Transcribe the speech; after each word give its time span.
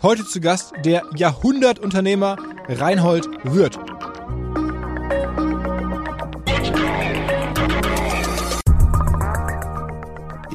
Heute 0.00 0.24
zu 0.24 0.40
Gast 0.40 0.74
der 0.84 1.02
Jahrhundertunternehmer 1.16 2.36
Reinhold 2.68 3.28
Wirth. 3.42 3.80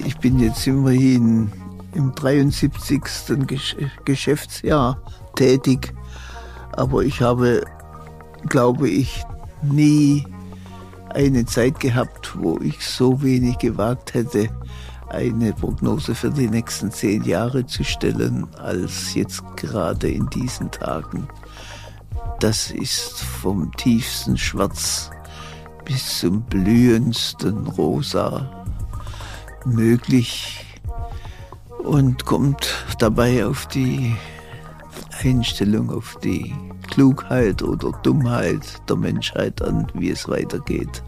Ich 0.05 0.17
bin 0.19 0.39
jetzt 0.39 0.65
immerhin 0.65 1.51
im 1.93 2.15
73. 2.15 3.01
Geschäftsjahr 4.05 5.01
tätig, 5.35 5.93
aber 6.71 7.03
ich 7.03 7.21
habe, 7.21 7.65
glaube 8.47 8.87
ich, 8.87 9.25
nie 9.61 10.25
eine 11.09 11.45
Zeit 11.45 11.81
gehabt, 11.81 12.37
wo 12.41 12.59
ich 12.59 12.87
so 12.87 13.21
wenig 13.21 13.57
gewagt 13.57 14.13
hätte, 14.13 14.49
eine 15.13 15.53
Prognose 15.53 16.15
für 16.15 16.31
die 16.31 16.49
nächsten 16.49 16.91
zehn 16.91 17.23
Jahre 17.23 17.65
zu 17.65 17.83
stellen, 17.83 18.47
als 18.57 19.13
jetzt 19.13 19.43
gerade 19.55 20.09
in 20.09 20.27
diesen 20.29 20.71
Tagen. 20.71 21.27
Das 22.39 22.71
ist 22.71 23.21
vom 23.21 23.71
tiefsten 23.77 24.37
Schwarz 24.37 25.11
bis 25.85 26.19
zum 26.19 26.41
blühendsten 26.41 27.67
Rosa 27.67 28.65
möglich 29.65 30.65
und 31.83 32.25
kommt 32.25 32.67
dabei 32.99 33.45
auf 33.45 33.67
die 33.67 34.15
Einstellung, 35.21 35.91
auf 35.91 36.17
die 36.23 36.53
Klugheit 36.89 37.61
oder 37.61 37.91
Dummheit 38.03 38.81
der 38.89 38.95
Menschheit 38.95 39.61
an, 39.61 39.87
wie 39.93 40.09
es 40.09 40.27
weitergeht. 40.27 41.03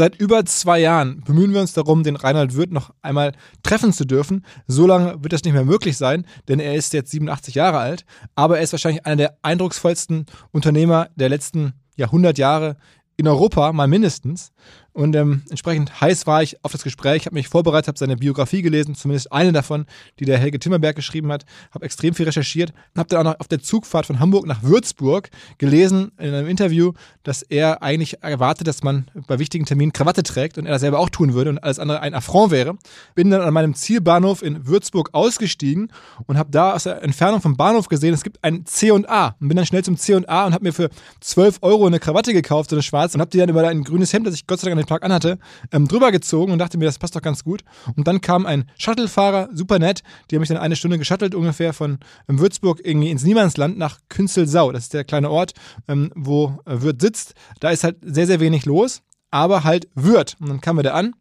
Seit 0.00 0.16
über 0.18 0.46
zwei 0.46 0.78
Jahren 0.78 1.20
bemühen 1.26 1.52
wir 1.52 1.60
uns 1.60 1.74
darum, 1.74 2.02
den 2.02 2.16
Reinhard 2.16 2.56
Wirth 2.56 2.72
noch 2.72 2.94
einmal 3.02 3.32
treffen 3.62 3.92
zu 3.92 4.06
dürfen. 4.06 4.46
So 4.66 4.86
lange 4.86 5.22
wird 5.22 5.34
das 5.34 5.44
nicht 5.44 5.52
mehr 5.52 5.66
möglich 5.66 5.98
sein, 5.98 6.24
denn 6.48 6.58
er 6.58 6.74
ist 6.74 6.94
jetzt 6.94 7.10
87 7.10 7.54
Jahre 7.54 7.80
alt. 7.80 8.06
Aber 8.34 8.56
er 8.56 8.62
ist 8.62 8.72
wahrscheinlich 8.72 9.04
einer 9.04 9.16
der 9.16 9.36
eindrucksvollsten 9.42 10.24
Unternehmer 10.52 11.10
der 11.16 11.28
letzten 11.28 11.74
Jahrhundert 11.96 12.38
Jahre 12.38 12.78
in 13.18 13.28
Europa, 13.28 13.74
mal 13.74 13.88
mindestens. 13.88 14.52
Und 14.92 15.14
ähm, 15.14 15.42
entsprechend 15.48 16.00
heiß 16.00 16.26
war 16.26 16.42
ich 16.42 16.62
auf 16.64 16.72
das 16.72 16.82
Gespräch, 16.82 17.26
habe 17.26 17.34
mich 17.34 17.48
vorbereitet, 17.48 17.88
habe 17.88 17.98
seine 17.98 18.16
Biografie 18.16 18.60
gelesen, 18.60 18.96
zumindest 18.96 19.32
eine 19.32 19.52
davon, 19.52 19.86
die 20.18 20.24
der 20.24 20.38
Helge 20.38 20.58
Timmerberg 20.58 20.96
geschrieben 20.96 21.30
hat, 21.30 21.44
habe 21.72 21.84
extrem 21.84 22.12
viel 22.12 22.26
recherchiert, 22.26 22.72
habe 22.96 23.08
dann 23.08 23.20
auch 23.20 23.32
noch 23.32 23.40
auf 23.40 23.46
der 23.46 23.60
Zugfahrt 23.60 24.06
von 24.06 24.18
Hamburg 24.18 24.46
nach 24.46 24.64
Würzburg 24.64 25.30
gelesen 25.58 26.10
in 26.18 26.34
einem 26.34 26.48
Interview, 26.48 26.92
dass 27.22 27.42
er 27.42 27.82
eigentlich 27.82 28.22
erwartet, 28.22 28.66
dass 28.66 28.82
man 28.82 29.08
bei 29.28 29.38
wichtigen 29.38 29.64
Terminen 29.64 29.92
Krawatte 29.92 30.24
trägt 30.24 30.58
und 30.58 30.66
er 30.66 30.72
das 30.72 30.80
selber 30.80 30.98
auch 30.98 31.08
tun 31.08 31.34
würde 31.34 31.50
und 31.50 31.58
alles 31.58 31.78
andere 31.78 32.00
ein 32.00 32.14
Affront 32.14 32.50
wäre. 32.50 32.76
Bin 33.14 33.30
dann 33.30 33.42
an 33.42 33.54
meinem 33.54 33.74
Zielbahnhof 33.74 34.42
in 34.42 34.66
Würzburg 34.66 35.10
ausgestiegen 35.12 35.92
und 36.26 36.36
habe 36.36 36.50
da 36.50 36.74
aus 36.74 36.82
der 36.82 37.02
Entfernung 37.02 37.40
vom 37.40 37.56
Bahnhof 37.56 37.88
gesehen, 37.88 38.12
es 38.12 38.24
gibt 38.24 38.42
ein 38.42 38.66
C&A 38.66 39.36
und 39.40 39.48
bin 39.48 39.56
dann 39.56 39.66
schnell 39.66 39.84
zum 39.84 39.96
C&A 39.96 40.46
und 40.46 40.52
habe 40.52 40.64
mir 40.64 40.72
für 40.72 40.90
12 41.20 41.58
Euro 41.62 41.86
eine 41.86 42.00
Krawatte 42.00 42.32
gekauft, 42.32 42.70
so 42.70 42.76
eine 42.76 42.82
schwarze 42.82 43.16
und 43.16 43.20
habe 43.20 43.30
die 43.30 43.38
dann 43.38 43.48
über 43.48 43.66
ein 43.68 43.84
grünes 43.84 44.12
Hemd, 44.12 44.26
das 44.26 44.34
ich 44.34 44.46
Gott 44.48 44.58
sei 44.58 44.68
Dank 44.68 44.79
den 44.80 44.86
Tag 44.86 45.04
anhatte, 45.04 45.38
ähm, 45.72 45.88
drüber 45.88 46.12
gezogen 46.12 46.52
und 46.52 46.58
dachte 46.58 46.78
mir, 46.78 46.84
das 46.84 46.98
passt 46.98 47.16
doch 47.16 47.22
ganz 47.22 47.44
gut. 47.44 47.62
Und 47.96 48.06
dann 48.06 48.20
kam 48.20 48.46
ein 48.46 48.64
Shuttlefahrer, 48.78 49.48
super 49.52 49.78
nett, 49.78 50.02
die 50.30 50.36
haben 50.36 50.40
mich 50.40 50.48
dann 50.48 50.58
eine 50.58 50.76
Stunde 50.76 50.98
geschuttelt, 50.98 51.34
ungefähr 51.34 51.72
von 51.72 51.98
ähm, 52.28 52.38
Würzburg 52.38 52.80
irgendwie 52.82 53.10
ins 53.10 53.24
Niemandsland 53.24 53.78
nach 53.78 53.98
Künzelsau. 54.08 54.72
Das 54.72 54.84
ist 54.84 54.94
der 54.94 55.04
kleine 55.04 55.30
Ort, 55.30 55.52
ähm, 55.88 56.12
wo 56.14 56.58
äh, 56.66 56.82
Würth 56.82 57.00
sitzt. 57.00 57.34
Da 57.60 57.70
ist 57.70 57.84
halt 57.84 57.96
sehr, 58.02 58.26
sehr 58.26 58.40
wenig 58.40 58.64
los, 58.64 59.02
aber 59.30 59.64
halt 59.64 59.88
Würth. 59.94 60.36
Und 60.40 60.48
dann 60.48 60.60
kamen 60.60 60.78
wir 60.78 60.84
da 60.84 60.94
an 60.94 61.14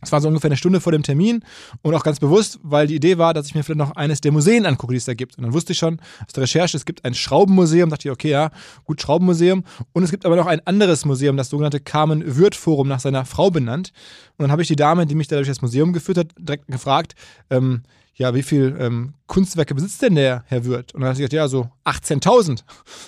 es 0.00 0.12
war 0.12 0.20
so 0.20 0.28
ungefähr 0.28 0.48
eine 0.48 0.56
Stunde 0.56 0.80
vor 0.80 0.92
dem 0.92 1.02
Termin 1.02 1.44
und 1.82 1.94
auch 1.94 2.02
ganz 2.02 2.20
bewusst, 2.20 2.58
weil 2.62 2.86
die 2.86 2.96
Idee 2.96 3.18
war, 3.18 3.34
dass 3.34 3.46
ich 3.46 3.54
mir 3.54 3.62
vielleicht 3.62 3.78
noch 3.78 3.96
eines 3.96 4.20
der 4.20 4.32
Museen 4.32 4.66
angucke, 4.66 4.92
die 4.92 4.98
es 4.98 5.04
da 5.04 5.14
gibt. 5.14 5.36
Und 5.36 5.44
dann 5.44 5.52
wusste 5.52 5.72
ich 5.72 5.78
schon 5.78 6.00
aus 6.26 6.32
der 6.32 6.42
Recherche, 6.42 6.76
es 6.76 6.84
gibt 6.84 7.04
ein 7.04 7.14
Schraubenmuseum, 7.14 7.90
dachte 7.90 8.08
ich, 8.08 8.12
okay, 8.12 8.30
ja, 8.30 8.50
gut, 8.84 9.00
Schraubenmuseum. 9.00 9.64
Und 9.92 10.02
es 10.02 10.10
gibt 10.10 10.24
aber 10.24 10.36
noch 10.36 10.46
ein 10.46 10.66
anderes 10.66 11.04
Museum, 11.04 11.36
das 11.36 11.50
sogenannte 11.50 11.80
Carmen 11.80 12.36
Würth 12.36 12.54
Forum, 12.54 12.88
nach 12.88 13.00
seiner 13.00 13.24
Frau 13.24 13.50
benannt. 13.50 13.92
Und 14.36 14.44
dann 14.44 14.52
habe 14.52 14.62
ich 14.62 14.68
die 14.68 14.76
Dame, 14.76 15.06
die 15.06 15.14
mich 15.14 15.28
da 15.28 15.36
durch 15.36 15.48
das 15.48 15.62
Museum 15.62 15.92
geführt 15.92 16.18
hat, 16.18 16.28
direkt 16.38 16.66
gefragt, 16.68 17.14
ähm, 17.50 17.82
ja, 18.20 18.34
wie 18.34 18.42
viel 18.42 18.76
ähm, 18.78 19.14
Kunstwerke 19.28 19.74
besitzt 19.74 20.02
denn 20.02 20.14
der 20.14 20.44
Herr 20.46 20.66
Wirth? 20.66 20.94
Und 20.94 21.00
dann 21.00 21.08
hat 21.08 21.16
sie 21.16 21.22
gesagt, 21.22 21.32
ja, 21.32 21.48
so 21.48 21.70
18.000. 21.86 22.64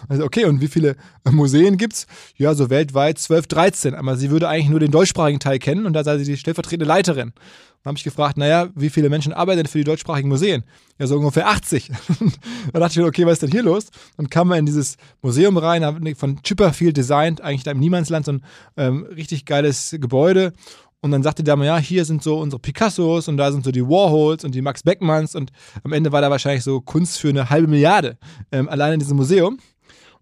Also, 0.09 0.25
okay, 0.25 0.47
und 0.47 0.63
wie 0.63 0.69
viele 0.69 0.97
äh, 1.27 1.31
Museen 1.31 1.77
gibt 1.77 1.93
es? 1.93 2.07
Ja, 2.39 2.55
so 2.55 2.71
weltweit 2.71 3.19
12, 3.19 3.47
13. 3.47 3.95
Aber 3.95 4.17
sie 4.17 4.31
würde 4.31 4.49
eigentlich 4.49 4.71
nur 4.71 4.81
den 4.81 4.91
deutschsprachigen 4.91 5.39
Teil 5.39 5.59
kennen 5.59 5.85
und 5.85 5.93
da 5.93 6.03
sei 6.03 6.17
sie 6.17 6.25
die 6.25 6.39
stellvertretende 6.39 6.87
Leiterin. 6.87 7.35
Dann 7.83 7.91
habe 7.91 7.99
ich 7.99 8.05
gefragt, 8.05 8.39
naja, 8.39 8.71
wie 8.75 8.89
viele 8.89 9.11
Menschen 9.11 9.35
arbeiten 9.35 9.59
denn 9.59 9.67
für 9.67 9.77
die 9.77 9.85
deutschsprachigen 9.85 10.31
Museen? 10.31 10.65
Ja, 10.99 11.07
so 11.07 11.19
ungefähr 11.19 11.49
80. 11.49 11.91
dann 12.73 12.81
dachte 12.81 12.99
ich 12.99 13.07
okay, 13.07 13.27
was 13.27 13.35
ist 13.35 13.43
denn 13.43 13.51
hier 13.51 13.65
los? 13.65 13.89
Dann 14.17 14.31
kam 14.31 14.49
man 14.49 14.61
in 14.61 14.67
dieses 14.67 14.97
Museum 15.21 15.59
rein, 15.59 16.15
von 16.17 16.43
Chipperfield 16.43 16.97
designt, 16.97 17.43
eigentlich 17.43 17.65
da 17.65 17.73
im 17.73 17.81
Niemandsland, 17.81 18.25
so 18.25 18.33
ein 18.33 18.45
ähm, 18.79 19.03
richtig 19.15 19.45
geiles 19.45 19.95
Gebäude. 20.01 20.55
Und 21.03 21.11
dann 21.11 21.25
sagte 21.25 21.43
der 21.43 21.57
mal, 21.57 21.67
ja, 21.67 21.79
hier 21.79 22.05
sind 22.05 22.23
so 22.23 22.39
unsere 22.39 22.61
Picassos 22.61 23.27
und 23.27 23.37
da 23.37 23.51
sind 23.51 23.65
so 23.65 23.73
die 23.73 23.83
Warhols 23.83 24.45
und 24.45 24.55
die 24.55 24.63
Max 24.63 24.85
Beckmanns 24.85 25.35
und 25.35 25.51
am 25.83 25.93
Ende 25.93 26.13
war 26.13 26.21
da 26.21 26.31
wahrscheinlich 26.31 26.63
so 26.63 26.81
Kunst 26.81 27.19
für 27.19 27.29
eine 27.29 27.51
halbe 27.51 27.67
Milliarde 27.67 28.17
ähm, 28.53 28.69
allein 28.69 28.95
in 28.95 29.01
diesem 29.01 29.17
Museum. 29.17 29.59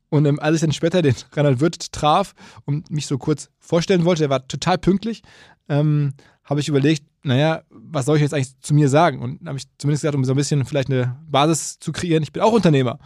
Und 0.09 0.25
ähm, 0.25 0.41
als 0.41 0.57
ich 0.57 0.61
dann 0.63 0.73
später 0.73 1.03
den 1.03 1.15
Reinhard 1.33 1.61
Wirth 1.61 1.93
traf 1.93 2.35
und 2.65 2.91
mich 2.91 3.07
so 3.07 3.19
kurz 3.19 3.51
vorstellen 3.59 4.07
wollte, 4.07 4.23
der 4.23 4.31
war 4.31 4.49
total 4.49 4.79
pünktlich, 4.79 5.23
ähm, 5.69 6.15
habe 6.45 6.61
ich 6.61 6.69
überlegt, 6.69 7.05
naja, 7.23 7.62
was 7.69 8.07
soll 8.07 8.17
ich 8.17 8.23
jetzt 8.23 8.33
eigentlich 8.33 8.59
zu 8.61 8.73
mir 8.73 8.89
sagen? 8.89 9.21
Und 9.21 9.47
habe 9.47 9.59
ich 9.59 9.65
zumindest 9.77 10.03
gesagt, 10.03 10.17
um 10.17 10.25
so 10.25 10.33
ein 10.33 10.37
bisschen 10.37 10.65
vielleicht 10.65 10.89
eine 10.89 11.17
Basis 11.31 11.79
zu 11.79 11.93
kreieren, 11.93 12.23
ich 12.23 12.33
bin 12.33 12.43
auch 12.43 12.53
Unternehmer. 12.53 12.99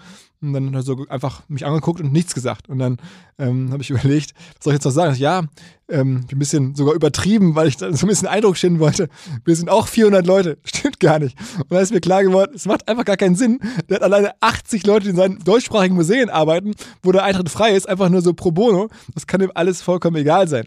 Und 0.49 0.53
dann 0.55 0.69
hat 0.69 0.75
er 0.75 0.82
so 0.82 1.06
einfach 1.09 1.43
mich 1.49 1.66
angeguckt 1.66 2.00
und 2.00 2.12
nichts 2.12 2.34
gesagt. 2.34 2.69
Und 2.69 2.78
dann 2.78 2.99
ähm, 3.38 3.71
habe 3.72 3.82
ich 3.82 3.91
überlegt, 3.91 4.34
was 4.56 4.65
soll 4.65 4.72
ich 4.72 4.78
jetzt 4.78 4.84
noch 4.84 4.93
sagen? 4.93 5.15
Ich, 5.15 5.21
ja, 5.21 5.43
ähm, 5.88 6.25
ein 6.31 6.38
bisschen 6.38 6.75
sogar 6.75 6.94
übertrieben, 6.94 7.55
weil 7.55 7.69
ich 7.69 7.78
so 7.78 7.87
ein 7.87 7.93
bisschen 7.93 8.28
Eindruck 8.28 8.56
schinden 8.56 8.81
wollte. 8.81 9.09
Wir 9.44 9.56
sind 9.56 9.69
auch 9.69 9.88
400 9.88 10.27
Leute. 10.27 10.59
Stimmt 10.65 11.00
gar 11.00 11.19
nicht. 11.19 11.37
Und 11.59 11.71
dann 11.71 11.82
ist 11.82 11.93
mir 11.93 12.00
klar 12.00 12.22
geworden, 12.22 12.53
es 12.55 12.66
macht 12.66 12.88
einfach 12.88 13.05
gar 13.05 13.16
keinen 13.16 13.37
Sinn. 13.37 13.60
Der 13.88 13.97
hat 13.97 14.03
alleine 14.03 14.32
80 14.41 14.87
Leute, 14.87 15.05
die 15.05 15.10
in 15.10 15.16
seinen 15.16 15.38
deutschsprachigen 15.44 15.94
Museen 15.94 16.31
arbeiten, 16.31 16.75
wo 17.03 17.12
der 17.12 17.25
Eintritt 17.25 17.50
frei 17.50 17.75
ist, 17.75 17.88
einfach 17.88 18.09
nur 18.09 18.22
so 18.22 18.32
pro 18.32 18.50
bono. 18.50 18.88
Das 19.15 19.26
kann 19.26 19.41
ihm 19.41 19.53
alles 19.55 19.82
vollkommen 19.82 20.16
egal 20.16 20.49
sein. 20.49 20.66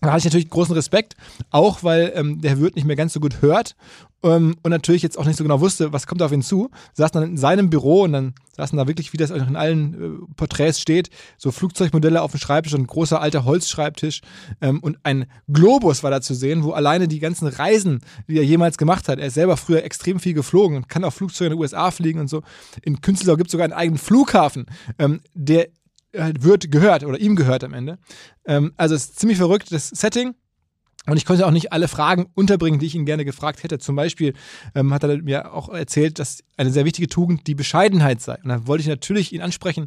Da 0.00 0.10
hatte 0.10 0.18
ich 0.18 0.24
natürlich 0.24 0.50
großen 0.50 0.74
Respekt, 0.74 1.16
auch 1.50 1.82
weil 1.82 2.12
ähm, 2.14 2.40
der 2.40 2.60
Wirt 2.60 2.76
nicht 2.76 2.84
mehr 2.84 2.96
ganz 2.96 3.12
so 3.12 3.20
gut 3.20 3.42
hört 3.42 3.74
ähm, 4.22 4.56
und 4.62 4.70
natürlich 4.70 5.02
jetzt 5.02 5.18
auch 5.18 5.24
nicht 5.24 5.36
so 5.36 5.44
genau 5.44 5.60
wusste, 5.60 5.92
was 5.92 6.06
kommt 6.06 6.22
auf 6.22 6.32
ihn 6.32 6.42
zu. 6.42 6.70
Saß 6.94 7.12
dann 7.12 7.22
in 7.22 7.36
seinem 7.36 7.70
Büro 7.70 8.02
und 8.02 8.12
dann 8.12 8.34
saßen 8.56 8.76
da 8.76 8.88
wirklich, 8.88 9.12
wie 9.12 9.16
das 9.16 9.30
auch 9.30 9.36
in 9.36 9.56
allen 9.56 9.94
äh, 9.94 10.34
Porträts 10.36 10.80
steht, 10.80 11.10
so 11.36 11.52
Flugzeugmodelle 11.52 12.20
auf 12.22 12.32
dem 12.32 12.40
Schreibtisch 12.40 12.74
und 12.74 12.82
ein 12.82 12.86
großer 12.86 13.20
alter 13.20 13.44
Holzschreibtisch 13.44 14.20
ähm, 14.60 14.80
und 14.80 14.98
ein 15.04 15.26
Globus 15.48 16.02
war 16.02 16.10
da 16.10 16.20
zu 16.20 16.34
sehen, 16.34 16.64
wo 16.64 16.72
alleine 16.72 17.06
die 17.06 17.20
ganzen 17.20 17.46
Reisen, 17.46 18.00
die 18.26 18.38
er 18.38 18.44
jemals 18.44 18.78
gemacht 18.78 19.08
hat, 19.08 19.20
er 19.20 19.28
ist 19.28 19.34
selber 19.34 19.56
früher 19.56 19.84
extrem 19.84 20.18
viel 20.18 20.34
geflogen 20.34 20.76
und 20.76 20.88
kann 20.88 21.04
auch 21.04 21.12
Flugzeuge 21.12 21.46
in 21.46 21.52
den 21.52 21.60
USA 21.60 21.90
fliegen 21.90 22.20
und 22.20 22.28
so. 22.28 22.42
In 22.82 23.00
Künstler 23.00 23.36
gibt 23.36 23.48
es 23.48 23.52
sogar 23.52 23.64
einen 23.64 23.72
eigenen 23.72 23.98
Flughafen, 23.98 24.66
ähm, 24.98 25.20
der 25.34 25.68
wird 26.12 26.70
gehört 26.70 27.04
oder 27.04 27.18
ihm 27.18 27.36
gehört 27.36 27.64
am 27.64 27.74
Ende. 27.74 27.98
Ähm, 28.46 28.72
also 28.76 28.94
es 28.94 29.04
ist 29.04 29.18
ziemlich 29.18 29.38
verrückt, 29.38 29.72
das 29.72 29.88
Setting. 29.88 30.34
Und 31.06 31.16
ich 31.16 31.24
konnte 31.24 31.46
auch 31.46 31.50
nicht 31.52 31.72
alle 31.72 31.88
Fragen 31.88 32.26
unterbringen, 32.34 32.78
die 32.78 32.86
ich 32.86 32.94
ihn 32.94 33.06
gerne 33.06 33.24
gefragt 33.24 33.62
hätte. 33.62 33.78
Zum 33.78 33.96
Beispiel 33.96 34.34
ähm, 34.74 34.92
hat 34.92 35.04
er 35.04 35.22
mir 35.22 35.54
auch 35.54 35.70
erzählt, 35.70 36.18
dass 36.18 36.44
eine 36.58 36.70
sehr 36.70 36.84
wichtige 36.84 37.08
Tugend 37.08 37.46
die 37.46 37.54
Bescheidenheit 37.54 38.20
sei. 38.20 38.36
Und 38.42 38.50
da 38.50 38.66
wollte 38.66 38.82
ich 38.82 38.88
natürlich 38.88 39.32
ihn 39.32 39.40
ansprechen 39.40 39.86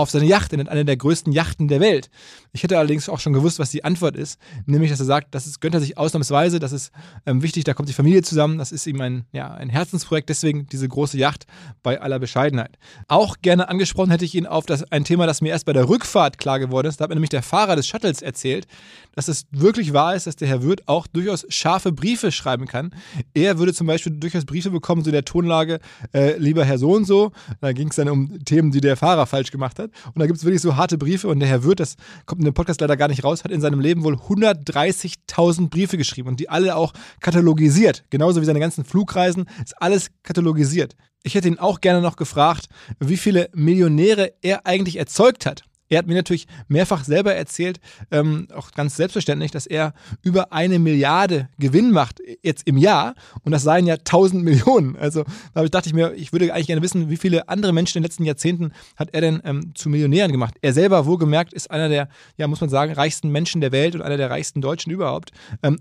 auf 0.00 0.10
seine 0.10 0.26
Yacht, 0.26 0.52
in 0.52 0.66
eine 0.68 0.84
der 0.84 0.96
größten 0.96 1.32
Yachten 1.32 1.68
der 1.68 1.80
Welt. 1.80 2.10
Ich 2.52 2.62
hätte 2.62 2.78
allerdings 2.78 3.08
auch 3.08 3.20
schon 3.20 3.32
gewusst, 3.32 3.58
was 3.58 3.70
die 3.70 3.84
Antwort 3.84 4.16
ist, 4.16 4.40
nämlich, 4.66 4.90
dass 4.90 5.00
er 5.00 5.06
sagt, 5.06 5.34
das 5.34 5.46
ist, 5.46 5.60
gönnt 5.60 5.74
er 5.74 5.80
sich 5.80 5.96
ausnahmsweise, 5.96 6.58
das 6.58 6.72
ist 6.72 6.90
ähm, 7.26 7.42
wichtig, 7.42 7.64
da 7.64 7.74
kommt 7.74 7.88
die 7.88 7.94
Familie 7.94 8.22
zusammen, 8.22 8.58
das 8.58 8.72
ist 8.72 8.86
ihm 8.86 9.00
ein, 9.00 9.24
ja, 9.32 9.52
ein 9.52 9.68
Herzensprojekt, 9.68 10.28
deswegen 10.28 10.66
diese 10.66 10.88
große 10.88 11.16
Yacht 11.18 11.46
bei 11.82 12.00
aller 12.00 12.18
Bescheidenheit. 12.18 12.78
Auch 13.08 13.36
gerne 13.42 13.68
angesprochen 13.68 14.10
hätte 14.10 14.24
ich 14.24 14.34
ihn 14.34 14.46
auf 14.46 14.66
das, 14.66 14.90
ein 14.90 15.04
Thema, 15.04 15.26
das 15.26 15.40
mir 15.40 15.50
erst 15.50 15.66
bei 15.66 15.72
der 15.72 15.88
Rückfahrt 15.88 16.38
klar 16.38 16.58
geworden 16.58 16.88
ist. 16.88 17.00
Da 17.00 17.04
hat 17.04 17.10
mir 17.10 17.16
nämlich 17.16 17.30
der 17.30 17.42
Fahrer 17.42 17.76
des 17.76 17.86
Shuttles 17.86 18.22
erzählt, 18.22 18.66
dass 19.14 19.28
es 19.28 19.46
wirklich 19.50 19.92
wahr 19.92 20.14
ist, 20.14 20.26
dass 20.26 20.36
der 20.36 20.48
Herr 20.48 20.62
Wirth 20.62 20.82
auch 20.86 21.06
durchaus 21.06 21.46
scharfe 21.48 21.92
Briefe 21.92 22.32
schreiben 22.32 22.66
kann. 22.66 22.94
Er 23.34 23.58
würde 23.58 23.74
zum 23.74 23.86
Beispiel 23.86 24.12
durchaus 24.12 24.44
Briefe 24.44 24.70
bekommen, 24.70 25.04
so 25.04 25.10
der 25.10 25.24
Tonlage, 25.24 25.80
äh, 26.14 26.36
lieber 26.38 26.64
Herr 26.64 26.78
so 26.78 26.92
und 26.92 27.04
so. 27.04 27.32
Da 27.60 27.72
ging 27.72 27.88
es 27.88 27.96
dann 27.96 28.08
um 28.08 28.44
Themen, 28.44 28.70
die 28.70 28.80
der 28.80 28.96
Fahrer 28.96 29.26
falsch 29.26 29.50
gemacht 29.50 29.78
hat. 29.78 29.89
Und 30.06 30.18
da 30.18 30.26
gibt 30.26 30.38
es 30.38 30.44
wirklich 30.44 30.62
so 30.62 30.76
harte 30.76 30.98
Briefe. 30.98 31.28
Und 31.28 31.40
der 31.40 31.48
Herr 31.48 31.64
Wirth, 31.64 31.80
das 31.80 31.96
kommt 32.26 32.40
in 32.40 32.44
dem 32.44 32.54
Podcast 32.54 32.80
leider 32.80 32.96
gar 32.96 33.08
nicht 33.08 33.24
raus, 33.24 33.44
hat 33.44 33.52
in 33.52 33.60
seinem 33.60 33.80
Leben 33.80 34.04
wohl 34.04 34.14
130.000 34.14 35.68
Briefe 35.68 35.96
geschrieben 35.96 36.28
und 36.28 36.40
die 36.40 36.48
alle 36.48 36.76
auch 36.76 36.92
katalogisiert. 37.20 38.04
Genauso 38.10 38.40
wie 38.40 38.46
seine 38.46 38.60
ganzen 38.60 38.84
Flugreisen 38.84 39.46
ist 39.64 39.80
alles 39.80 40.10
katalogisiert. 40.22 40.96
Ich 41.22 41.34
hätte 41.34 41.48
ihn 41.48 41.58
auch 41.58 41.80
gerne 41.80 42.00
noch 42.00 42.16
gefragt, 42.16 42.66
wie 42.98 43.18
viele 43.18 43.50
Millionäre 43.54 44.32
er 44.40 44.66
eigentlich 44.66 44.96
erzeugt 44.96 45.44
hat. 45.44 45.64
Er 45.90 45.98
hat 45.98 46.06
mir 46.06 46.14
natürlich 46.14 46.46
mehrfach 46.68 47.04
selber 47.04 47.34
erzählt, 47.34 47.80
ähm, 48.10 48.46
auch 48.54 48.70
ganz 48.70 48.96
selbstverständlich, 48.96 49.50
dass 49.50 49.66
er 49.66 49.92
über 50.22 50.52
eine 50.52 50.78
Milliarde 50.78 51.48
Gewinn 51.58 51.90
macht 51.90 52.20
jetzt 52.42 52.66
im 52.66 52.78
Jahr 52.78 53.14
und 53.42 53.52
das 53.52 53.64
seien 53.64 53.86
ja 53.86 53.94
1000 53.94 54.42
Millionen. 54.44 54.96
Also 54.96 55.24
da 55.52 55.64
dachte 55.64 55.88
ich 55.88 55.94
mir, 55.94 56.14
ich 56.14 56.32
würde 56.32 56.54
eigentlich 56.54 56.68
gerne 56.68 56.82
wissen, 56.82 57.10
wie 57.10 57.16
viele 57.16 57.48
andere 57.48 57.72
Menschen 57.72 57.98
in 57.98 58.02
den 58.02 58.08
letzten 58.08 58.24
Jahrzehnten 58.24 58.72
hat 58.96 59.10
er 59.12 59.20
denn 59.20 59.42
ähm, 59.44 59.74
zu 59.74 59.88
Millionären 59.88 60.30
gemacht. 60.30 60.54
Er 60.62 60.72
selber, 60.72 61.06
wohlgemerkt, 61.06 61.52
ist 61.52 61.70
einer 61.70 61.88
der, 61.88 62.08
ja, 62.36 62.46
muss 62.46 62.60
man 62.60 62.70
sagen, 62.70 62.92
reichsten 62.92 63.30
Menschen 63.30 63.60
der 63.60 63.72
Welt 63.72 63.96
und 63.96 64.02
einer 64.02 64.16
der 64.16 64.30
reichsten 64.30 64.60
Deutschen 64.60 64.92
überhaupt. 64.92 65.32
Ähm, 65.62 65.78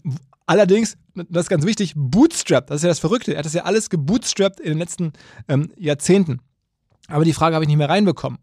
Allerdings, 0.50 0.98
das 1.14 1.44
ist 1.44 1.50
ganz 1.50 1.64
wichtig, 1.64 1.94
bootstrapped, 1.96 2.72
das 2.72 2.78
ist 2.78 2.84
ja 2.84 2.90
das 2.90 2.98
Verrückte. 2.98 3.34
Er 3.34 3.38
hat 3.38 3.46
das 3.46 3.54
ja 3.54 3.66
alles 3.66 3.92
gebootstrapped 3.92 4.60
in 4.60 4.70
den 4.70 4.80
letzten 4.80 5.14
ähm, 5.48 5.72
Jahrzehnten. 5.78 6.42
Aber 7.10 7.26
die 7.26 7.34
Frage 7.34 7.56
habe 7.56 7.66
ich 7.66 7.70
nicht 7.70 7.78
mehr 7.78 7.90
reinbekommen. 7.90 8.40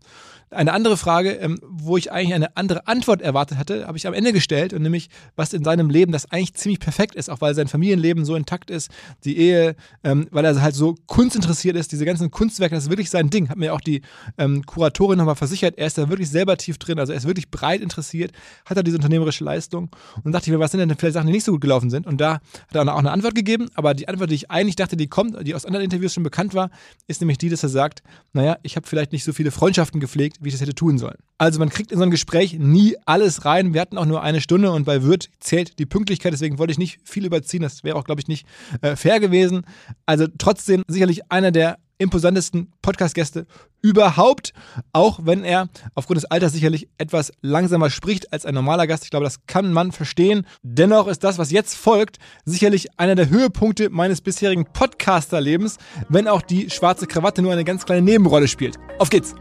Eine 0.51 0.73
andere 0.75 0.97
Frage, 0.97 1.33
ähm, 1.33 1.59
wo 1.63 1.97
ich 1.97 2.13
eigentlich 2.13 2.33
eine 2.33 2.57
andere 2.57 2.87
Antwort 2.87 3.21
erwartet 3.21 3.59
hatte, 3.59 3.89
habe 3.89 3.99
ich 3.99 4.07
am 4.07 4.15
Ende 4.15 4.33
gestellt 4.33 4.73
und 4.73 4.83
nämlich, 4.83 5.09
was 5.35 5.53
in 5.53 5.65
seinem 5.65 5.91
Leben 5.91 6.13
das 6.13 6.31
eigentlich 6.31 6.55
ziemlich 6.55 6.79
perfekt 6.79 7.17
ist, 7.17 7.29
auch 7.29 7.41
weil 7.41 7.53
sein 7.57 7.67
Familienleben 7.67 8.25
so 8.25 8.37
intakt 8.37 8.71
ist, 8.71 8.89
die 9.25 9.39
Ehe, 9.39 9.75
ähm, 10.05 10.29
weil 10.31 10.45
er 10.45 10.63
halt 10.63 10.77
so 10.77 10.95
kunstinteressiert 11.07 11.75
ist, 11.75 11.91
diese 11.91 12.05
ganzen 12.05 12.31
Kunstwerke, 12.31 12.77
das 12.77 12.85
ist 12.85 12.91
wirklich 12.91 13.11
sein 13.11 13.29
Ding. 13.29 13.49
Hat 13.49 13.57
mir 13.57 13.75
auch 13.75 13.81
die 13.81 14.03
ähm, 14.39 14.65
Kuratorin 14.65 15.19
nochmal 15.19 15.35
versichert, 15.35 15.79
er 15.79 15.89
ist 15.89 15.99
da 15.99 16.09
wirklich 16.09 16.31
selber 16.31 16.57
tief 16.57 16.79
drin, 16.79 17.01
also 17.01 17.13
er 17.13 17.19
ist 17.19 17.27
wirklich 17.27 17.51
breit 17.51 17.81
interessiert, 17.81 18.31
hat 18.67 18.77
er 18.77 18.85
diese 18.85 18.99
unternehmerische 18.99 19.43
Leistung 19.43 19.91
und 20.23 20.31
dachte 20.31 20.49
ich 20.49 20.53
mir, 20.53 20.61
was 20.61 20.71
sind 20.71 20.79
denn 20.79 20.97
vielleicht 20.97 21.15
Sachen, 21.15 21.27
die 21.27 21.33
nicht 21.33 21.45
so 21.45 21.53
gut 21.53 21.61
gelaufen 21.61 21.91
sind? 21.91 22.07
Und 22.07 22.21
da 22.21 22.35
hat 22.35 22.75
er 22.75 22.95
auch 22.95 22.99
eine 22.99 23.11
Antwort 23.11 23.35
gegeben, 23.35 23.69
aber 23.75 23.95
die 23.95 24.07
Antwort, 24.07 24.31
die 24.31 24.37
ich 24.37 24.49
eigentlich 24.49 24.77
dachte, 24.77 24.97
die 24.97 25.09
kommt, 25.09 25.45
die 25.45 25.57
aus 25.57 25.67
anderen 25.67 25.83
Interviews 25.83 26.15
schon 26.15 26.23
bekannt 26.23 26.55
war, 26.55 26.71
ist 27.09 27.21
nämlich 27.21 27.39
die, 27.39 27.49
dass 27.49 27.65
er 27.65 27.69
sagt, 27.69 28.05
naja, 28.33 28.56
ich 28.63 28.77
habe 28.77 28.87
vielleicht 28.87 29.13
nicht 29.13 29.25
so 29.25 29.33
viele 29.33 29.51
Freundschaften 29.51 30.01
gepflegt, 30.01 30.39
wie 30.41 30.49
ich 30.49 30.55
das 30.55 30.61
hätte 30.61 30.75
tun 30.75 30.99
sollen. 30.99 31.17
Also 31.39 31.59
man 31.59 31.69
kriegt 31.69 31.93
in 31.93 31.99
so 31.99 32.05
ein 32.05 32.11
Gespräch 32.11 32.59
nie 32.59 32.97
alles 33.05 33.45
rein. 33.45 33.75
Wir 33.75 33.81
hatten 33.81 33.99
auch 33.99 34.07
nur 34.07 34.23
eine 34.23 34.41
Stunde 34.41 34.71
und 34.73 34.85
bei 34.85 35.03
Wirt 35.03 35.31
zählt 35.41 35.79
die 35.79 35.87
Pünktlichkeit, 35.87 36.33
deswegen 36.33 36.59
wollte 36.59 36.73
ich 36.73 36.79
nicht 36.79 36.99
viel 37.05 37.25
überziehen. 37.27 37.63
Das 37.63 37.85
wäre 37.85 37.97
auch, 37.97 38.05
glaube 38.05 38.21
ich, 38.21 38.29
nicht 38.29 38.47
äh, 38.81 38.97
fair 38.97 39.21
gewesen. 39.21 39.63
Also 40.07 40.27
trotzdem 40.39 40.83
sicherlich 40.89 41.31
einer 41.31 41.51
der 41.51 41.79
imposantesten 41.99 42.73
Podcast-Gäste 42.83 43.47
überhaupt, 43.83 44.53
auch 44.93 45.21
wenn 45.23 45.45
er 45.45 45.69
aufgrund 45.95 46.17
des 46.17 46.25
Alters 46.27 46.53
sicherlich 46.53 46.89
etwas 46.99 47.33
langsamer 47.41 47.91
spricht 47.91 48.33
als 48.33 48.45
ein 48.45 48.55
normaler 48.55 48.87
Gast. 48.87 49.05
Ich 49.05 49.11
glaube, 49.11 49.25
das 49.25 49.47
kann 49.47 49.73
man 49.73 49.93
verstehen. 49.93 50.47
Dennoch 50.63 51.07
ist 51.07 51.25
das, 51.25 51.39
was 51.39 51.51
jetzt 51.51 51.77
folgt, 51.77 52.19
sicherlich 52.45 52.99
einer 52.99 53.15
der 53.15 53.29
Höhepunkte 53.29 53.91
meines 53.91 54.21
bisherigen 54.21 54.67
Podcaster-Lebens, 54.67 55.79
wenn 56.09 56.29
auch 56.29 56.43
die 56.43 56.71
schwarze 56.71 57.07
Krawatte 57.07 57.43
nur 57.43 57.53
eine 57.53 57.65
ganz 57.65 57.85
kleine 57.85 58.03
Nebenrolle 58.03 58.49
spielt. 58.49 58.77
Auf 58.99 59.11
geht's! 59.11 59.35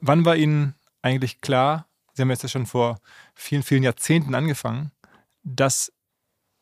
Wann 0.00 0.24
war 0.24 0.36
Ihnen 0.36 0.74
eigentlich 1.02 1.40
klar, 1.40 1.86
Sie 2.14 2.22
haben 2.22 2.30
jetzt 2.30 2.42
ja 2.42 2.48
schon 2.48 2.66
vor 2.66 2.98
vielen, 3.34 3.62
vielen 3.62 3.84
Jahrzehnten 3.84 4.34
angefangen, 4.34 4.90
dass 5.44 5.92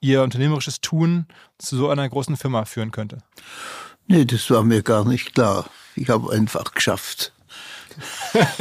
Ihr 0.07 0.23
unternehmerisches 0.23 0.81
Tun 0.81 1.27
zu 1.59 1.77
so 1.77 1.89
einer 1.89 2.09
großen 2.09 2.37
Firma 2.37 2.65
führen 2.65 2.93
könnte? 2.93 3.19
Nee, 4.07 4.25
das 4.25 4.49
war 4.51 4.63
mir 4.63 4.85
gar 4.85 5.05
nicht 5.05 5.35
klar. 5.35 5.69
Ich 5.97 6.11
habe 6.11 6.33
einfach 6.33 6.75
geschafft. 6.75 7.33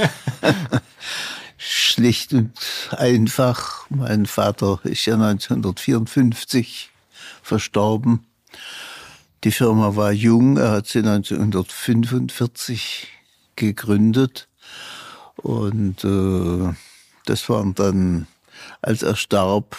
Schlicht 1.57 2.33
und 2.33 2.57
einfach. 2.97 3.85
Mein 3.89 4.25
Vater 4.25 4.79
ist 4.85 5.05
ja 5.05 5.13
1954 5.13 6.89
verstorben. 7.43 8.25
Die 9.43 9.51
Firma 9.51 9.95
war 9.95 10.11
jung, 10.11 10.57
er 10.57 10.71
hat 10.71 10.87
sie 10.87 10.97
1945 10.99 13.07
gegründet. 13.55 14.47
Und 15.35 16.03
äh, 16.03 16.73
das 17.25 17.47
waren 17.49 17.75
dann, 17.75 18.25
als 18.81 19.03
er 19.03 19.15
starb, 19.15 19.77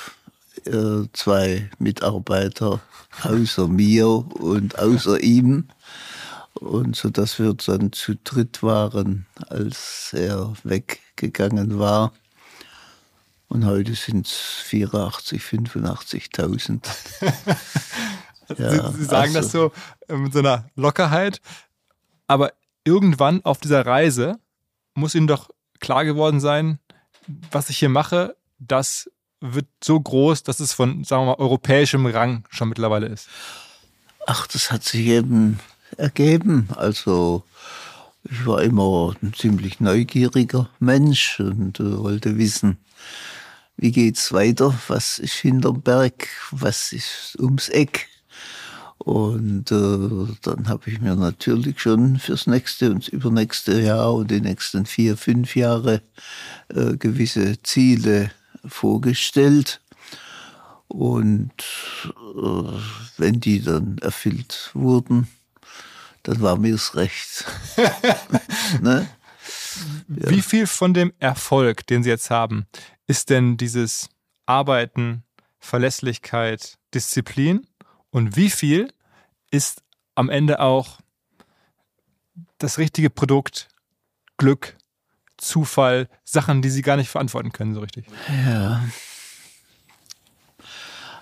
äh, 0.67 1.09
zwei 1.13 1.71
Mitarbeiter 1.79 2.81
außer 3.23 3.69
mir 3.69 4.09
und 4.09 4.79
außer 4.79 5.21
ihm. 5.21 5.69
Und 6.55 6.97
so 6.97 7.11
dass 7.11 7.39
wir 7.39 7.55
dann 7.55 7.93
zu 7.93 8.15
dritt 8.25 8.63
waren, 8.63 9.27
als 9.49 10.13
er 10.13 10.55
weggegangen 10.65 11.79
war. 11.79 12.13
Und 13.49 13.65
heute 13.65 13.95
sind 13.95 14.27
es 14.27 14.33
84, 14.65 15.41
85.000. 15.43 16.81
ja, 18.59 18.71
Sie, 18.71 18.99
Sie, 18.99 19.05
sagen 19.05 19.37
also, 19.37 19.41
das 19.41 19.53
so 19.53 19.73
äh, 20.09 20.17
mit 20.17 20.33
so 20.33 20.41
einer 20.41 20.69
Lockerheit. 20.75 21.41
Aber 22.27 22.53
irgendwann 22.85 23.45
auf 23.45 23.59
dieser 23.59 23.87
Reise 23.87 24.39
muss 24.95 25.15
Ihnen 25.15 25.27
doch 25.27 25.51
klar 25.79 26.05
geworden 26.05 26.41
sein, 26.41 26.81
was 27.51 27.71
ich 27.71 27.79
hier 27.79 27.89
mache, 27.89 28.37
das 28.59 29.11
wird 29.41 29.67
so 29.83 30.01
groß, 30.01 30.43
dass 30.43 30.61
es 30.61 30.73
von, 30.73 31.05
sagen 31.05 31.23
wir 31.23 31.37
mal, 31.37 31.43
europäischem 31.43 32.07
Rang 32.07 32.45
schon 32.51 32.69
mittlerweile 32.69 33.07
ist. 33.07 33.29
Ach, 34.27 34.47
das 34.47 34.71
hat 34.71 34.83
sich 34.83 35.07
eben 35.07 35.61
ergeben. 35.97 36.69
Also 36.77 37.45
ich 38.25 38.47
war 38.47 38.63
immer 38.63 39.15
ein 39.23 39.35
ziemlich 39.35 39.81
neugieriger 39.81 40.69
Mensch 40.81 41.39
und 41.39 41.79
äh, 41.81 41.99
wollte 41.99 42.39
wissen, 42.39 42.79
wie 43.77 43.93
geht's 43.93 44.33
weiter, 44.33 44.75
was 44.89 45.19
ist 45.19 45.35
hinterm 45.35 45.83
Berg, 45.83 46.29
was 46.51 46.93
ist 46.93 47.37
ums 47.39 47.69
Eck. 47.69 48.09
Und 48.99 49.71
äh, 49.71 50.35
dann 50.43 50.69
habe 50.69 50.91
ich 50.91 51.01
mir 51.01 51.15
natürlich 51.15 51.81
schon 51.81 52.19
fürs 52.19 52.47
nächste 52.47 52.91
und 52.91 53.07
übernächste 53.09 53.81
Jahr 53.81 54.15
und 54.15 54.31
die 54.31 54.41
nächsten 54.41 54.87
vier, 54.87 55.17
fünf 55.17 55.55
Jahre 55.55 56.03
äh, 56.69 56.97
gewisse 56.97 57.63
Ziele 57.63 58.33
vorgestellt. 58.67 59.81
Und 60.89 61.53
äh, 62.05 62.81
wenn 63.19 63.41
die 63.41 63.63
dann 63.63 63.99
erfüllt 63.99 64.71
wurden, 64.75 65.29
dann 66.23 66.41
war 66.41 66.57
mir 66.57 66.75
es 66.75 66.95
recht. 66.95 67.45
ne? 68.81 69.09
ja. 70.09 70.31
Wie 70.31 70.43
viel 70.43 70.67
von 70.67 70.95
dem 70.95 71.13
Erfolg, 71.19 71.87
den 71.87 72.03
Sie 72.03 72.11
jetzt 72.11 72.31
haben, 72.31 72.67
ist 73.07 73.31
denn 73.31 73.57
dieses 73.57 74.09
Arbeiten, 74.47 75.25
Verlässlichkeit, 75.59 76.79
Disziplin? 76.95 77.67
Und 78.11 78.37
wie 78.37 78.51
viel 78.51 78.93
ist 79.51 79.83
am 80.15 80.29
Ende 80.29 80.61
auch 80.61 81.01
das 82.59 82.79
richtige 82.79 83.11
Produkt, 83.11 83.69
Glück, 84.37 84.77
Zufall, 85.37 86.09
Sachen, 86.25 86.63
die 86.63 86.71
sie 86.71 86.83
gar 86.83 86.97
nicht 86.97 87.11
verantworten 87.11 87.53
können, 87.53 87.75
so 87.75 87.81
richtig. 87.81 88.07
Ja. 88.47 88.83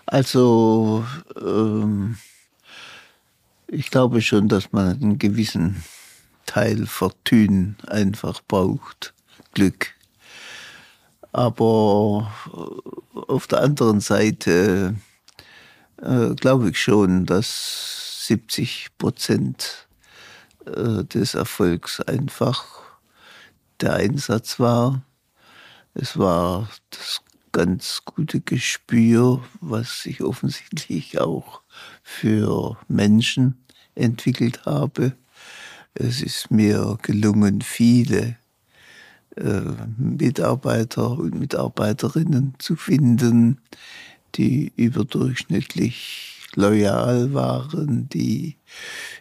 Also, 0.06 1.04
ähm, 1.40 2.16
ich 3.66 3.90
glaube 3.90 4.22
schon, 4.22 4.48
dass 4.48 4.72
man 4.72 4.92
einen 4.92 5.18
gewissen 5.18 5.82
Teil 6.46 6.86
Fortune 6.86 7.74
einfach 7.86 8.40
braucht, 8.46 9.14
Glück. 9.54 9.94
Aber 11.32 12.32
auf 13.26 13.46
der 13.48 13.62
anderen 13.62 14.00
Seite 14.00 14.94
äh, 16.00 16.34
glaube 16.36 16.70
ich 16.70 16.78
schon, 16.80 17.26
dass 17.26 18.26
70 18.28 18.90
Prozent 18.98 19.88
äh, 20.66 21.02
des 21.04 21.34
Erfolgs 21.34 22.00
einfach 22.00 22.83
der 23.80 23.94
Einsatz 23.94 24.60
war. 24.60 25.02
Es 25.94 26.18
war 26.18 26.68
das 26.90 27.20
ganz 27.52 28.02
gute 28.04 28.40
Gespür, 28.40 29.42
was 29.60 30.06
ich 30.06 30.22
offensichtlich 30.22 31.20
auch 31.20 31.62
für 32.02 32.76
Menschen 32.88 33.64
entwickelt 33.94 34.66
habe. 34.66 35.12
Es 35.94 36.20
ist 36.20 36.50
mir 36.50 36.98
gelungen, 37.02 37.62
viele 37.62 38.36
äh, 39.36 39.60
Mitarbeiter 39.96 41.12
und 41.12 41.38
Mitarbeiterinnen 41.38 42.54
zu 42.58 42.74
finden, 42.74 43.60
die 44.34 44.72
überdurchschnittlich 44.74 46.33
loyal 46.56 47.34
waren, 47.34 48.08
die 48.08 48.56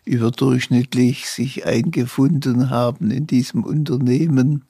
überdurchschnittlich 0.06 1.30
sich 1.30 1.66
eingefunden 1.66 2.70
haben 2.70 3.12
in 3.12 3.28
diesem 3.28 3.64
Unternehmen 3.64 4.66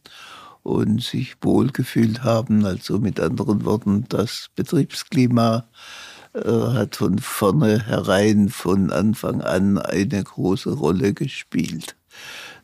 und 0.63 1.01
sich 1.01 1.35
wohlgefühlt 1.41 2.23
haben. 2.23 2.65
Also 2.65 2.99
mit 2.99 3.19
anderen 3.19 3.65
Worten, 3.65 4.05
das 4.09 4.49
Betriebsklima 4.55 5.65
äh, 6.33 6.49
hat 6.49 6.95
von 6.95 7.19
vornherein, 7.19 8.49
von 8.49 8.91
Anfang 8.91 9.41
an 9.41 9.77
eine 9.77 10.23
große 10.23 10.71
Rolle 10.71 11.13
gespielt. 11.13 11.95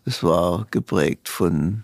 Es 0.06 0.24
war 0.24 0.68
geprägt 0.72 1.30
von 1.30 1.84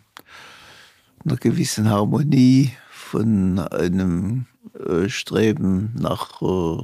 einer 1.24 1.38
gewissen 1.38 1.90
Harmonie, 1.90 2.72
von 2.90 3.60
einem 3.60 4.46
äh, 4.88 5.10
Streben 5.10 5.94
nach 5.96 6.42
äh, 6.42 6.84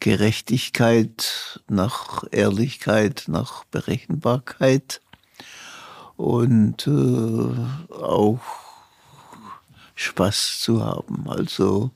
Gerechtigkeit, 0.00 1.60
nach 1.68 2.24
Ehrlichkeit, 2.30 3.24
nach 3.28 3.64
Berechenbarkeit 3.64 5.00
und 6.16 6.86
äh, 6.86 7.94
auch 7.94 8.40
Spaß 9.94 10.60
zu 10.60 10.84
haben. 10.84 11.28
Also 11.28 11.90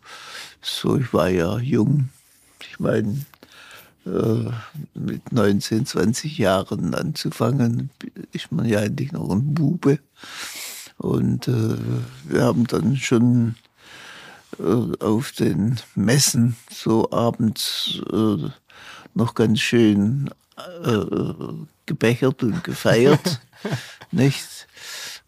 so, 0.60 0.96
ich 0.96 1.12
war 1.14 1.28
ja 1.28 1.58
jung. 1.58 2.10
Ich 2.70 2.78
meine, 2.78 3.24
äh, 4.06 4.50
mit 4.94 5.32
19, 5.32 5.86
20 5.86 6.36
Jahren 6.36 6.94
anzufangen, 6.94 7.88
ist 8.32 8.52
man 8.52 8.66
ja 8.66 8.80
eigentlich 8.80 9.12
noch 9.12 9.30
ein 9.30 9.54
Bube. 9.54 9.98
Und 10.98 11.48
äh, 11.48 11.76
wir 12.24 12.42
haben 12.42 12.66
dann 12.66 12.96
schon 12.96 13.54
äh, 14.58 15.04
auf 15.04 15.32
den 15.32 15.80
Messen 15.94 16.56
so 16.70 17.10
abends 17.10 18.00
äh, 18.12 18.48
noch 19.14 19.34
ganz 19.34 19.60
schön 19.60 20.30
äh, 20.84 21.04
gebechert 21.86 22.42
und 22.42 22.64
gefeiert, 22.64 23.40
nicht? 24.10 24.66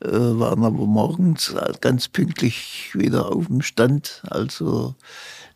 Äh, 0.00 0.08
waren 0.10 0.62
aber 0.62 0.86
morgens 0.86 1.54
ganz 1.80 2.08
pünktlich 2.08 2.90
wieder 2.92 3.32
auf 3.32 3.46
dem 3.46 3.62
Stand. 3.62 4.22
Also 4.28 4.94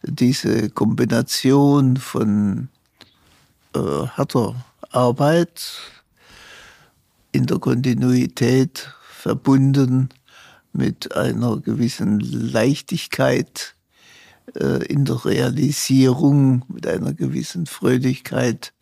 diese 0.03 0.71
Kombination 0.71 1.99
von 1.99 2.69
äh, 3.75 3.79
harter 3.79 4.55
Arbeit 4.91 5.79
in 7.33 7.47
der 7.47 7.59
Kontinuität 7.59 8.93
verbunden 9.03 10.09
mit 10.73 11.17
einer 11.17 11.59
gewissen 11.59 12.21
Leichtigkeit 12.21 13.75
äh, 14.55 14.85
in 14.87 15.05
der 15.05 15.25
Realisierung, 15.25 16.65
mit 16.69 16.87
einer 16.87 17.15
gewissen 17.15 17.67
Fröhlichkeit. 17.67 18.73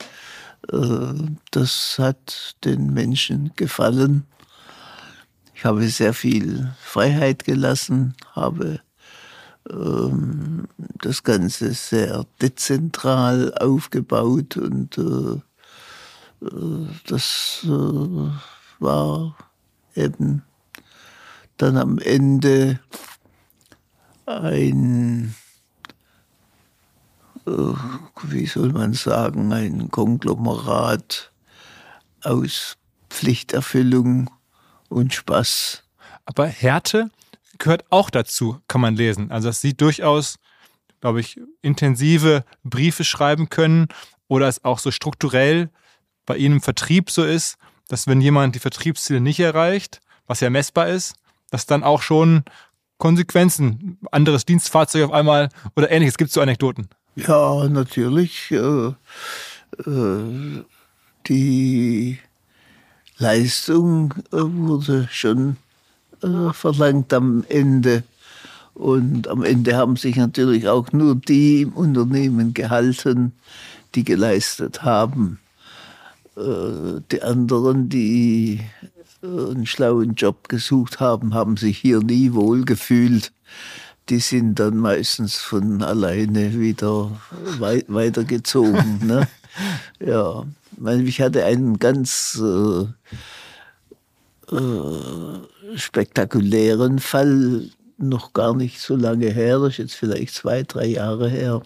Äh, 0.72 1.14
das 1.50 1.96
hat 1.98 2.56
den 2.64 2.92
Menschen 2.92 3.52
gefallen. 3.56 4.24
Ich 5.54 5.64
habe 5.64 5.88
sehr 5.88 6.14
viel 6.14 6.72
Freiheit 6.80 7.44
gelassen, 7.44 8.14
habe 8.32 8.80
ähm, 9.68 10.68
das 11.02 11.22
Ganze 11.22 11.74
sehr 11.74 12.24
dezentral 12.40 13.52
aufgebaut 13.54 14.56
und 14.56 14.96
äh, 14.98 15.40
äh 16.46 16.86
das 17.06 17.62
äh, 17.64 18.30
war 18.78 19.36
eben 19.94 20.42
dann 21.58 21.76
am 21.76 21.98
Ende 21.98 22.80
ein, 24.26 25.34
äh, 27.46 27.50
wie 28.22 28.46
soll 28.46 28.72
man 28.72 28.94
sagen, 28.94 29.52
ein 29.52 29.90
Konglomerat 29.90 31.32
aus 32.22 32.76
Pflichterfüllung 33.10 34.30
und 34.88 35.14
Spaß. 35.14 35.84
Aber 36.24 36.46
Härte 36.46 37.10
gehört 37.58 37.84
auch 37.90 38.10
dazu, 38.10 38.60
kann 38.68 38.80
man 38.80 38.96
lesen. 38.96 39.30
Also 39.30 39.48
dass 39.48 39.60
Sie 39.60 39.76
durchaus, 39.76 40.36
glaube 41.00 41.20
ich, 41.20 41.40
intensive 41.62 42.44
Briefe 42.64 43.04
schreiben 43.04 43.48
können 43.48 43.88
oder 44.28 44.48
es 44.48 44.64
auch 44.64 44.78
so 44.78 44.90
strukturell 44.90 45.70
bei 46.26 46.36
Ihnen 46.36 46.56
im 46.56 46.62
Vertrieb 46.62 47.10
so 47.10 47.24
ist, 47.24 47.56
dass 47.88 48.06
wenn 48.06 48.20
jemand 48.20 48.54
die 48.54 48.60
Vertriebsziele 48.60 49.20
nicht 49.20 49.40
erreicht, 49.40 50.00
was 50.26 50.40
ja 50.40 50.50
messbar 50.50 50.88
ist, 50.88 51.14
dass 51.50 51.66
dann 51.66 51.82
auch 51.82 52.02
schon 52.02 52.44
Konsequenzen, 52.98 53.98
anderes 54.10 54.44
Dienstfahrzeug 54.44 55.04
auf 55.04 55.12
einmal 55.12 55.50
oder 55.76 55.90
ähnliches. 55.90 56.18
Gibt 56.18 56.28
es 56.28 56.34
so 56.34 56.40
Anekdoten? 56.40 56.88
Ja, 57.14 57.68
natürlich. 57.68 58.50
Äh, 58.50 58.92
äh, 59.86 60.64
die 61.26 62.18
Leistung 63.18 64.14
äh, 64.32 64.36
wurde 64.38 65.08
schon 65.10 65.56
äh, 66.22 66.52
verlangt 66.52 67.12
am 67.12 67.44
Ende. 67.48 68.04
Und 68.74 69.26
am 69.26 69.42
Ende 69.42 69.76
haben 69.76 69.96
sich 69.96 70.16
natürlich 70.16 70.68
auch 70.68 70.92
nur 70.92 71.16
die 71.16 71.62
im 71.62 71.72
Unternehmen 71.72 72.54
gehalten, 72.54 73.32
die 73.94 74.04
geleistet 74.04 74.82
haben. 74.82 75.40
Äh, 76.36 77.00
die 77.10 77.22
anderen, 77.22 77.88
die 77.88 78.60
einen 79.22 79.66
schlauen 79.66 80.14
Job 80.14 80.48
gesucht 80.48 81.00
haben, 81.00 81.34
haben 81.34 81.56
sich 81.56 81.78
hier 81.78 82.00
nie 82.00 82.32
wohl 82.32 82.64
gefühlt. 82.64 83.32
Die 84.08 84.20
sind 84.20 84.58
dann 84.58 84.78
meistens 84.78 85.36
von 85.36 85.82
alleine 85.82 86.58
wieder 86.58 87.10
wei 87.58 87.84
weitergezogen. 87.88 89.06
ne? 89.06 89.28
Ja, 89.98 90.44
ich 91.00 91.20
hatte 91.20 91.44
einen 91.44 91.80
ganz 91.80 92.40
äh, 92.40 92.86
äh, 94.54 95.76
spektakulären 95.76 97.00
Fall, 97.00 97.68
noch 97.96 98.32
gar 98.32 98.54
nicht 98.54 98.80
so 98.80 98.94
lange 98.94 99.30
her, 99.30 99.58
das 99.58 99.70
ist 99.70 99.78
jetzt 99.78 99.94
vielleicht 99.94 100.34
zwei, 100.34 100.62
drei 100.62 100.86
Jahre 100.86 101.28
her, 101.28 101.62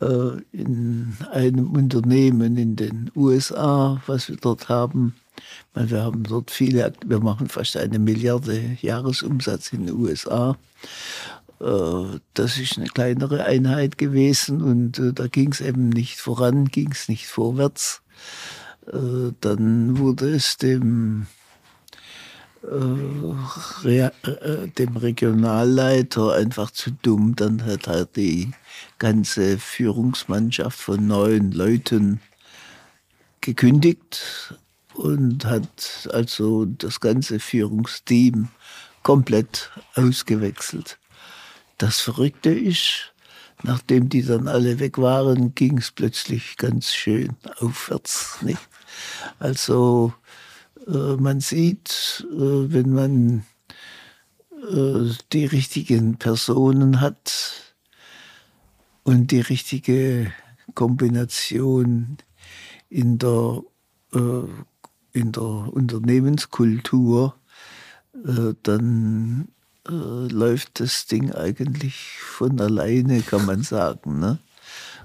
äh, 0.00 0.40
in 0.50 1.16
einem 1.30 1.70
Unternehmen 1.70 2.56
in 2.56 2.74
den 2.74 3.12
USA, 3.14 4.02
was 4.06 4.28
wir 4.28 4.36
dort 4.36 4.68
haben. 4.68 5.14
Wir 5.74 6.02
haben 6.02 6.22
dort 6.22 6.50
viele, 6.50 6.92
wir 7.04 7.20
machen 7.20 7.48
fast 7.48 7.76
eine 7.76 7.98
Milliarde 7.98 8.76
Jahresumsatz 8.80 9.72
in 9.72 9.86
den 9.86 9.96
USA. 9.96 10.56
Äh, 11.60 12.18
das 12.34 12.58
ist 12.58 12.78
eine 12.78 12.86
kleinere 12.86 13.44
Einheit 13.44 13.98
gewesen 13.98 14.62
und 14.62 14.98
äh, 14.98 15.12
da 15.12 15.26
ging 15.26 15.52
es 15.52 15.60
eben 15.60 15.88
nicht 15.88 16.18
voran, 16.18 16.66
ging 16.66 16.92
es 16.92 17.08
nicht 17.08 17.26
vorwärts. 17.26 18.00
Dann 19.40 19.96
wurde 19.96 20.34
es 20.34 20.58
dem 20.58 21.26
dem 22.62 23.38
Regionalleiter 24.96 26.34
einfach 26.34 26.70
zu 26.70 26.90
dumm. 26.90 27.34
Dann 27.34 27.64
hat 27.64 27.86
er 27.86 28.04
die 28.04 28.50
ganze 28.98 29.58
Führungsmannschaft 29.58 30.78
von 30.78 31.06
neun 31.06 31.52
Leuten 31.52 32.20
gekündigt 33.40 34.54
und 34.94 35.44
hat 35.44 36.08
also 36.12 36.64
das 36.64 37.00
ganze 37.00 37.40
Führungsteam 37.40 38.48
komplett 39.02 39.70
ausgewechselt. 39.94 40.98
Das 41.78 42.00
Verrückte 42.00 42.50
ist, 42.50 43.12
nachdem 43.62 44.08
die 44.08 44.22
dann 44.22 44.48
alle 44.48 44.78
weg 44.78 44.98
waren, 44.98 45.54
ging 45.54 45.78
es 45.78 45.90
plötzlich 45.90 46.56
ganz 46.56 46.92
schön 46.92 47.36
aufwärts. 47.58 48.38
Nicht? 48.42 48.60
Also 49.38 50.14
äh, 50.86 51.16
man 51.16 51.40
sieht, 51.40 52.26
äh, 52.30 52.72
wenn 52.72 52.92
man 52.92 53.44
äh, 54.70 55.12
die 55.32 55.46
richtigen 55.46 56.16
Personen 56.16 57.00
hat, 57.00 57.64
und 59.04 59.30
die 59.30 59.40
richtige 59.40 60.32
Kombination 60.74 62.16
in 62.88 63.18
der, 63.18 63.62
äh, 64.14 64.48
in 65.14 65.32
der 65.32 65.42
Unternehmenskultur, 65.42 67.34
äh, 68.26 68.52
dann 68.62 69.48
äh, 69.88 69.92
läuft 69.92 70.80
das 70.80 71.06
Ding 71.06 71.32
eigentlich 71.32 72.18
von 72.20 72.60
alleine, 72.60 73.22
kann 73.22 73.46
man 73.46 73.62
sagen. 73.62 74.18
Ne? 74.18 74.38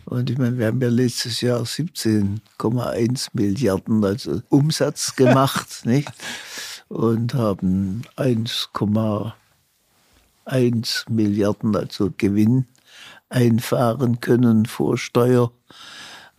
Und 0.06 0.30
ich 0.30 0.38
meine, 0.38 0.58
wir 0.58 0.68
haben 0.68 0.82
ja 0.82 0.90
letztes 0.90 1.40
Jahr 1.42 1.62
17,1 1.62 3.30
Milliarden 3.34 4.04
also 4.04 4.42
Umsatz 4.50 5.16
gemacht, 5.16 5.86
nicht? 5.86 6.12
Und 6.88 7.36
haben 7.36 8.02
1,1 8.18 11.12
Milliarden 11.12 11.76
also 11.76 12.12
Gewinn 12.18 12.66
einfahren 13.30 14.20
können 14.22 14.66
vor 14.66 14.98
Steuer. 14.98 15.52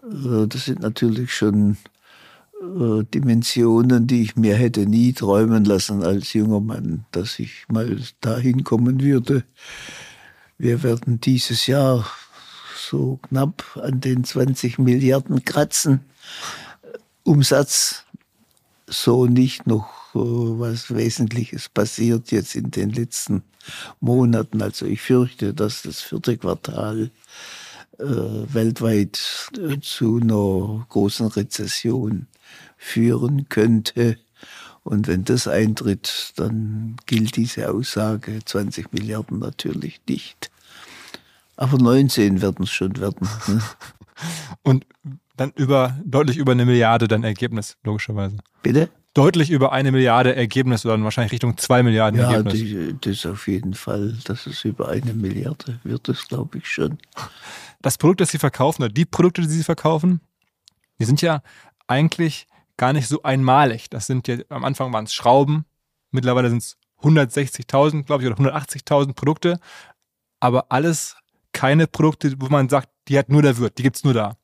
Äh, 0.02 0.48
das 0.48 0.64
sind 0.64 0.80
natürlich 0.80 1.32
schon 1.32 1.76
äh, 2.60 3.04
Dimensionen, 3.04 4.06
die 4.06 4.22
ich 4.22 4.36
mir 4.36 4.54
hätte 4.54 4.86
nie 4.86 5.12
träumen 5.12 5.64
lassen 5.64 6.02
als 6.02 6.32
junger 6.34 6.60
Mann, 6.60 7.06
dass 7.10 7.38
ich 7.38 7.64
mal 7.68 7.98
dahin 8.20 8.64
kommen 8.64 9.00
würde. 9.00 9.44
Wir 10.58 10.82
werden 10.82 11.20
dieses 11.20 11.66
Jahr 11.66 12.06
so 12.76 13.18
knapp 13.28 13.78
an 13.82 14.00
den 14.00 14.24
20 14.24 14.78
Milliarden 14.78 15.44
kratzen. 15.44 16.00
Umsatz 17.22 18.04
so 18.86 19.26
nicht 19.26 19.66
noch 19.66 20.14
äh, 20.14 20.18
was 20.18 20.94
Wesentliches 20.94 21.68
passiert 21.68 22.30
jetzt 22.30 22.54
in 22.56 22.70
den 22.70 22.90
letzten 22.90 23.42
Monaten. 24.00 24.60
Also 24.60 24.86
ich 24.86 25.00
fürchte, 25.00 25.54
dass 25.54 25.82
das 25.82 26.00
vierte 26.00 26.36
Quartal 26.36 27.10
weltweit 28.00 29.50
äh, 29.58 29.78
zu 29.80 30.18
einer 30.20 30.86
großen 30.88 31.26
Rezession 31.28 32.26
führen 32.76 33.48
könnte. 33.48 34.18
Und 34.82 35.06
wenn 35.06 35.24
das 35.24 35.46
eintritt, 35.46 36.32
dann 36.36 36.96
gilt 37.06 37.36
diese 37.36 37.70
Aussage 37.70 38.40
20 38.44 38.92
Milliarden 38.92 39.38
natürlich 39.38 40.00
nicht. 40.08 40.50
Aber 41.56 41.76
19 41.76 42.40
werden 42.40 42.64
es 42.64 42.70
schon 42.70 42.96
werden. 42.98 43.28
Ne? 43.46 43.60
Und 44.62 44.86
dann 45.36 45.52
über, 45.56 45.96
deutlich 46.04 46.38
über 46.38 46.52
eine 46.52 46.66
Milliarde 46.66 47.08
dann 47.08 47.24
Ergebnis, 47.24 47.76
logischerweise. 47.84 48.38
Bitte? 48.62 48.88
Deutlich 49.12 49.50
über 49.50 49.72
eine 49.72 49.90
Milliarde 49.90 50.36
Ergebnis 50.36 50.86
oder 50.86 51.02
wahrscheinlich 51.02 51.32
Richtung 51.32 51.56
zwei 51.58 51.82
Milliarden 51.82 52.20
Ja, 52.20 52.30
Ergebnis. 52.32 52.54
die, 52.54 52.96
das 53.00 53.26
auf 53.26 53.48
jeden 53.48 53.74
Fall, 53.74 54.16
dass 54.24 54.46
es 54.46 54.64
über 54.64 54.88
eine 54.88 55.14
Milliarde 55.14 55.80
wird, 55.82 56.08
das 56.08 56.28
glaube 56.28 56.58
ich 56.58 56.66
schon. 56.68 56.98
Das 57.80 57.98
Produkt, 57.98 58.20
das 58.20 58.30
sie 58.30 58.38
verkaufen, 58.38 58.82
oder 58.82 58.92
die 58.92 59.04
Produkte, 59.04 59.42
die 59.42 59.48
sie 59.48 59.64
verkaufen, 59.64 60.20
die 60.98 61.04
sind 61.04 61.22
ja 61.22 61.42
eigentlich 61.86 62.46
gar 62.76 62.92
nicht 62.92 63.08
so 63.08 63.22
einmalig. 63.22 63.90
Das 63.90 64.06
sind 64.06 64.28
ja, 64.28 64.38
am 64.48 64.64
Anfang 64.64 64.92
waren 64.92 65.04
es 65.04 65.14
Schrauben, 65.14 65.64
mittlerweile 66.10 66.50
sind 66.50 66.62
es 66.62 66.78
160.000, 67.02 68.04
glaube 68.04 68.22
ich, 68.22 68.30
oder 68.30 68.38
180.000 68.38 69.14
Produkte, 69.14 69.58
aber 70.40 70.70
alles 70.70 71.16
keine 71.52 71.86
Produkte, 71.86 72.34
wo 72.38 72.48
man 72.48 72.68
sagt, 72.68 72.88
die 73.08 73.18
hat 73.18 73.28
nur 73.28 73.42
der 73.42 73.58
Wirt, 73.58 73.78
die 73.78 73.82
gibt's 73.82 74.04
nur 74.04 74.14
da. 74.14 74.36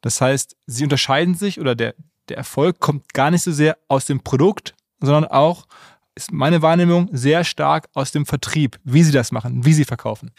Das 0.00 0.20
heißt, 0.20 0.56
sie 0.66 0.84
unterscheiden 0.84 1.34
sich 1.34 1.60
oder 1.60 1.74
der, 1.74 1.94
der 2.28 2.36
Erfolg 2.36 2.80
kommt 2.80 3.12
gar 3.14 3.30
nicht 3.30 3.42
so 3.42 3.52
sehr 3.52 3.78
aus 3.88 4.06
dem 4.06 4.20
Produkt, 4.20 4.74
sondern 5.00 5.24
auch, 5.26 5.66
ist 6.14 6.32
meine 6.32 6.62
Wahrnehmung, 6.62 7.08
sehr 7.12 7.44
stark 7.44 7.88
aus 7.92 8.10
dem 8.10 8.24
Vertrieb, 8.24 8.78
wie 8.84 9.02
sie 9.02 9.12
das 9.12 9.32
machen, 9.32 9.64
wie 9.64 9.74
sie 9.74 9.84
verkaufen. 9.84 10.32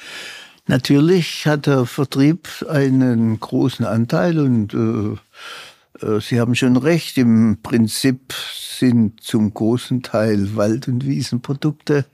Natürlich 0.68 1.48
hat 1.48 1.66
der 1.66 1.86
Vertrieb 1.86 2.50
einen 2.70 3.40
großen 3.40 3.86
Anteil 3.86 4.40
und 4.40 4.74
äh, 4.74 6.06
äh, 6.06 6.20
Sie 6.20 6.40
haben 6.40 6.56
schon 6.56 6.76
recht, 6.76 7.18
im 7.18 7.60
Prinzip 7.64 8.34
sind 8.34 9.22
zum 9.22 9.54
großen 9.54 10.04
Teil 10.04 10.56
Wald- 10.56 10.90
und 10.90 11.06
Wiesenprodukte 11.06 12.06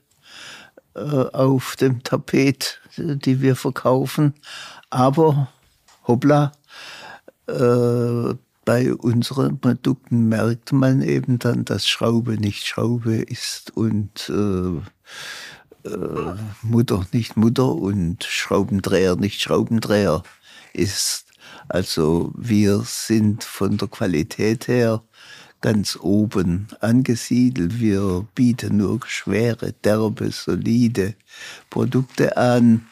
äh, 0.96 1.00
auf 1.00 1.76
dem 1.78 2.04
Tapet, 2.04 2.80
die 2.98 3.42
wir 3.42 3.56
verkaufen. 3.56 4.36
Aber, 4.92 5.50
hoppla, 6.08 6.52
äh, 7.48 8.36
bei 8.66 8.94
unseren 8.94 9.60
Produkten 9.60 10.30
merkt 10.30 10.72
man 10.72 11.02
eben 11.02 11.40
dann, 11.40 11.66
dass 11.66 11.88
Schraube 11.88 12.38
nicht 12.38 12.66
Schraube 12.66 13.16
ist 13.16 13.76
und 13.76 14.30
äh, 14.30 14.80
äh, 15.86 16.36
Mutter 16.62 17.06
nicht 17.12 17.38
Mutter 17.38 17.68
und 17.68 18.24
Schraubendreher 18.24 19.16
nicht 19.16 19.42
Schraubendreher 19.42 20.24
ist. 20.74 21.26
Also 21.70 22.32
wir 22.36 22.84
sind 22.86 23.44
von 23.44 23.78
der 23.78 23.88
Qualität 23.88 24.68
her 24.68 25.04
ganz 25.62 25.98
oben 26.02 26.68
angesiedelt. 26.82 27.80
Wir 27.80 28.28
bieten 28.36 28.78
nur 28.78 29.00
schwere, 29.06 29.74
derbe, 29.84 30.30
solide 30.32 31.16
Produkte 31.70 32.36
an. 32.38 32.86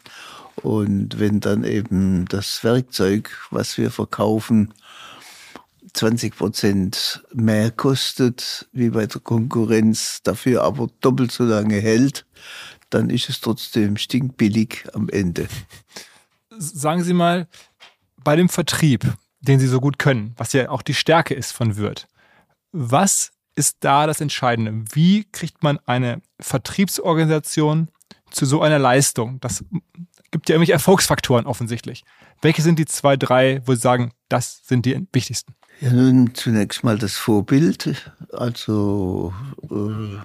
Und 0.56 1.20
wenn 1.20 1.40
dann 1.40 1.64
eben 1.64 2.26
das 2.30 2.64
Werkzeug, 2.64 3.30
was 3.52 3.78
wir 3.78 3.92
verkaufen, 3.92 4.74
20 5.94 6.38
Prozent 6.38 7.24
mehr 7.34 7.72
kostet 7.72 8.70
wie 8.72 8.90
bei 8.90 9.06
der 9.06 9.20
Konkurrenz, 9.20 10.22
dafür 10.24 10.64
aber 10.64 10.88
doppelt 11.02 11.32
so 11.32 11.44
lange 11.44 11.76
hält, 11.76 12.26
dann 12.94 13.10
ist 13.10 13.30
es 13.30 13.42
trotzdem 13.42 13.98
stinkbillig 13.98 14.86
am 14.94 15.10
Ende. 15.10 15.48
Sagen 16.50 17.04
Sie 17.04 17.14
mal, 17.14 17.48
bei 18.24 18.36
dem 18.36 18.50
Vertrieb, 18.50 19.06
den 19.40 19.60
Sie 19.60 19.68
so 19.68 19.82
gut 19.82 19.98
können, 19.98 20.34
was 20.38 20.54
ja 20.54 20.70
auch 20.70 20.82
die 20.82 20.94
Stärke 20.94 21.34
ist 21.34 21.52
von 21.52 21.78
Wirt, 21.78 22.08
was 22.72 23.32
ist 23.56 23.78
da 23.82 24.08
das 24.08 24.22
Entscheidende? 24.22 24.86
Wie 24.94 25.26
kriegt 25.32 25.64
man 25.64 25.80
eine 25.86 26.22
Vertriebsorganisation 26.40 27.90
zu 28.30 28.46
so 28.46 28.62
einer 28.62 28.80
Leistung? 28.80 29.40
Das 29.40 29.64
gibt 30.32 30.48
ja 30.48 30.56
irgendwelche 30.56 30.74
Erfolgsfaktoren 30.74 31.46
offensichtlich. 31.46 32.04
Welche 32.42 32.62
sind 32.62 32.80
die 32.80 32.86
zwei, 32.86 33.18
drei, 33.18 33.62
wo 33.66 33.74
Sie 33.74 33.82
sagen, 33.82 34.14
das 34.30 34.62
sind 34.66 34.86
die 34.86 35.08
wichtigsten? 35.12 35.54
Ja, 35.82 35.92
nun 35.92 36.36
zunächst 36.36 36.84
mal 36.84 37.00
das 37.00 37.18
Vorbild. 37.18 38.14
Also, 38.34 39.34
äh, 39.64 40.20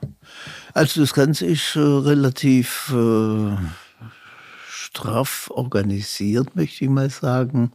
also 0.74 1.00
das 1.00 1.14
Ganze 1.14 1.46
ist 1.46 1.76
äh, 1.76 1.78
relativ 1.78 2.92
äh, 2.94 3.56
straff 4.68 5.50
organisiert, 5.50 6.54
möchte 6.56 6.84
ich 6.84 6.90
mal 6.90 7.08
sagen. 7.08 7.72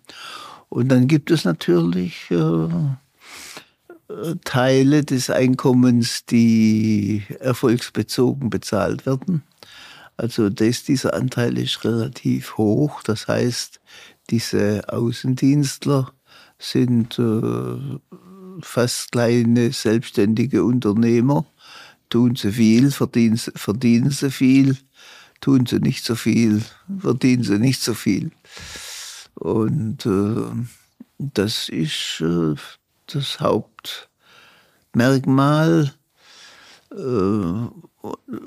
Und 0.70 0.90
dann 0.90 1.08
gibt 1.08 1.32
es 1.32 1.44
natürlich 1.44 2.30
äh, 2.30 2.36
äh, 2.36 4.36
Teile 4.44 5.04
des 5.04 5.32
Einkommens, 5.32 6.24
die 6.28 7.24
erfolgsbezogen 7.40 8.52
bezahlt 8.52 9.08
werden. 9.08 9.42
Also 10.18 10.52
das, 10.52 10.84
dieser 10.84 11.16
Anteil 11.16 11.58
ist 11.58 11.84
relativ 11.84 12.58
hoch. 12.58 13.02
Das 13.02 13.28
heißt, 13.28 13.82
diese 14.30 14.84
Außendienstler 14.88 16.14
sind 16.62 17.20
äh, 17.20 18.00
fast 18.62 19.12
kleine 19.12 19.74
selbstständige 19.74 20.64
Unternehmer. 20.64 21.46
Tun 22.10 22.36
sie 22.36 22.52
viel, 22.52 22.92
verdienen, 22.92 23.38
sie- 23.38 23.52
verdienen 23.56 24.12
sie 24.12 24.30
viel. 24.32 24.78
Tun 25.42 25.66
sie 25.66 25.80
nicht 25.80 26.06
so 26.06 26.14
viel, 26.16 26.62
verdienen 27.00 27.44
sie 27.44 27.58
nicht 27.58 27.82
so 27.82 27.96
viel. 27.96 28.32
Und 29.34 30.06
äh, 30.06 30.52
das 31.18 31.68
ist 31.70 32.22
äh, 32.22 32.54
das 33.08 33.40
Hauptmerkmal. 33.40 35.94
Äh, 36.92 37.68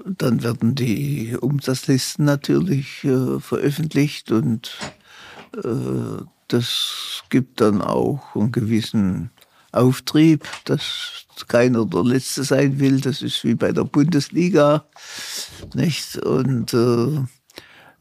dann 0.07 0.43
werden 0.43 0.75
die 0.75 1.37
Umsatzlisten 1.41 2.25
natürlich 2.25 3.05
äh, 3.05 3.39
veröffentlicht 3.41 4.31
und 4.31 4.77
äh, 5.57 6.23
das 6.49 7.23
gibt 7.31 7.61
dann 7.61 7.81
auch 7.83 8.35
einen 8.35 8.53
gewissen 8.53 9.31
Auftrieb, 9.73 10.47
dass 10.65 11.27
keiner 11.49 11.85
der 11.85 12.05
Letzte 12.05 12.45
sein 12.45 12.79
will. 12.79 13.01
Das 13.01 13.23
ist 13.23 13.45
wie 13.45 13.55
bei 13.55 13.73
der 13.73 13.85
Bundesliga, 13.85 14.85
nicht? 15.75 16.17
Und 16.19 16.73
äh, 16.73 17.17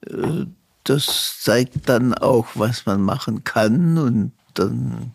äh, 0.10 0.46
das 0.84 1.38
zeigt 1.42 1.90
dann 1.90 2.14
auch, 2.14 2.48
was 2.56 2.86
man 2.86 3.02
machen 3.02 3.44
kann 3.44 3.98
und 3.98 4.34
dann 4.54 5.14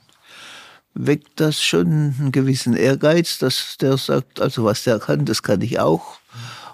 weckt 0.95 1.41
das 1.41 1.62
schon 1.62 2.14
einen 2.19 2.33
gewissen 2.33 2.75
Ehrgeiz, 2.75 3.38
dass 3.38 3.77
der 3.79 3.97
sagt, 3.99 4.41
also 4.41 4.64
was 4.64 4.83
der 4.85 4.99
kann, 4.99 5.25
das 5.27 5.43
kann 5.43 5.61
ich 5.61 5.79
auch. 5.79 6.19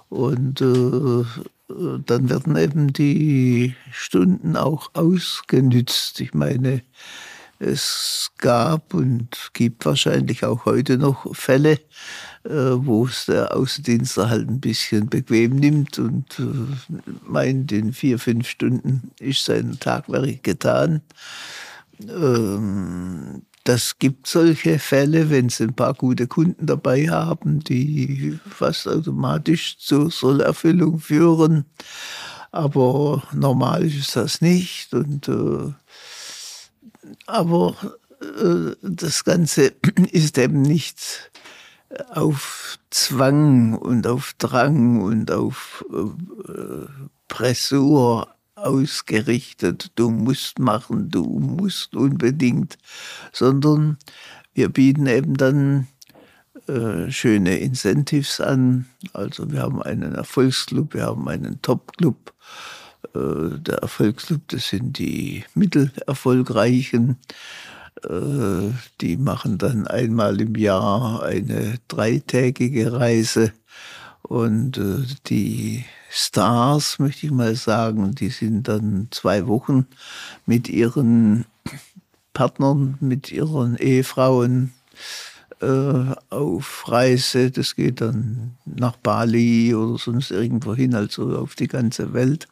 Und 0.09 0.61
äh, 0.61 1.25
dann 1.69 2.29
werden 2.29 2.57
eben 2.57 2.93
die 2.93 3.75
Stunden 3.91 4.57
auch 4.57 4.91
ausgenützt. 4.95 6.21
Ich 6.21 6.35
meine, 6.35 6.83
es 7.59 8.33
gab 8.39 8.95
und 8.95 9.51
gibt 9.53 9.87
wahrscheinlich 9.87 10.45
auch 10.45 10.65
heute 10.65 10.99
noch 10.99 11.35
Fälle, 11.35 11.81
äh, 12.45 12.51
wo 12.51 13.07
es 13.07 13.27
der 13.27 13.57
Außendienstler 13.57 14.29
halt 14.29 14.49
ein 14.49 14.61
bisschen 14.61 15.09
bequem 15.09 15.57
nimmt 15.57 15.99
und 15.99 16.39
äh, 16.39 16.95
meint, 17.27 17.73
in 17.73 17.93
vier, 17.93 18.19
fünf 18.19 18.49
Stunden 18.49 19.13
ist 19.19 19.45
sein 19.45 19.79
Tagwerk 19.81 20.43
getan. 20.43 21.01
Das 23.65 23.99
gibt 23.99 24.27
solche 24.27 24.79
Fälle, 24.79 25.31
wenn 25.31 25.49
Sie 25.49 25.65
ein 25.65 25.75
paar 25.75 25.95
gute 25.95 26.27
Kunden 26.27 26.67
dabei 26.67 27.09
haben, 27.09 27.61
die 27.61 28.39
fast 28.47 28.87
automatisch 28.87 29.79
zur 29.79 30.11
Sollerfüllung 30.11 30.99
führen. 30.99 31.65
Aber 32.53 33.23
normal 33.33 33.85
ist 33.87 34.17
das 34.17 34.43
nicht. 34.43 34.93
Und, 34.93 35.29
äh, 35.29 35.73
aber 37.27 37.75
äh, 38.21 38.77
das 38.83 39.25
Ganze 39.25 39.73
ist 40.13 40.37
eben 40.37 40.61
nicht 40.61 41.31
auf 42.11 42.79
Zwang 42.91 43.79
und 43.79 44.07
auf 44.07 44.35
Drang 44.37 45.01
und 45.01 45.31
auf 45.31 45.85
äh, 45.91 46.87
Pressur 47.29 48.34
ausgerichtet, 48.55 49.93
du 49.97 50.11
musst 50.11 50.59
machen, 50.59 51.11
du 51.11 51.25
musst 51.25 51.95
unbedingt, 51.95 52.79
sondern 53.33 53.99
wir 54.55 54.69
bieten 54.69 55.07
eben 55.07 55.37
dann 55.37 55.89
äh, 56.69 57.11
schöne 57.11 57.59
Incentives 57.59 58.41
an. 58.41 58.87
Also 59.13 59.51
wir 59.51 59.63
haben 59.63 59.83
einen 59.83 60.15
Erfolgsclub, 60.15 60.95
wir 60.95 61.05
haben 61.05 61.29
einen 61.29 61.61
Topclub. 61.61 62.33
Äh, 63.15 63.59
der 63.59 63.79
Erfolgsclub, 63.79 64.49
das 64.49 64.69
sind 64.69 64.99
die 64.99 65.45
Mittelerfolgreichen. 65.55 67.19
Äh, 68.03 68.71
die 69.01 69.17
machen 69.17 69.59
dann 69.59 69.87
einmal 69.87 70.41
im 70.41 70.55
Jahr 70.55 71.23
eine 71.23 71.79
dreitägige 71.89 72.93
Reise. 72.93 73.53
Und 74.23 74.79
äh, 74.79 75.05
die 75.27 75.85
Stars, 76.17 77.01
möchte 77.01 77.27
ich 77.27 77.33
mal 77.33 77.57
sagen, 77.57 78.15
die 78.15 78.29
sind 78.29 78.69
dann 78.69 79.09
zwei 79.11 79.49
Wochen 79.49 79.89
mit 80.47 80.69
ihren 80.69 81.45
Partnern, 82.33 82.97
mit 83.01 83.33
ihren 83.33 83.77
Ehefrauen 83.77 84.73
äh, 85.61 86.15
auf 86.31 86.85
Reise. 86.87 87.51
Das 87.51 87.75
geht 87.75 88.01
dann 88.01 88.55
nach 88.65 88.95
Bali 88.97 89.75
oder 89.75 89.99
sonst 89.99 90.31
irgendwo 90.31 90.73
hin, 90.77 90.95
also 90.95 91.37
auf 91.37 91.57
die 91.57 91.67
ganze 91.67 92.13
Welt. 92.13 92.47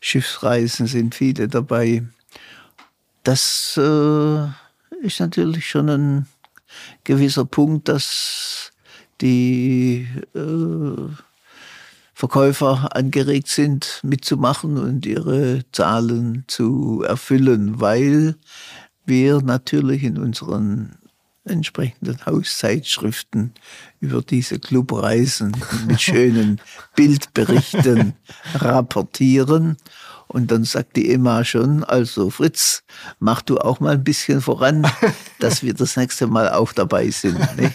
Schiffsreisen 0.00 0.88
sind 0.88 1.14
viele 1.14 1.46
dabei. 1.46 2.02
das 3.22 3.78
äh, 3.78 4.46
ist 5.00 5.20
natürlich 5.20 5.70
schon 5.70 5.88
ein 5.88 6.26
gewisser 7.04 7.44
Punkt, 7.44 7.88
dass 7.88 8.72
die 9.20 10.08
äh, 10.34 11.24
Verkäufer 12.14 12.94
angeregt 12.94 13.48
sind, 13.48 14.00
mitzumachen 14.04 14.78
und 14.78 15.04
ihre 15.04 15.64
Zahlen 15.72 16.44
zu 16.46 17.02
erfüllen, 17.06 17.80
weil 17.80 18.36
wir 19.04 19.42
natürlich 19.42 20.04
in 20.04 20.18
unseren 20.18 20.96
entsprechenden 21.44 22.24
Hauszeitschriften 22.24 23.52
über 24.00 24.22
diese 24.22 24.58
Clubreisen 24.58 25.56
mit 25.86 26.00
schönen 26.00 26.60
Bildberichten 26.94 28.14
rapportieren. 28.54 29.76
Und 30.26 30.50
dann 30.50 30.64
sagt 30.64 30.96
die 30.96 31.12
Emma 31.12 31.44
schon, 31.44 31.84
also 31.84 32.30
Fritz, 32.30 32.82
mach 33.18 33.42
du 33.42 33.58
auch 33.58 33.80
mal 33.80 33.94
ein 33.94 34.04
bisschen 34.04 34.40
voran, 34.40 34.86
dass 35.38 35.62
wir 35.62 35.74
das 35.74 35.96
nächste 35.96 36.26
Mal 36.26 36.50
auch 36.50 36.72
dabei 36.72 37.10
sind. 37.10 37.38
Nicht? 37.56 37.74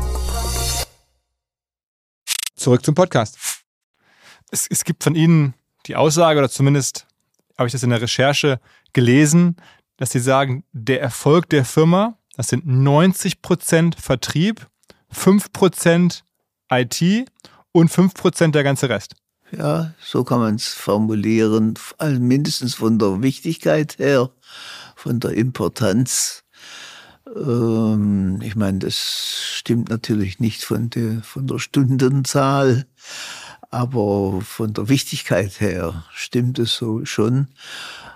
Zurück 2.61 2.85
zum 2.85 2.95
Podcast. 2.95 3.37
Es, 4.51 4.67
es 4.69 4.83
gibt 4.83 5.03
von 5.03 5.15
Ihnen 5.15 5.53
die 5.87 5.95
Aussage, 5.95 6.39
oder 6.39 6.49
zumindest 6.49 7.07
habe 7.57 7.67
ich 7.67 7.71
das 7.71 7.83
in 7.83 7.89
der 7.89 8.01
Recherche 8.01 8.59
gelesen, 8.93 9.57
dass 9.97 10.11
Sie 10.11 10.19
sagen, 10.19 10.63
der 10.71 11.01
Erfolg 11.01 11.49
der 11.49 11.65
Firma 11.65 12.17
das 12.35 12.47
sind 12.47 12.65
90 12.65 13.41
Prozent 13.41 13.95
Vertrieb, 13.95 14.67
5 15.09 15.51
Prozent 15.51 16.23
IT 16.71 17.29
und 17.71 17.89
5 17.89 18.13
Prozent 18.13 18.55
der 18.55 18.63
ganze 18.63 18.89
Rest. 18.89 19.15
Ja, 19.51 19.93
so 20.01 20.23
kann 20.23 20.39
man 20.39 20.55
es 20.55 20.69
formulieren. 20.69 21.73
Also 21.97 22.19
mindestens 22.19 22.75
von 22.75 22.99
der 22.99 23.21
Wichtigkeit 23.21 23.97
her, 23.99 24.29
von 24.95 25.19
der 25.19 25.31
Importanz. 25.31 26.40
Ähm, 27.35 28.39
ich 28.41 28.55
meine, 28.55 28.79
das 28.79 29.43
stimmt 29.53 29.89
natürlich 29.89 30.39
nicht 30.39 30.63
von 30.63 30.89
der, 30.89 31.21
von 31.23 31.47
der 31.47 31.59
Stundenzahl, 31.59 32.85
aber 33.69 34.41
von 34.41 34.73
der 34.73 34.89
Wichtigkeit 34.89 35.61
her 35.61 36.03
stimmt 36.13 36.59
es 36.59 36.75
so 36.75 37.05
schon. 37.05 37.47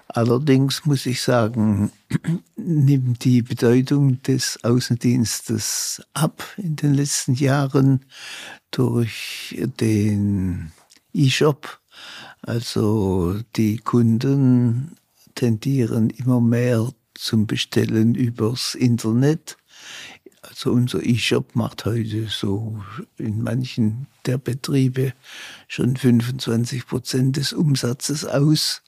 Allerdings 0.08 0.86
muss 0.86 1.06
ich 1.06 1.21
sagen, 1.21 1.91
nimmt 2.56 3.23
die 3.23 3.41
Bedeutung 3.41 4.21
des 4.23 4.63
Außendienstes 4.63 6.04
ab 6.13 6.43
in 6.58 6.75
den 6.75 6.93
letzten 6.93 7.34
Jahren 7.34 8.06
durch 8.71 9.58
den 9.80 10.71
E-Shop. 11.13 11.80
Also 12.41 13.39
die 13.56 13.78
Kunden 13.78 14.95
tendieren 15.34 16.10
immer 16.12 16.39
mehr 16.39 16.91
zum 17.15 17.47
Bestellen 17.47 18.15
übers 18.15 18.75
Internet. 18.75 19.58
Also 20.41 20.71
unser 20.71 21.04
E-Shop 21.04 21.56
macht 21.56 21.86
heute 21.86 22.28
so 22.28 22.84
in 23.17 23.41
manchen 23.41 24.08
der 24.25 24.38
Betriebe 24.38 25.13
schon 25.67 25.97
25 25.97 26.86
Prozent 26.86 27.38
des 27.38 27.51
Umsatzes 27.51 28.25
aus. 28.25 28.84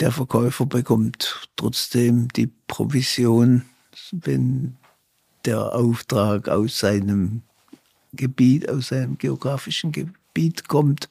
Der 0.00 0.12
Verkäufer 0.12 0.66
bekommt 0.66 1.48
trotzdem 1.56 2.28
die 2.28 2.50
Provision, 2.66 3.62
wenn 4.12 4.76
der 5.44 5.74
Auftrag 5.74 6.48
aus 6.48 6.78
seinem 6.78 7.42
Gebiet, 8.12 8.68
aus 8.68 8.88
seinem 8.88 9.18
geografischen 9.18 9.92
Gebiet 9.92 10.68
kommt. 10.68 11.08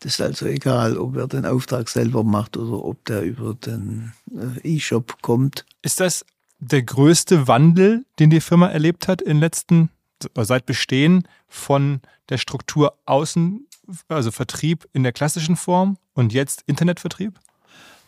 Das 0.00 0.14
ist 0.14 0.20
also 0.20 0.46
egal, 0.46 0.96
ob 0.98 1.16
er 1.16 1.26
den 1.26 1.46
Auftrag 1.46 1.88
selber 1.88 2.24
macht 2.24 2.56
oder 2.56 2.84
ob 2.84 3.04
der 3.06 3.22
über 3.22 3.54
den 3.54 4.12
äh, 4.30 4.76
E-Shop 4.76 5.22
kommt. 5.22 5.64
Ist 5.82 6.00
das 6.00 6.24
der 6.58 6.82
größte 6.82 7.48
Wandel, 7.48 8.04
den 8.18 8.30
die 8.30 8.40
Firma 8.40 8.68
erlebt 8.68 9.08
hat 9.08 9.22
in 9.22 9.38
letzten, 9.38 9.90
seit 10.34 10.66
Bestehen 10.66 11.28
von 11.48 12.00
der 12.28 12.38
Struktur 12.38 12.94
Außen, 13.04 13.66
also 14.08 14.30
Vertrieb 14.30 14.88
in 14.92 15.02
der 15.02 15.12
klassischen 15.12 15.56
Form 15.56 15.98
und 16.14 16.32
jetzt 16.32 16.62
Internetvertrieb? 16.66 17.38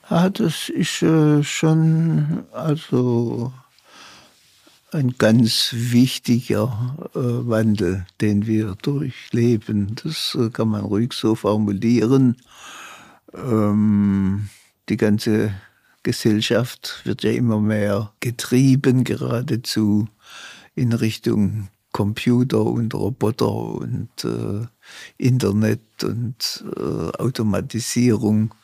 Ah, 0.09 0.31
das 0.31 0.70
ist 0.70 1.03
äh, 1.03 1.42
schon 1.42 2.44
also 2.53 3.53
ein 4.90 5.14
ganz 5.18 5.70
wichtiger 5.72 6.96
äh, 7.14 7.18
Wandel, 7.18 8.07
den 8.20 8.46
wir 8.46 8.74
durchleben. 8.83 9.94
Das 10.03 10.37
äh, 10.38 10.51
kann 10.51 10.68
man 10.68 10.85
ruhig 10.85 11.12
so 11.12 11.35
formulieren. 11.35 12.37
Ähm, 13.35 14.48
die 14.88 14.96
ganze 14.96 15.53
Gesellschaft 16.03 17.03
wird 17.05 17.22
ja 17.22 17.33
immer 17.33 17.61
mehr 17.61 18.12
getrieben, 18.20 19.05
geradezu 19.05 20.09
in 20.74 20.92
Richtung 20.92 21.68
Computer 21.92 22.62
und 22.62 22.94
Roboter 22.94 23.51
und 23.53 24.24
äh, 24.24 24.66
Internet 25.18 26.05
und 26.05 26.64
äh, 26.77 27.18
Automatisierung. 27.18 28.55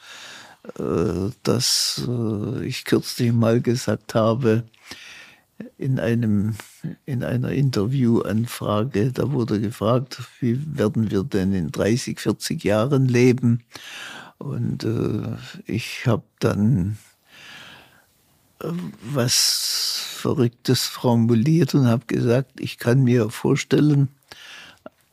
Äh, 0.79 1.31
dass 1.43 2.03
äh, 2.09 2.65
ich 2.65 2.87
kürzlich 2.87 3.33
mal 3.33 3.61
gesagt 3.61 4.15
habe, 4.15 4.65
in 5.79 5.99
einem 5.99 6.55
in 7.07 7.23
einer 7.23 7.51
Interviewanfrage, 7.51 9.13
da 9.13 9.31
wurde 9.33 9.61
gefragt, 9.61 10.23
wie 10.41 10.59
werden 10.77 11.11
wir 11.11 11.23
denn 11.23 11.53
in 11.53 11.71
30, 11.71 12.21
40 12.21 12.65
Jahren 12.65 13.07
leben? 13.07 13.63
Und 14.39 14.85
äh, 14.85 15.37
ich 15.67 16.07
habe 16.07 16.25
dann 16.41 16.99
äh, 18.61 18.69
was 19.03 20.17
Verrücktes 20.17 20.85
formuliert 20.87 21.75
und 21.75 21.87
habe 21.87 22.07
gesagt, 22.07 22.61
ich 22.61 22.79
kann 22.79 23.05
mir 23.05 23.31
vorstellen, 23.31 24.09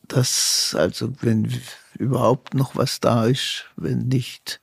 dass 0.08 0.76
also 0.78 1.14
wenn 1.22 1.52
überhaupt 1.98 2.54
noch 2.54 2.76
was 2.76 3.00
da 3.00 3.26
ist, 3.26 3.66
wenn 3.76 4.08
nicht 4.08 4.62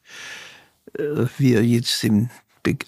äh, 0.94 1.26
wir 1.38 1.64
jetzt 1.64 2.02
im, 2.04 2.30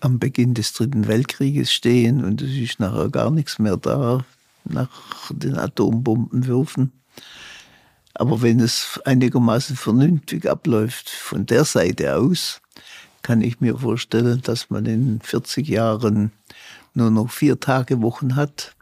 am 0.00 0.18
Beginn 0.18 0.54
des 0.54 0.72
Dritten 0.72 1.06
Weltkrieges 1.08 1.72
stehen 1.72 2.24
und 2.24 2.42
es 2.42 2.50
ist 2.50 2.80
nachher 2.80 3.08
gar 3.08 3.30
nichts 3.30 3.58
mehr 3.58 3.76
da 3.76 4.24
nach 4.64 4.90
den 5.30 5.56
Atombombenwürfen. 5.56 6.92
Aber 8.14 8.42
wenn 8.42 8.60
es 8.60 9.00
einigermaßen 9.04 9.76
vernünftig 9.76 10.48
abläuft 10.48 11.08
von 11.08 11.46
der 11.46 11.64
Seite 11.64 12.16
aus, 12.16 12.60
kann 13.22 13.40
ich 13.40 13.60
mir 13.60 13.78
vorstellen, 13.78 14.42
dass 14.42 14.70
man 14.70 14.86
in 14.86 15.20
40 15.20 15.68
Jahren 15.68 16.32
nur 16.94 17.10
noch 17.10 17.30
vier 17.30 17.60
Tage 17.60 18.02
Wochen 18.02 18.36
hat 18.36 18.74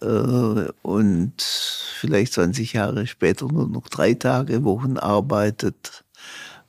äh, 0.00 0.70
und 0.82 1.34
vielleicht 1.40 2.34
20 2.34 2.74
Jahre 2.74 3.06
später 3.06 3.46
nur 3.46 3.68
noch 3.68 3.88
drei 3.88 4.14
Tage 4.14 4.64
Wochen 4.64 4.98
arbeitet 4.98 6.04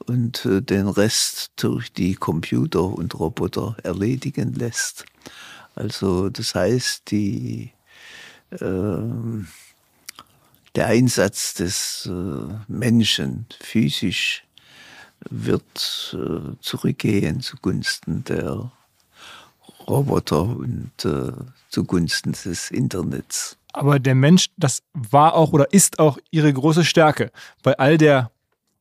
und 0.07 0.45
äh, 0.45 0.61
den 0.61 0.87
Rest 0.87 1.51
durch 1.57 1.91
die 1.91 2.15
Computer 2.15 2.83
und 2.83 3.19
Roboter 3.19 3.75
erledigen 3.83 4.53
lässt. 4.53 5.05
Also 5.75 6.29
das 6.29 6.55
heißt, 6.55 7.11
die, 7.11 7.71
äh, 8.51 8.97
der 10.75 10.87
Einsatz 10.87 11.53
des 11.53 12.09
äh, 12.11 12.53
Menschen 12.67 13.45
physisch 13.61 14.43
wird 15.29 16.15
äh, 16.17 16.55
zurückgehen 16.61 17.41
zugunsten 17.41 18.23
der 18.23 18.71
Roboter 19.87 20.43
und 20.43 20.91
äh, 21.05 21.31
zugunsten 21.69 22.33
des 22.33 22.71
Internets. 22.71 23.57
Aber 23.73 23.99
der 23.99 24.15
Mensch, 24.15 24.47
das 24.57 24.81
war 24.93 25.35
auch 25.35 25.53
oder 25.53 25.71
ist 25.71 25.99
auch 25.99 26.17
ihre 26.31 26.51
große 26.51 26.83
Stärke. 26.83 27.31
Bei 27.61 27.77
all 27.77 27.97
der 27.97 28.31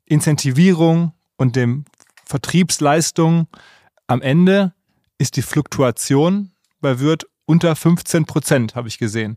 Incentivierung 0.07 1.13
und 1.37 1.57
dem 1.57 1.85
Vertriebsleistung 2.25 3.47
am 4.07 4.23
Ende 4.23 4.73
ist 5.19 5.37
die 5.37 5.43
Fluktuation 5.43 6.53
bei 6.81 7.01
Wirt 7.01 7.27
unter 7.47 7.75
15 7.75 8.27
Prozent, 8.27 8.75
habe 8.75 8.89
ich 8.89 8.99
gesehen. 8.99 9.37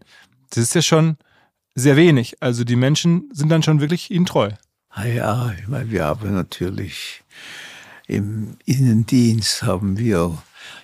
Das 0.49 0.59
ist 0.63 0.75
ja 0.75 0.81
schon 0.81 1.17
sehr 1.75 1.95
wenig. 1.95 2.41
Also 2.41 2.63
die 2.63 2.75
Menschen 2.75 3.29
sind 3.31 3.49
dann 3.49 3.63
schon 3.63 3.79
wirklich 3.79 4.11
ihnen 4.11 4.25
treu. 4.25 4.51
Ah 4.89 5.05
ja, 5.05 5.53
ich 5.59 5.67
meine, 5.67 5.91
wir 5.91 6.05
haben 6.05 6.33
natürlich 6.33 7.23
im 8.07 8.57
Innendienst 8.65 9.61
haben 9.61 9.97
wir 9.97 10.41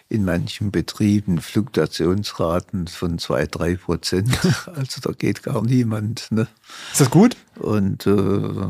in 0.09 0.23
manchen 0.23 0.71
Betrieben 0.71 1.41
Fluktuationsraten 1.41 2.87
von 2.87 3.17
zwei, 3.17 3.47
drei 3.47 3.75
Prozent. 3.75 4.37
Also 4.67 5.01
da 5.01 5.11
geht 5.11 5.41
gar 5.41 5.63
niemand. 5.63 6.31
Ne? 6.31 6.47
Ist 6.91 7.01
das 7.01 7.09
gut? 7.09 7.35
Und 7.55 8.05
äh, 8.05 8.67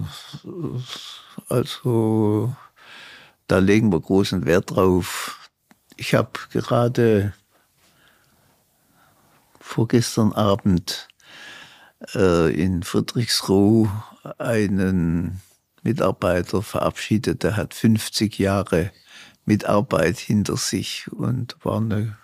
also 1.50 2.56
da 3.48 3.60
legen 3.60 3.92
wir 3.92 4.00
großen 4.00 4.46
Wert 4.46 4.72
drauf. 4.72 5.50
Ich 5.98 6.14
habe 6.14 6.32
gerade 6.52 7.34
vorgestern 9.60 10.34
Abend 10.34 11.08
äh, 12.14 12.54
in 12.54 12.84
Friedrichsruh 12.84 13.90
einen 14.38 15.42
Mitarbeiter 15.84 16.62
verabschiedet, 16.62 17.44
der 17.44 17.58
hat 17.58 17.74
50 17.74 18.40
Jahre 18.40 18.92
Mitarbeit 19.46 20.18
hinter 20.18 20.58
sich 20.58 21.08
und 21.12 21.56
war 21.64 21.78
eine 21.78 22.18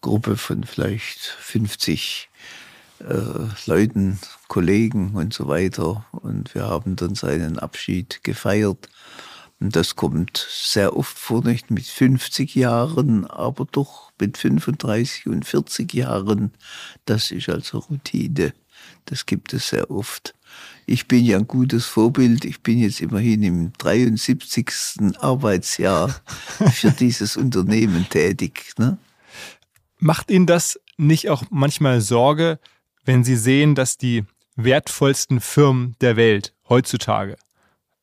Gruppe 0.00 0.36
von 0.36 0.64
vielleicht 0.64 1.20
50 1.20 2.27
äh, 2.27 2.27
Leuten, 3.66 4.18
Kollegen 4.48 5.14
und 5.14 5.32
so 5.32 5.48
weiter. 5.48 6.04
Und 6.12 6.54
wir 6.54 6.66
haben 6.66 6.96
dann 6.96 7.14
seinen 7.14 7.58
Abschied 7.58 8.22
gefeiert. 8.22 8.88
Und 9.60 9.74
das 9.74 9.96
kommt 9.96 10.46
sehr 10.50 10.96
oft 10.96 11.18
vor, 11.18 11.42
nicht 11.44 11.70
mit 11.70 11.84
50 11.84 12.54
Jahren, 12.54 13.26
aber 13.26 13.66
doch 13.70 14.12
mit 14.20 14.38
35 14.38 15.26
und 15.26 15.44
40 15.44 15.92
Jahren. 15.94 16.52
Das 17.06 17.30
ist 17.30 17.48
also 17.48 17.78
Routine. 17.78 18.52
Das 19.06 19.26
gibt 19.26 19.52
es 19.52 19.68
sehr 19.68 19.90
oft. 19.90 20.34
Ich 20.86 21.08
bin 21.08 21.24
ja 21.24 21.38
ein 21.38 21.48
gutes 21.48 21.86
Vorbild. 21.86 22.44
Ich 22.44 22.62
bin 22.62 22.78
jetzt 22.78 23.00
immerhin 23.00 23.42
im 23.42 23.72
73. 23.78 24.70
Arbeitsjahr 25.18 26.14
für 26.72 26.90
dieses 26.98 27.36
Unternehmen 27.36 28.06
tätig. 28.08 28.72
Ne? 28.78 28.96
Macht 29.98 30.30
Ihnen 30.30 30.46
das 30.46 30.80
nicht 30.96 31.28
auch 31.30 31.42
manchmal 31.50 32.00
Sorge, 32.00 32.60
wenn 33.08 33.24
Sie 33.24 33.36
sehen, 33.36 33.74
dass 33.74 33.96
die 33.96 34.24
wertvollsten 34.54 35.40
Firmen 35.40 35.96
der 36.02 36.16
Welt 36.16 36.52
heutzutage, 36.68 37.38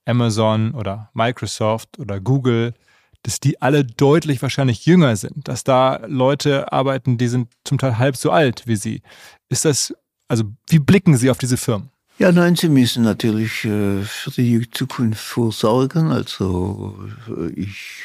Amazon 0.04 0.74
oder 0.74 1.12
Microsoft 1.14 2.00
oder 2.00 2.20
Google, 2.20 2.74
dass 3.22 3.40
die 3.40 3.62
alle 3.62 3.86
deutlich 3.86 4.42
wahrscheinlich 4.42 4.88
jünger 4.88 5.16
sind, 5.16 5.48
dass 5.48 5.64
da 5.64 6.02
Leute 6.08 6.74
arbeiten, 6.74 7.20
die 7.20 7.28
sind 7.28 7.50
zum 7.64 7.78
Teil 7.78 8.00
halb 8.00 8.18
so 8.18 8.32
alt 8.32 8.64
wie 8.66 8.78
Sie. 8.78 9.04
Ist 9.48 9.64
das, 9.64 9.94
also 10.28 10.46
wie 10.70 10.80
blicken 10.80 11.16
Sie 11.18 11.30
auf 11.30 11.38
diese 11.38 11.58
Firmen? 11.58 11.92
Ja, 12.18 12.32
nein, 12.32 12.56
Sie 12.56 12.70
müssen 12.70 13.04
natürlich 13.04 13.64
äh, 13.64 14.02
für 14.02 14.32
die 14.32 14.68
Zukunft 14.72 15.22
vorsorgen. 15.22 16.12
Also 16.12 16.98
äh, 17.28 17.50
ich 17.50 18.02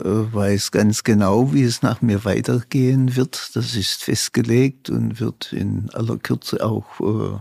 weiß 0.00 0.70
ganz 0.70 1.02
genau, 1.04 1.52
wie 1.52 1.62
es 1.62 1.82
nach 1.82 2.02
mir 2.02 2.24
weitergehen 2.24 3.16
wird. 3.16 3.50
Das 3.54 3.74
ist 3.74 4.04
festgelegt 4.04 4.90
und 4.90 5.20
wird 5.20 5.52
in 5.52 5.90
aller 5.92 6.16
Kürze 6.18 6.64
auch 6.64 7.00
äh, 7.00 7.38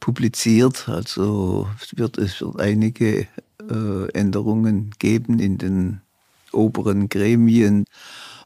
publiziert. 0.00 0.88
Also 0.88 1.68
wird 1.94 2.18
es 2.18 2.40
wird 2.40 2.60
einige 2.60 3.26
äh, 3.70 4.10
Änderungen 4.12 4.90
geben 4.98 5.38
in 5.38 5.58
den 5.58 6.00
oberen 6.52 7.08
Gremien. 7.08 7.84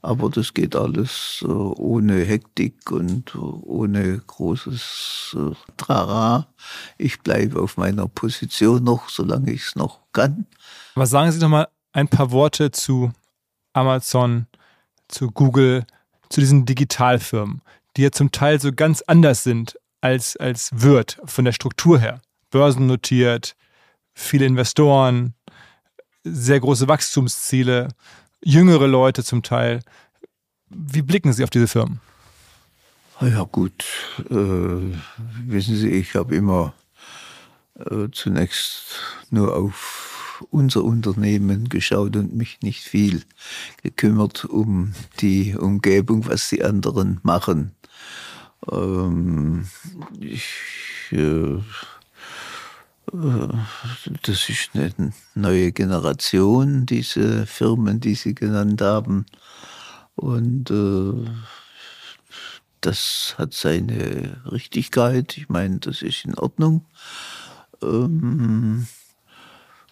Aber 0.00 0.30
das 0.30 0.54
geht 0.54 0.76
alles 0.76 1.40
äh, 1.42 1.46
ohne 1.46 2.24
Hektik 2.24 2.90
und 2.90 3.34
äh, 3.34 3.38
ohne 3.38 4.18
großes 4.18 5.36
äh, 5.36 5.54
Trara. 5.76 6.46
Ich 6.98 7.20
bleibe 7.20 7.60
auf 7.60 7.76
meiner 7.76 8.06
Position 8.06 8.84
noch, 8.84 9.08
solange 9.08 9.50
ich 9.50 9.62
es 9.66 9.76
noch 9.76 9.98
kann. 10.12 10.46
Was 10.94 11.10
sagen 11.10 11.32
Sie 11.32 11.40
doch 11.40 11.48
mal 11.48 11.68
ein 11.98 12.06
paar 12.06 12.30
Worte 12.30 12.70
zu 12.70 13.10
Amazon, 13.72 14.46
zu 15.08 15.32
Google, 15.32 15.84
zu 16.28 16.40
diesen 16.40 16.64
Digitalfirmen, 16.64 17.60
die 17.96 18.02
ja 18.02 18.12
zum 18.12 18.30
Teil 18.30 18.60
so 18.60 18.72
ganz 18.72 19.02
anders 19.02 19.42
sind 19.42 19.76
als, 20.00 20.36
als 20.36 20.70
Wirt 20.72 21.20
von 21.24 21.44
der 21.44 21.50
Struktur 21.50 21.98
her. 21.98 22.20
Börsennotiert, 22.50 23.56
viele 24.14 24.46
Investoren, 24.46 25.34
sehr 26.22 26.60
große 26.60 26.86
Wachstumsziele 26.86 27.88
jüngere 28.44 28.86
Leute 28.86 29.24
zum 29.24 29.42
Teil. 29.42 29.80
Wie 30.68 31.02
blicken 31.02 31.32
Sie 31.32 31.42
auf 31.42 31.50
diese 31.50 31.66
Firmen? 31.66 32.00
Ja 33.20 33.42
gut, 33.42 33.84
äh, 34.30 34.94
wissen 35.48 35.74
Sie, 35.74 35.90
ich 35.90 36.14
habe 36.14 36.36
immer 36.36 36.74
äh, 37.74 38.08
zunächst 38.12 39.00
nur 39.30 39.56
auf 39.56 40.07
unser 40.50 40.84
Unternehmen 40.84 41.68
geschaut 41.68 42.16
und 42.16 42.34
mich 42.34 42.58
nicht 42.62 42.82
viel 42.82 43.22
gekümmert 43.82 44.44
um 44.44 44.92
die 45.20 45.54
Umgebung, 45.56 46.26
was 46.26 46.48
die 46.48 46.64
anderen 46.64 47.20
machen. 47.22 47.72
Ähm, 48.70 49.68
ich 50.20 50.44
äh, 51.12 51.58
das 54.22 54.48
ist 54.48 54.70
eine 54.74 55.12
neue 55.34 55.72
Generation, 55.72 56.84
diese 56.84 57.46
Firmen, 57.46 58.00
die 58.00 58.14
Sie 58.14 58.34
genannt 58.34 58.82
haben. 58.82 59.24
Und 60.14 60.70
äh, 60.70 61.30
das 62.80 63.34
hat 63.38 63.54
seine 63.54 64.42
Richtigkeit. 64.50 65.38
Ich 65.38 65.48
meine, 65.48 65.78
das 65.78 66.02
ist 66.02 66.24
in 66.24 66.34
Ordnung. 66.34 66.84
Ähm, 67.82 68.86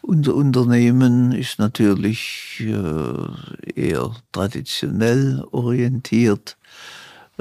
unser 0.06 0.34
Unternehmen 0.34 1.32
ist 1.32 1.58
natürlich 1.58 2.60
äh, 2.60 3.80
eher 3.80 4.14
traditionell 4.32 5.44
orientiert. 5.50 6.56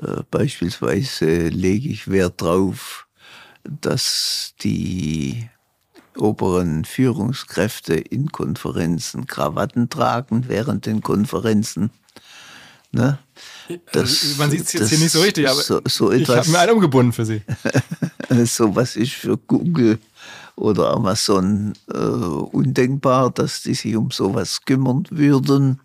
Äh, 0.02 0.24
beispielsweise 0.32 1.50
lege 1.50 1.90
ich 1.90 2.10
Wert 2.10 2.42
darauf, 2.42 3.08
dass 3.64 4.54
die 4.62 5.48
oberen 6.18 6.86
Führungskräfte 6.86 7.96
in 7.96 8.32
Konferenzen 8.32 9.28
Krawatten 9.28 9.90
tragen 9.90 10.46
während 10.48 10.86
den 10.86 11.02
Konferenzen. 11.02 11.92
Ne? 12.92 13.20
Das, 13.92 14.38
Man 14.38 14.50
sieht 14.50 14.62
es 14.62 14.74
jetzt 14.74 14.90
hier 14.90 15.00
nicht 15.00 15.12
so 15.12 15.22
richtig, 15.22 15.50
aber 15.50 15.62
so, 15.62 15.82
so 15.86 16.12
ich 16.12 16.28
habe 16.30 16.50
mir 16.50 16.60
einen 16.60 16.72
umgebunden 16.72 17.12
für 17.12 17.26
Sie. 17.26 17.42
so 18.46 18.76
was 18.76 18.96
ist 18.96 19.14
für 19.14 19.38
Google 19.38 20.00
oder 20.56 20.92
Amazon 20.92 21.74
äh, 21.94 21.98
undenkbar, 21.98 23.32
dass 23.32 23.64
die 23.64 23.74
sich 23.74 23.96
um 23.96 24.12
sowas 24.12 24.62
kümmern 24.66 25.06
würden. 25.10 25.82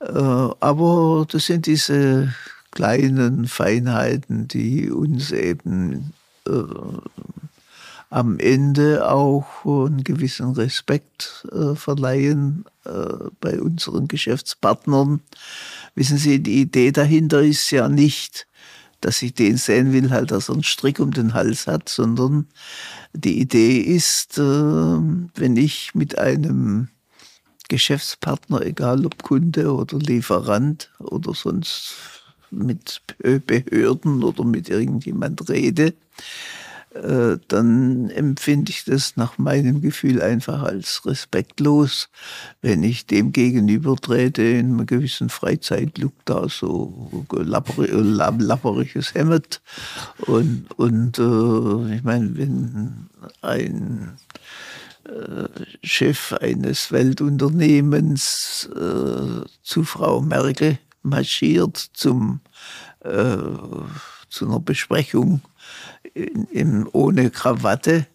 Äh, 0.00 0.12
aber 0.12 1.26
das 1.30 1.46
sind 1.46 1.66
diese 1.66 2.34
kleinen 2.70 3.46
Feinheiten, 3.46 4.48
die 4.48 4.90
uns 4.90 5.32
eben 5.32 6.12
äh, 6.46 6.52
am 8.10 8.38
Ende 8.38 9.08
auch 9.10 9.64
einen 9.64 10.02
gewissen 10.02 10.52
Respekt 10.52 11.46
äh, 11.52 11.74
verleihen 11.74 12.64
äh, 12.84 13.30
bei 13.40 13.60
unseren 13.60 14.08
Geschäftspartnern. 14.08 15.20
Wissen 15.94 16.16
Sie, 16.16 16.42
die 16.42 16.62
Idee 16.62 16.90
dahinter 16.90 17.42
ist 17.42 17.70
ja 17.70 17.88
nicht, 17.88 18.47
dass 19.00 19.22
ich 19.22 19.34
den 19.34 19.56
sehen 19.56 19.92
will, 19.92 20.10
halt, 20.10 20.30
dass 20.30 20.48
er 20.48 20.54
einen 20.54 20.64
Strick 20.64 20.98
um 21.00 21.12
den 21.12 21.34
Hals 21.34 21.66
hat, 21.66 21.88
sondern 21.88 22.46
die 23.12 23.40
Idee 23.40 23.78
ist, 23.78 24.38
äh, 24.38 24.42
wenn 24.42 25.56
ich 25.56 25.94
mit 25.94 26.18
einem 26.18 26.88
Geschäftspartner, 27.68 28.62
egal 28.62 29.04
ob 29.06 29.22
Kunde 29.22 29.72
oder 29.74 29.98
Lieferant 29.98 30.90
oder 30.98 31.34
sonst 31.34 31.94
mit 32.50 33.02
Behörden 33.18 34.24
oder 34.24 34.44
mit 34.44 34.68
irgendjemand 34.68 35.48
rede, 35.50 35.94
dann 37.48 38.10
empfinde 38.10 38.70
ich 38.70 38.84
das 38.84 39.16
nach 39.16 39.38
meinem 39.38 39.80
Gefühl 39.80 40.22
einfach 40.22 40.62
als 40.62 41.04
respektlos, 41.06 42.08
wenn 42.62 42.82
ich 42.82 43.06
dem 43.06 43.32
gegenübertrete 43.32 44.42
in 44.42 44.72
einem 44.72 44.86
gewissen 44.86 45.28
Freizeitlook 45.28 46.14
da 46.24 46.48
so 46.48 47.26
lapperiges 47.30 49.14
Hemd. 49.14 49.60
Und, 50.18 50.66
und 50.76 51.18
äh, 51.18 51.94
ich 51.96 52.02
meine, 52.02 52.36
wenn 52.36 53.08
ein 53.42 54.18
äh, 55.08 55.48
Chef 55.82 56.32
eines 56.34 56.92
Weltunternehmens 56.92 58.68
äh, 58.74 59.46
zu 59.62 59.84
Frau 59.84 60.20
Merkel 60.20 60.78
marschiert 61.02 61.76
zum, 61.92 62.40
äh, 63.00 63.36
zu 64.28 64.46
einer 64.46 64.60
Besprechung 64.60 65.40
in, 66.14 66.44
in, 66.50 66.86
ohne 66.86 67.30
Krawatte, 67.30 68.06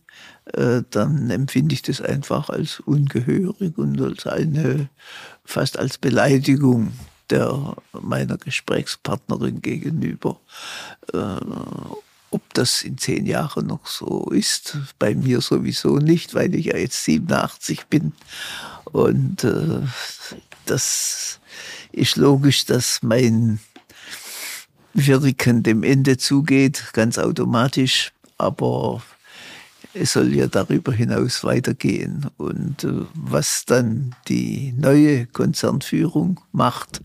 äh, 0.53 0.81
dann 0.89 1.29
empfinde 1.29 1.73
ich 1.73 1.81
das 1.81 2.01
einfach 2.01 2.49
als 2.49 2.79
ungehörig 2.79 3.77
und 3.77 4.01
als 4.01 4.27
eine, 4.27 4.89
fast 5.45 5.79
als 5.79 5.97
Beleidigung 5.97 6.93
der 7.29 7.75
meiner 7.93 8.37
Gesprächspartnerin 8.37 9.61
gegenüber. 9.61 10.39
Äh, 11.13 11.39
ob 12.33 12.53
das 12.53 12.81
in 12.81 12.97
zehn 12.97 13.25
Jahren 13.25 13.67
noch 13.67 13.85
so 13.85 14.29
ist, 14.31 14.77
bei 14.97 15.13
mir 15.13 15.39
sowieso 15.39 15.97
nicht, 15.97 16.33
weil 16.33 16.55
ich 16.55 16.65
ja 16.65 16.77
jetzt 16.77 17.03
87 17.03 17.85
bin. 17.85 18.13
Und 18.85 19.43
äh, 19.43 19.81
das 20.65 21.39
ist 21.91 22.15
logisch, 22.15 22.65
dass 22.65 23.03
mein 23.03 23.59
Wirken 24.93 25.63
dem 25.63 25.83
Ende 25.83 26.17
zugeht, 26.17 26.91
ganz 26.93 27.17
automatisch. 27.17 28.11
Aber 28.37 29.01
es 29.93 30.13
soll 30.13 30.33
ja 30.33 30.47
darüber 30.47 30.91
hinaus 30.91 31.43
weitergehen. 31.43 32.27
Und 32.37 32.83
äh, 32.83 33.05
was 33.13 33.65
dann 33.65 34.15
die 34.27 34.73
neue 34.77 35.27
Konzernführung 35.27 36.39
macht, 36.51 37.01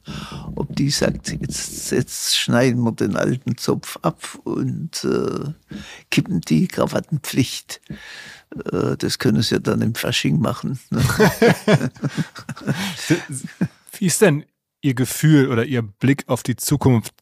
ob 0.54 0.74
die 0.74 0.90
sagt, 0.90 1.30
jetzt, 1.30 1.90
jetzt 1.90 2.36
schneiden 2.36 2.82
wir 2.82 2.92
den 2.92 3.16
alten 3.16 3.56
Zopf 3.56 3.98
ab 4.02 4.38
und 4.44 5.04
äh, 5.04 5.52
kippen 6.10 6.40
die 6.40 6.68
Krawattenpflicht. 6.68 7.80
Äh, 8.72 8.96
das 8.96 9.18
können 9.18 9.42
sie 9.42 9.56
ja 9.56 9.60
dann 9.60 9.82
im 9.82 9.94
Fasching 9.94 10.40
machen. 10.40 10.78
Ne? 10.90 11.02
Wie 13.98 14.06
ist 14.06 14.22
denn 14.22 14.44
Ihr 14.80 14.94
Gefühl 14.94 15.48
oder 15.48 15.64
Ihr 15.64 15.82
Blick 15.82 16.28
auf 16.28 16.42
die 16.42 16.56
Zukunft 16.56 17.12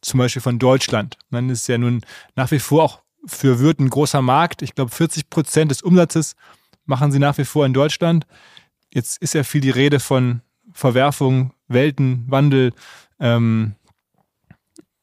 zum 0.00 0.18
Beispiel 0.18 0.42
von 0.42 0.58
Deutschland? 0.58 1.18
Man 1.30 1.50
ist 1.50 1.66
ja 1.68 1.78
nun 1.78 2.02
nach 2.36 2.50
wie 2.50 2.58
vor 2.58 2.82
auch 2.84 3.02
für 3.26 3.58
Würth 3.58 3.80
ein 3.80 3.90
großer 3.90 4.22
Markt. 4.22 4.62
Ich 4.62 4.74
glaube, 4.74 4.90
40 4.90 5.30
Prozent 5.30 5.70
des 5.70 5.82
Umsatzes 5.82 6.36
machen 6.84 7.12
sie 7.12 7.18
nach 7.18 7.38
wie 7.38 7.44
vor 7.44 7.64
in 7.66 7.72
Deutschland. 7.72 8.26
Jetzt 8.92 9.20
ist 9.22 9.34
ja 9.34 9.44
viel 9.44 9.60
die 9.60 9.70
Rede 9.70 10.00
von 10.00 10.42
Verwerfung, 10.72 11.52
Weltenwandel. 11.68 12.72
Ähm, 13.18 13.74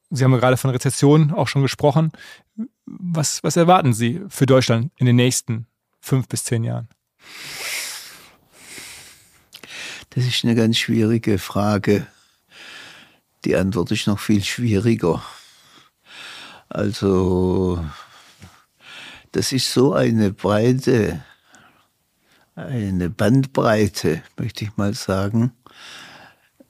sie 0.10 0.24
haben 0.24 0.34
ja 0.34 0.40
gerade 0.40 0.58
von 0.58 0.70
Rezession 0.70 1.32
auch 1.32 1.48
schon 1.48 1.62
gesprochen. 1.62 2.12
Was, 2.86 3.44
was 3.44 3.56
erwarten 3.56 3.94
Sie 3.94 4.22
für 4.30 4.46
Deutschland 4.46 4.92
in 4.98 5.06
den 5.06 5.16
nächsten 5.16 5.68
fünf 6.00 6.28
bis 6.28 6.44
zehn 6.44 6.64
Jahren? 6.64 6.90
Das 10.10 10.26
ist 10.26 10.44
eine 10.44 10.56
ganz 10.56 10.78
schwierige 10.78 11.38
Frage. 11.38 12.06
Die 13.46 13.56
Antwort 13.56 13.92
ist 13.92 14.08
noch 14.08 14.20
viel 14.20 14.44
schwieriger. 14.44 15.24
Also 16.70 17.84
das 19.32 19.52
ist 19.52 19.74
so 19.74 19.94
eine 19.94 20.32
breite, 20.32 21.24
eine 22.56 23.10
Bandbreite, 23.10 24.22
möchte 24.38 24.66
ich 24.66 24.78
mal 24.78 24.94
sagen, 24.94 25.54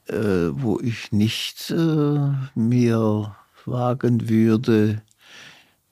äh, 0.06 0.14
wo 0.14 0.80
ich 0.80 1.12
nicht 1.12 1.70
äh, 1.70 2.30
mir 2.54 3.36
wagen 3.64 4.28
würde 4.28 5.02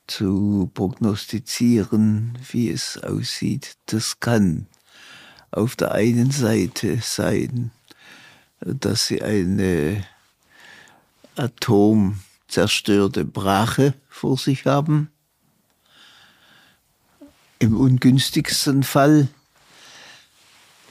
zu 0.06 0.70
prognostizieren, 0.74 2.38
wie 2.50 2.70
es 2.70 2.98
aussieht. 3.02 3.76
Das 3.86 4.18
kann 4.18 4.66
auf 5.50 5.76
der 5.76 5.92
einen 5.92 6.30
Seite 6.30 6.98
sein, 7.02 7.70
dass 8.60 9.06
sie 9.06 9.22
eine 9.22 10.04
atomzerstörte 11.36 13.24
Brache 13.24 13.94
vor 14.08 14.36
sich 14.36 14.66
haben. 14.66 15.10
Im 17.58 17.76
ungünstigsten 17.76 18.82
Fall 18.82 19.28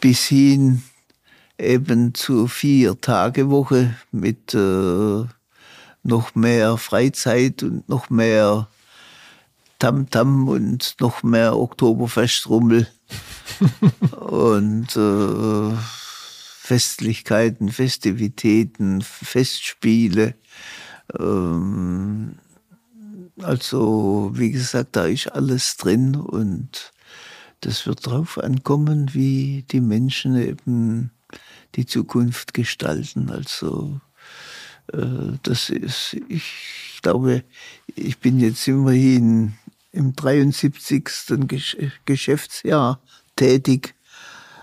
bis 0.02 0.26
hin 0.26 0.84
eben 1.58 2.14
zur 2.14 2.48
Vier-Tage-Woche 2.48 3.96
mit 4.12 4.54
äh, 4.54 5.26
noch 6.04 6.36
mehr 6.36 6.78
Freizeit 6.78 7.64
und 7.64 7.90
noch 7.90 8.10
mehr 8.10 8.68
Tamtam 9.80 10.46
-Tam 10.46 10.50
und 10.50 10.96
noch 11.00 11.24
mehr 11.24 11.58
Oktoberfestrummel. 11.58 12.88
Und 14.12 14.96
äh, 14.96 15.99
Festlichkeiten, 16.70 17.70
Festivitäten, 17.70 19.02
Festspiele. 19.02 20.36
Ähm, 21.20 22.36
also, 23.42 24.30
wie 24.36 24.52
gesagt, 24.52 24.96
da 24.96 25.08
ist 25.08 25.32
alles 25.32 25.78
drin 25.78 26.16
und 26.16 26.94
das 27.62 27.88
wird 27.88 28.06
darauf 28.06 28.38
ankommen, 28.38 29.16
wie 29.16 29.66
die 29.72 29.82
Menschen 29.82 30.40
eben 30.40 31.10
die 31.74 31.88
Zukunft 31.88 32.54
gestalten. 32.54 33.32
Also, 33.32 34.00
äh, 34.94 35.40
das 35.42 35.72
ist, 35.72 36.18
ich 36.28 37.00
glaube, 37.02 37.44
ich 37.96 38.20
bin 38.20 38.40
jetzt 38.40 38.68
immerhin 38.68 39.54
im 39.92 40.16
73. 40.16 41.10
Geschäftsjahr 42.06 43.02
tätig, 43.36 43.96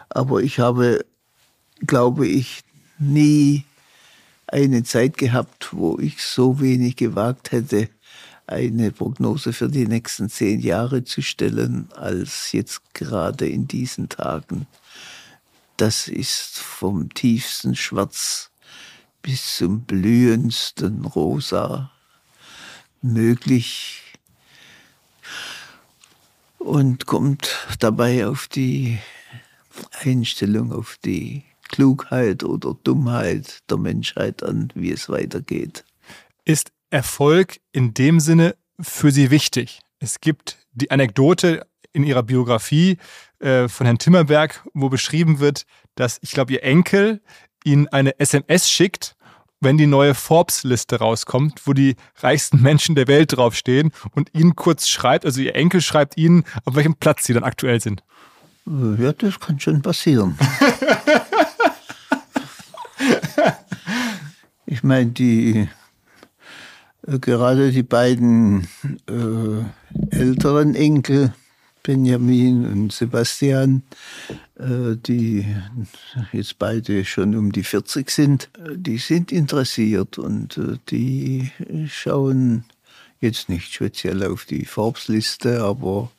aber 0.08 0.40
ich 0.40 0.60
habe, 0.60 1.04
glaube 1.80 2.26
ich, 2.26 2.62
nie 2.98 3.64
eine 4.46 4.84
Zeit 4.84 5.18
gehabt, 5.18 5.68
wo 5.72 5.98
ich 5.98 6.22
so 6.22 6.60
wenig 6.60 6.96
gewagt 6.96 7.52
hätte, 7.52 7.88
eine 8.46 8.92
Prognose 8.92 9.52
für 9.52 9.68
die 9.68 9.88
nächsten 9.88 10.30
zehn 10.30 10.60
Jahre 10.60 11.04
zu 11.04 11.20
stellen, 11.20 11.88
als 11.96 12.52
jetzt 12.52 12.94
gerade 12.94 13.48
in 13.48 13.66
diesen 13.66 14.08
Tagen. 14.08 14.66
Das 15.76 16.08
ist 16.08 16.58
vom 16.58 17.12
tiefsten 17.12 17.74
Schwarz 17.74 18.50
bis 19.20 19.56
zum 19.56 19.80
blühendsten 19.82 21.04
Rosa 21.04 21.90
möglich 23.02 24.02
und 26.58 27.06
kommt 27.06 27.50
dabei 27.80 28.26
auf 28.26 28.46
die 28.46 28.98
Einstellung, 30.02 30.72
auf 30.72 30.98
die 31.04 31.44
Klugheit 31.68 32.44
oder 32.44 32.76
Dummheit 32.84 33.60
der 33.70 33.78
Menschheit 33.78 34.42
an, 34.42 34.72
wie 34.74 34.92
es 34.92 35.08
weitergeht. 35.08 35.84
Ist 36.44 36.72
Erfolg 36.90 37.58
in 37.72 37.94
dem 37.94 38.20
Sinne 38.20 38.56
für 38.80 39.10
Sie 39.10 39.30
wichtig? 39.30 39.80
Es 39.98 40.20
gibt 40.20 40.58
die 40.72 40.90
Anekdote 40.90 41.66
in 41.92 42.04
Ihrer 42.04 42.22
Biografie 42.22 42.98
äh, 43.38 43.68
von 43.68 43.86
Herrn 43.86 43.98
Timmerberg, 43.98 44.62
wo 44.74 44.88
beschrieben 44.88 45.40
wird, 45.40 45.64
dass 45.94 46.18
ich 46.22 46.32
glaube, 46.32 46.52
Ihr 46.52 46.62
Enkel 46.62 47.20
Ihnen 47.64 47.88
eine 47.88 48.18
SMS 48.20 48.70
schickt, 48.70 49.16
wenn 49.60 49.78
die 49.78 49.86
neue 49.86 50.14
Forbes-Liste 50.14 50.98
rauskommt, 50.98 51.62
wo 51.66 51.72
die 51.72 51.96
reichsten 52.18 52.62
Menschen 52.62 52.94
der 52.94 53.08
Welt 53.08 53.36
draufstehen 53.36 53.90
und 54.12 54.30
Ihnen 54.34 54.54
kurz 54.54 54.88
schreibt, 54.88 55.24
also 55.24 55.40
Ihr 55.40 55.56
Enkel 55.56 55.80
schreibt 55.80 56.16
Ihnen, 56.16 56.44
auf 56.64 56.76
welchem 56.76 56.94
Platz 56.94 57.24
Sie 57.24 57.32
dann 57.32 57.44
aktuell 57.44 57.80
sind. 57.80 58.04
Ja, 58.98 59.12
das 59.12 59.40
kann 59.40 59.58
schon 59.60 59.82
passieren. 59.82 60.38
ich 64.66 64.82
meine, 64.82 65.10
die 65.10 65.68
äh, 67.06 67.18
gerade 67.18 67.70
die 67.70 67.82
beiden 67.82 68.66
äh, 69.08 70.16
älteren 70.16 70.74
Enkel, 70.74 71.32
Benjamin 71.82 72.66
und 72.66 72.92
Sebastian, 72.92 73.82
äh, 74.58 74.96
die 74.96 75.46
jetzt 76.32 76.58
beide 76.58 77.04
schon 77.04 77.36
um 77.36 77.52
die 77.52 77.62
40 77.62 78.10
sind, 78.10 78.50
äh, 78.58 78.76
die 78.76 78.98
sind 78.98 79.30
interessiert 79.30 80.18
und 80.18 80.60
die 80.90 81.52
schauen 81.88 82.64
jetzt 83.20 83.48
nicht 83.48 83.72
speziell 83.72 84.24
auf 84.24 84.44
die 84.44 84.64
Forbes-Liste, 84.64 85.62
aber 85.62 86.10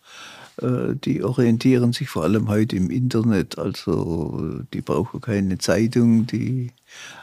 die 0.59 1.21
orientieren 1.23 1.93
sich 1.93 2.09
vor 2.09 2.23
allem 2.23 2.47
heute 2.47 2.77
im 2.77 2.89
Internet, 2.89 3.59
also 3.59 4.63
die 4.73 4.81
brauchen 4.81 5.21
keine 5.21 5.59
Zeitung, 5.59 6.25
die 6.25 6.71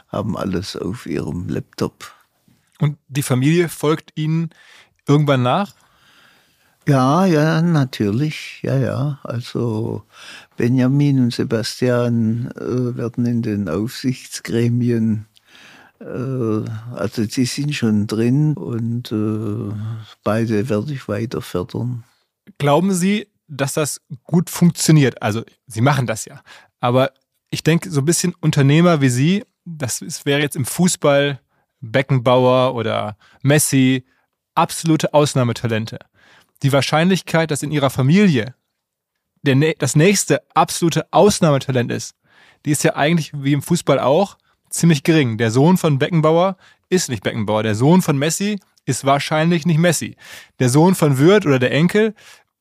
haben 0.07 0.37
alles 0.37 0.75
auf 0.75 1.05
ihrem 1.05 1.49
Laptop. 1.49 2.13
Und 2.79 2.97
die 3.07 3.23
Familie 3.23 3.69
folgt 3.69 4.11
Ihnen 4.15 4.49
irgendwann 5.07 5.43
nach? 5.43 5.73
Ja, 6.87 7.25
ja, 7.25 7.61
natürlich, 7.63 8.59
ja, 8.61 8.77
ja. 8.77 9.19
Also 9.23 10.03
Benjamin 10.55 11.19
und 11.19 11.33
Sebastian 11.33 12.51
äh, 12.55 12.95
werden 12.95 13.25
in 13.25 13.41
den 13.41 13.69
Aufsichtsgremien, 13.69 15.25
äh, 15.99 16.05
also 16.05 17.25
die 17.25 17.45
sind 17.45 17.73
schon 17.73 18.05
drin 18.05 18.53
und 18.53 19.11
äh, 19.11 19.73
beide 20.23 20.69
werde 20.69 20.93
ich 20.93 21.07
weiter 21.07 21.41
fördern. 21.41 22.03
Glauben 22.59 22.93
Sie, 22.93 23.27
dass 23.47 23.73
das 23.73 24.01
gut 24.23 24.51
funktioniert? 24.51 25.23
Also 25.23 25.43
Sie 25.65 25.81
machen 25.81 26.05
das 26.05 26.25
ja, 26.25 26.41
aber 26.81 27.11
ich 27.49 27.63
denke, 27.63 27.89
so 27.89 28.01
ein 28.01 28.05
bisschen 28.05 28.35
Unternehmer 28.41 29.01
wie 29.01 29.09
Sie, 29.09 29.43
das 29.65 30.25
wäre 30.25 30.41
jetzt 30.41 30.55
im 30.55 30.65
Fußball 30.65 31.39
Beckenbauer 31.81 32.75
oder 32.75 33.17
Messi, 33.41 34.05
absolute 34.55 35.13
Ausnahmetalente 35.13 35.99
die 36.63 36.73
Wahrscheinlichkeit, 36.73 37.51
dass 37.51 37.63
in 37.63 37.71
ihrer 37.71 37.89
Familie 37.89 38.55
der, 39.43 39.75
das 39.77 39.95
nächste 39.95 40.41
absolute 40.55 41.05
Ausnahmetalent 41.11 41.91
ist, 41.91 42.15
die 42.65 42.71
ist 42.71 42.83
ja 42.83 42.95
eigentlich 42.95 43.31
wie 43.33 43.53
im 43.53 43.61
Fußball 43.61 43.99
auch 43.99 44.37
ziemlich 44.69 45.03
gering. 45.03 45.37
Der 45.37 45.51
Sohn 45.51 45.77
von 45.77 45.99
Beckenbauer 45.99 46.57
ist 46.89 47.09
nicht 47.09 47.23
Beckenbauer. 47.23 47.63
Der 47.63 47.75
Sohn 47.75 48.01
von 48.01 48.17
Messi 48.17 48.59
ist 48.85 49.05
wahrscheinlich 49.05 49.65
nicht 49.65 49.77
Messi. 49.77 50.15
Der 50.59 50.69
Sohn 50.69 50.95
von 50.95 51.17
Würth 51.19 51.45
oder 51.45 51.59
der 51.59 51.71
Enkel 51.71 52.15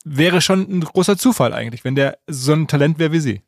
wäre 0.05 0.43
schon 0.43 0.61
ein 0.61 0.81
großer 0.81 1.17
Zufall 1.17 1.55
eigentlich, 1.55 1.85
wenn 1.85 1.95
der 1.95 2.19
so 2.27 2.53
ein 2.53 2.69
Talent 2.69 2.99
wäre 2.99 3.13
wie 3.13 3.21
Sie. 3.21 3.43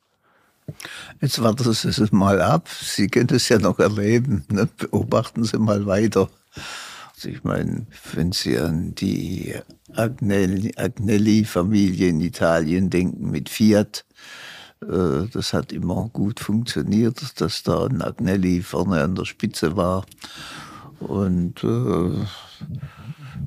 Jetzt 1.21 1.43
warten 1.43 1.73
Sie 1.73 1.89
es 1.89 2.13
mal 2.13 2.41
ab. 2.43 2.69
Sie 2.69 3.09
können 3.09 3.31
es 3.31 3.49
ja 3.49 3.59
noch 3.59 3.79
erleben. 3.79 4.45
Ne? 4.51 4.69
Beobachten 4.77 5.45
Sie 5.45 5.59
mal 5.59 5.87
weiter. 5.87 6.29
Also 7.15 7.29
ich 7.29 7.45
meine, 7.45 7.87
wenn 8.13 8.33
Sie 8.33 8.59
an 8.59 8.93
die 8.95 9.55
Agnelli-Familie 9.95 12.09
in 12.09 12.21
Italien 12.21 12.91
denken 12.91 13.31
mit 13.31 13.49
Fiat, 13.49 14.05
äh, 14.83 15.29
das 15.33 15.53
hat 15.53 15.73
immer 15.73 16.11
gut 16.13 16.41
funktioniert, 16.41 17.41
dass 17.41 17.63
da 17.63 17.87
ein 17.87 18.03
Agnelli 18.03 18.63
vorne 18.63 19.03
an 19.03 19.15
der 19.15 19.25
Spitze 19.25 19.77
war. 19.77 20.05
Und 21.01 21.63
äh, 21.65 22.09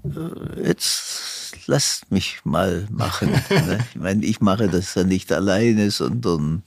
äh 0.08 0.66
jetzt 0.66 1.68
lasst 1.68 2.12
mich 2.12 2.40
mal 2.44 2.88
machen. 2.92 3.30
Ne? 3.50 3.80
Ich 3.94 4.00
meine, 4.00 4.26
ich 4.26 4.42
mache 4.42 4.68
das 4.68 4.96
ja 4.96 5.04
nicht 5.04 5.32
alleine, 5.32 5.92
sondern 5.92 6.64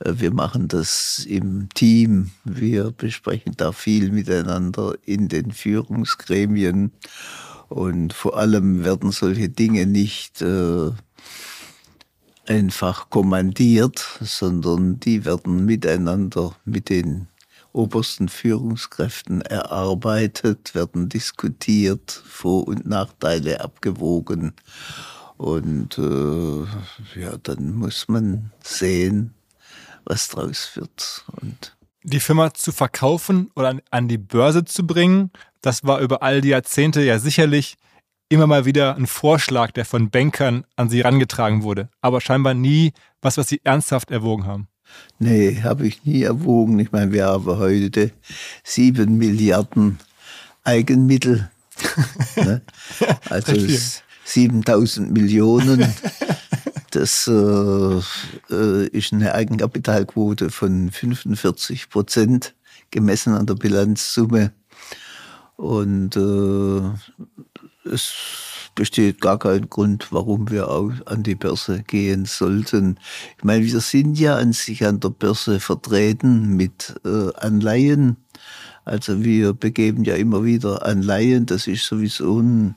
wir 0.00 0.32
machen 0.32 0.68
das 0.68 1.24
im 1.28 1.68
Team. 1.74 2.30
Wir 2.44 2.90
besprechen 2.90 3.54
da 3.56 3.72
viel 3.72 4.10
miteinander 4.10 4.94
in 5.04 5.28
den 5.28 5.52
Führungsgremien. 5.52 6.92
Und 7.68 8.12
vor 8.12 8.36
allem 8.36 8.84
werden 8.84 9.10
solche 9.10 9.48
Dinge 9.48 9.86
nicht 9.86 10.42
äh, 10.42 10.90
einfach 12.46 13.10
kommandiert, 13.10 14.18
sondern 14.20 15.00
die 15.00 15.24
werden 15.24 15.64
miteinander 15.64 16.56
mit 16.64 16.88
den 16.90 17.28
obersten 17.72 18.28
Führungskräften 18.28 19.40
erarbeitet, 19.42 20.74
werden 20.74 21.08
diskutiert, 21.08 22.10
Vor- 22.10 22.68
und 22.68 22.86
Nachteile 22.86 23.60
abgewogen. 23.60 24.52
Und 25.36 25.98
äh, 25.98 27.20
ja, 27.20 27.36
dann 27.42 27.74
muss 27.74 28.06
man 28.06 28.52
sehen, 28.62 29.33
was 30.04 30.28
draus 30.28 30.70
wird. 30.74 31.24
Und 31.40 31.76
die 32.02 32.20
Firma 32.20 32.52
zu 32.52 32.72
verkaufen 32.72 33.50
oder 33.56 33.78
an 33.90 34.08
die 34.08 34.18
Börse 34.18 34.64
zu 34.64 34.86
bringen, 34.86 35.30
das 35.60 35.84
war 35.84 36.00
über 36.00 36.22
all 36.22 36.40
die 36.40 36.50
Jahrzehnte 36.50 37.02
ja 37.02 37.18
sicherlich 37.18 37.76
immer 38.28 38.46
mal 38.46 38.64
wieder 38.64 38.96
ein 38.96 39.06
Vorschlag, 39.06 39.70
der 39.72 39.84
von 39.84 40.10
Bankern 40.10 40.64
an 40.76 40.88
sie 40.88 40.98
herangetragen 40.98 41.62
wurde, 41.62 41.88
aber 42.00 42.20
scheinbar 42.20 42.54
nie 42.54 42.92
was, 43.22 43.38
was 43.38 43.48
sie 43.48 43.60
ernsthaft 43.64 44.10
erwogen 44.10 44.46
haben. 44.46 44.68
Nee, 45.18 45.62
habe 45.62 45.86
ich 45.86 46.04
nie 46.04 46.22
erwogen. 46.22 46.78
Ich 46.78 46.92
meine, 46.92 47.12
wir 47.12 47.26
haben 47.26 47.46
heute 47.46 48.12
sieben 48.62 49.16
Milliarden 49.16 49.98
Eigenmittel. 50.62 51.50
ne? 52.36 52.62
Also 53.28 53.56
7000 54.24 55.12
Millionen. 55.12 55.92
Das 56.94 57.26
äh, 57.26 58.00
äh, 58.54 58.86
ist 58.88 59.12
eine 59.12 59.34
Eigenkapitalquote 59.34 60.50
von 60.50 60.92
45 60.92 61.90
Prozent 61.90 62.54
gemessen 62.92 63.34
an 63.34 63.46
der 63.46 63.54
Bilanzsumme. 63.54 64.52
Und 65.56 66.16
äh, 66.16 67.88
es 67.88 68.12
besteht 68.76 69.20
gar 69.20 69.40
kein 69.40 69.68
Grund, 69.68 70.12
warum 70.12 70.50
wir 70.52 70.68
auch 70.68 70.92
an 71.06 71.24
die 71.24 71.34
Börse 71.34 71.82
gehen 71.82 72.26
sollten. 72.26 73.00
Ich 73.38 73.42
meine, 73.42 73.64
wir 73.64 73.80
sind 73.80 74.16
ja 74.16 74.36
an 74.36 74.52
sich 74.52 74.86
an 74.86 75.00
der 75.00 75.10
Börse 75.10 75.58
vertreten 75.58 76.56
mit 76.56 76.94
äh, 77.04 77.34
Anleihen 77.34 78.23
also 78.84 79.24
wir 79.24 79.54
begeben 79.54 80.04
ja 80.04 80.14
immer 80.14 80.44
wieder 80.44 80.84
Anleihen. 80.84 81.46
Das 81.46 81.66
ist 81.66 81.86
sowieso 81.86 82.40
ein, 82.40 82.74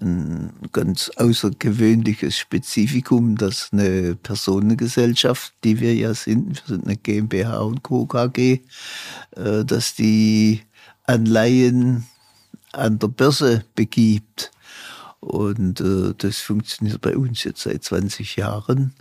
ein 0.00 0.50
ganz 0.72 1.10
außergewöhnliches 1.16 2.38
Spezifikum, 2.38 3.36
dass 3.36 3.70
eine 3.72 4.16
Personengesellschaft, 4.16 5.52
die 5.62 5.80
wir 5.80 5.94
ja 5.94 6.14
sind, 6.14 6.62
wir 6.66 6.76
sind 6.76 6.86
eine 6.86 6.96
GmbH 6.96 7.58
und 7.58 7.82
Co. 7.82 8.06
KG, 8.06 8.60
äh, 9.36 9.64
dass 9.64 9.94
die 9.94 10.62
Anleihen 11.04 12.06
an 12.72 12.98
der 12.98 13.08
Börse 13.08 13.64
begibt. 13.74 14.50
Und 15.24 15.80
äh, 15.80 16.12
das 16.18 16.40
funktioniert 16.40 17.00
bei 17.00 17.16
uns 17.16 17.44
jetzt 17.44 17.62
seit 17.62 17.82
20 17.82 18.36
Jahren. 18.36 18.94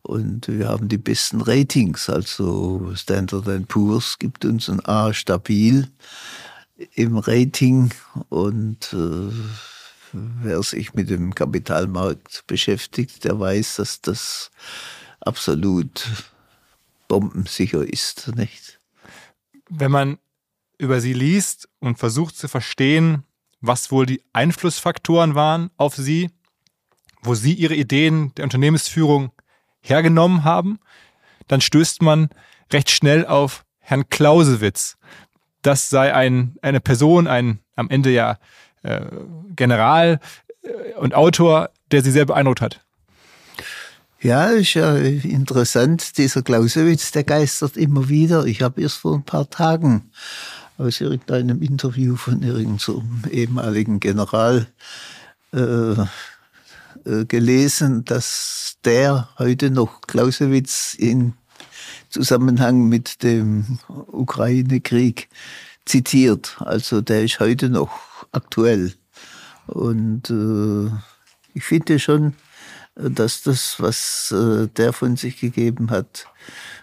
Und 0.00 0.48
wir 0.48 0.66
haben 0.66 0.88
die 0.88 0.96
besten 0.96 1.42
Ratings. 1.42 2.08
Also 2.08 2.90
Standard 2.94 3.68
Poor's 3.68 4.18
gibt 4.18 4.46
uns 4.46 4.70
ein 4.70 4.82
A 4.86 5.12
stabil 5.12 5.86
im 6.94 7.18
Rating. 7.18 7.90
Und 8.30 8.94
äh, 8.94 9.30
wer 10.12 10.62
sich 10.62 10.94
mit 10.94 11.10
dem 11.10 11.34
Kapitalmarkt 11.34 12.44
beschäftigt, 12.46 13.24
der 13.24 13.38
weiß, 13.38 13.76
dass 13.76 14.00
das 14.00 14.50
absolut 15.20 16.06
bombensicher 17.08 17.86
ist. 17.86 18.34
Nicht? 18.36 18.80
Wenn 19.68 19.90
man 19.90 20.18
über 20.78 21.02
sie 21.02 21.12
liest 21.12 21.68
und 21.78 21.98
versucht 21.98 22.38
zu 22.38 22.48
verstehen, 22.48 23.24
was 23.60 23.90
wohl 23.90 24.06
die 24.06 24.22
Einflussfaktoren 24.32 25.34
waren 25.34 25.70
auf 25.76 25.94
sie, 25.94 26.30
wo 27.22 27.34
sie 27.34 27.54
ihre 27.54 27.74
Ideen 27.74 28.32
der 28.36 28.44
Unternehmensführung 28.44 29.32
hergenommen 29.80 30.44
haben, 30.44 30.78
dann 31.48 31.60
stößt 31.60 32.02
man 32.02 32.28
recht 32.72 32.90
schnell 32.90 33.26
auf 33.26 33.64
Herrn 33.78 34.08
Clausewitz. 34.08 34.96
Das 35.62 35.88
sei 35.88 36.14
ein, 36.14 36.56
eine 36.62 36.80
Person, 36.80 37.26
ein 37.26 37.60
am 37.74 37.90
Ende 37.90 38.10
ja 38.10 38.38
äh, 38.82 39.06
General 39.56 40.20
äh, 40.62 40.94
und 40.98 41.14
Autor, 41.14 41.70
der 41.90 42.02
sie 42.02 42.10
sehr 42.10 42.26
beeindruckt 42.26 42.60
hat. 42.60 42.84
Ja, 44.20 44.46
ist 44.46 44.74
ja 44.74 44.96
interessant. 44.96 46.18
Dieser 46.18 46.42
Clausewitz, 46.42 47.12
der 47.12 47.22
geistert 47.22 47.76
immer 47.76 48.08
wieder. 48.08 48.46
Ich 48.46 48.62
habe 48.62 48.80
erst 48.82 48.96
vor 48.96 49.14
ein 49.14 49.24
paar 49.24 49.48
Tagen 49.48 50.10
aus 50.78 51.00
irgendeinem 51.00 51.60
Interview 51.60 52.16
von 52.16 52.42
irgendeinem 52.42 53.22
ehemaligen 53.30 54.00
General 54.00 54.66
äh, 55.52 55.92
äh, 55.92 57.24
gelesen, 57.26 58.04
dass 58.04 58.76
der 58.84 59.28
heute 59.38 59.70
noch 59.70 60.00
Clausewitz 60.02 60.94
in 60.94 61.34
Zusammenhang 62.08 62.88
mit 62.88 63.22
dem 63.22 63.78
Ukraine-Krieg 63.88 65.28
zitiert. 65.84 66.56
Also 66.60 67.00
der 67.00 67.24
ist 67.24 67.40
heute 67.40 67.68
noch 67.68 67.90
aktuell. 68.32 68.94
Und 69.66 70.30
äh, 70.30 70.90
ich 71.54 71.64
finde 71.64 71.98
schon, 71.98 72.34
dass 72.94 73.42
das, 73.42 73.76
was 73.78 74.32
äh, 74.32 74.68
der 74.68 74.92
von 74.92 75.16
sich 75.16 75.38
gegeben 75.40 75.90
hat, 75.90 76.26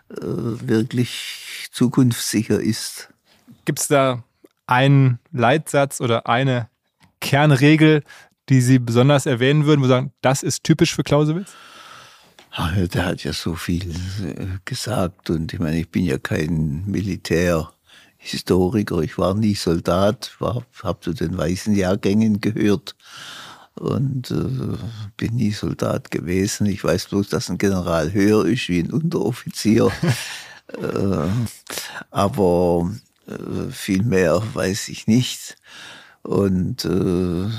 äh, 0.09 0.15
wirklich 0.21 1.67
zukunftssicher 1.71 2.59
ist. 2.59 3.09
Gibt 3.65 3.79
es 3.79 3.87
da 3.87 4.23
einen 4.67 5.19
Leitsatz 5.31 6.01
oder 6.01 6.27
eine 6.27 6.69
Kernregel, 7.19 8.03
die 8.49 8.61
Sie 8.61 8.77
besonders 8.79 9.25
erwähnen 9.25 9.65
würden, 9.65 9.81
wo 9.81 9.85
Sie 9.85 9.89
sagen, 9.89 10.11
das 10.21 10.43
ist 10.43 10.63
typisch 10.63 10.95
für 10.95 11.03
Clausewitz? 11.03 11.51
Der 12.93 13.05
hat 13.05 13.21
ja 13.23 13.33
so 13.33 13.55
viel 13.55 13.91
äh, 13.91 14.59
gesagt 14.63 15.29
und 15.29 15.51
ich 15.51 15.59
meine, 15.59 15.77
ich 15.77 15.89
bin 15.89 16.05
ja 16.05 16.17
kein 16.17 16.85
Militärhistoriker, 16.85 19.01
ich 19.01 19.17
war 19.17 19.33
nie 19.33 19.55
Soldat, 19.55 20.37
habe 20.39 20.99
zu 21.01 21.11
den 21.11 21.37
weißen 21.37 21.75
Jahrgängen 21.75 22.39
gehört, 22.39 22.95
und 23.75 24.31
äh, 24.31 24.77
bin 25.17 25.35
nie 25.35 25.51
Soldat 25.51 26.11
gewesen. 26.11 26.65
Ich 26.65 26.83
weiß 26.83 27.07
bloß, 27.07 27.29
dass 27.29 27.49
ein 27.49 27.57
General 27.57 28.13
höher 28.13 28.45
ist 28.45 28.69
wie 28.69 28.79
ein 28.79 28.91
Unteroffizier. 28.91 29.91
äh, 30.81 31.27
aber 32.11 32.91
äh, 33.27 33.71
viel 33.71 34.03
mehr 34.03 34.41
weiß 34.53 34.89
ich 34.89 35.07
nicht. 35.07 35.57
Und 36.23 36.85
äh, 36.85 37.49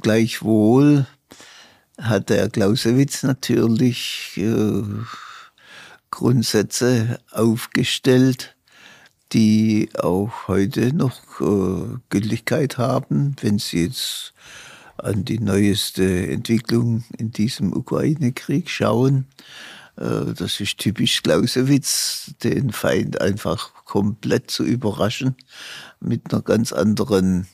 gleichwohl 0.00 1.06
hat 2.00 2.30
der 2.30 2.48
Clausewitz 2.48 3.22
natürlich 3.22 4.34
äh, 4.36 4.82
Grundsätze 6.10 7.20
aufgestellt, 7.30 8.56
die 9.32 9.90
auch 9.98 10.48
heute 10.48 10.94
noch 10.94 11.40
äh, 11.40 11.98
Gültigkeit 12.08 12.78
haben, 12.78 13.36
wenn 13.40 13.58
Sie 13.58 13.84
jetzt 13.84 14.32
an 14.96 15.24
die 15.24 15.38
neueste 15.38 16.28
Entwicklung 16.28 17.04
in 17.18 17.30
diesem 17.30 17.72
Ukraine-Krieg 17.72 18.70
schauen. 18.70 19.26
Äh, 19.96 20.32
das 20.34 20.60
ist 20.60 20.78
typisch 20.78 21.22
Clausewitz, 21.22 22.32
den 22.42 22.72
Feind 22.72 23.20
einfach 23.20 23.72
komplett 23.88 24.50
zu 24.50 24.64
überraschen 24.64 25.34
mit 25.98 26.32
einer 26.32 26.42
ganz 26.42 26.72
anderen 26.72 27.48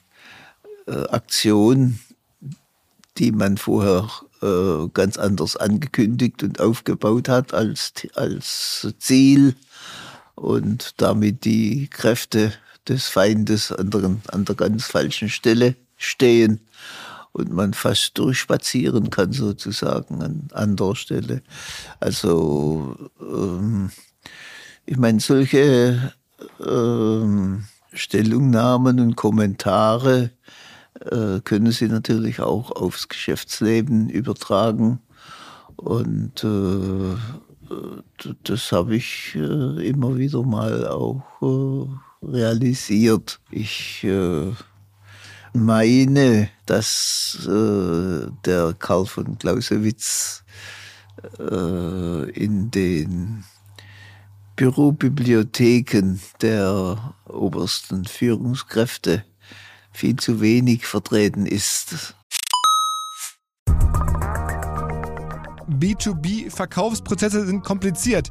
äh, 0.86 1.06
Aktion, 1.06 2.00
die 3.16 3.30
man 3.30 3.56
vorher 3.56 4.10
äh, 4.42 4.88
ganz 4.92 5.16
anders 5.16 5.56
angekündigt 5.56 6.42
und 6.42 6.60
aufgebaut 6.60 7.28
hat 7.28 7.54
als, 7.54 7.92
als 8.16 8.92
Ziel 8.98 9.54
und 10.34 11.00
damit 11.00 11.44
die 11.44 11.86
Kräfte 11.88 12.52
des 12.88 13.06
Feindes 13.06 13.70
an 13.70 13.90
der, 13.90 14.16
an 14.26 14.44
der 14.44 14.56
ganz 14.56 14.86
falschen 14.86 15.28
Stelle 15.28 15.76
stehen 15.96 16.60
und 17.30 17.52
man 17.52 17.74
fast 17.74 18.18
durchspazieren 18.18 19.08
kann 19.10 19.32
sozusagen 19.32 20.20
an 20.20 20.48
anderer 20.52 20.96
Stelle. 20.96 21.42
Also 22.00 22.96
ähm, 23.20 23.90
ich 24.84 24.96
meine, 24.96 25.20
solche 25.20 26.12
ähm, 26.64 27.64
Stellungnahmen 27.92 29.00
und 29.00 29.16
Kommentare 29.16 30.30
äh, 31.00 31.40
können 31.40 31.72
Sie 31.72 31.88
natürlich 31.88 32.40
auch 32.40 32.70
aufs 32.72 33.08
Geschäftsleben 33.08 34.08
übertragen. 34.08 35.00
Und 35.76 36.44
äh, 36.44 37.16
das 38.44 38.72
habe 38.72 38.96
ich 38.96 39.34
äh, 39.34 39.88
immer 39.88 40.16
wieder 40.16 40.42
mal 40.42 40.86
auch 40.86 41.22
äh, 41.42 42.26
realisiert. 42.26 43.40
Ich 43.50 44.04
äh, 44.04 44.52
meine, 45.52 46.48
dass 46.66 47.46
äh, 47.46 48.26
der 48.44 48.74
Karl 48.78 49.06
von 49.06 49.38
Clausewitz 49.38 50.42
in 51.38 52.70
den 52.70 53.44
Bürobibliotheken 54.56 56.20
der 56.40 57.14
obersten 57.26 58.04
Führungskräfte 58.04 59.24
viel 59.90 60.16
zu 60.16 60.40
wenig 60.40 60.86
vertreten 60.86 61.44
ist. 61.46 62.14
B2B-Verkaufsprozesse 65.68 67.46
sind 67.46 67.64
kompliziert. 67.64 68.30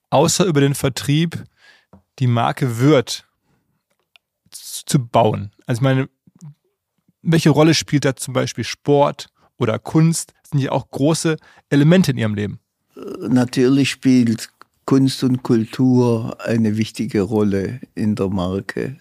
außer 0.11 0.45
über 0.45 0.61
den 0.61 0.75
Vertrieb 0.75 1.43
die 2.19 2.27
Marke 2.27 2.79
Wirt 2.79 3.25
zu 4.51 4.99
bauen? 4.99 5.51
Also 5.65 5.79
ich 5.79 5.83
meine, 5.83 6.09
welche 7.23 7.49
Rolle 7.49 7.73
spielt 7.73 8.05
da 8.05 8.15
zum 8.15 8.33
Beispiel 8.33 8.63
Sport 8.63 9.27
oder 9.57 9.79
Kunst? 9.79 10.33
Das 10.43 10.51
sind 10.51 10.59
ja 10.59 10.71
auch 10.71 10.89
große 10.89 11.37
Elemente 11.69 12.11
in 12.11 12.17
Ihrem 12.17 12.35
Leben. 12.35 12.59
Natürlich 13.27 13.89
spielt 13.89 14.49
Kunst 14.85 15.23
und 15.23 15.43
Kultur 15.43 16.37
eine 16.41 16.77
wichtige 16.77 17.21
Rolle 17.21 17.79
in 17.95 18.15
der 18.15 18.29
Marke. 18.29 18.97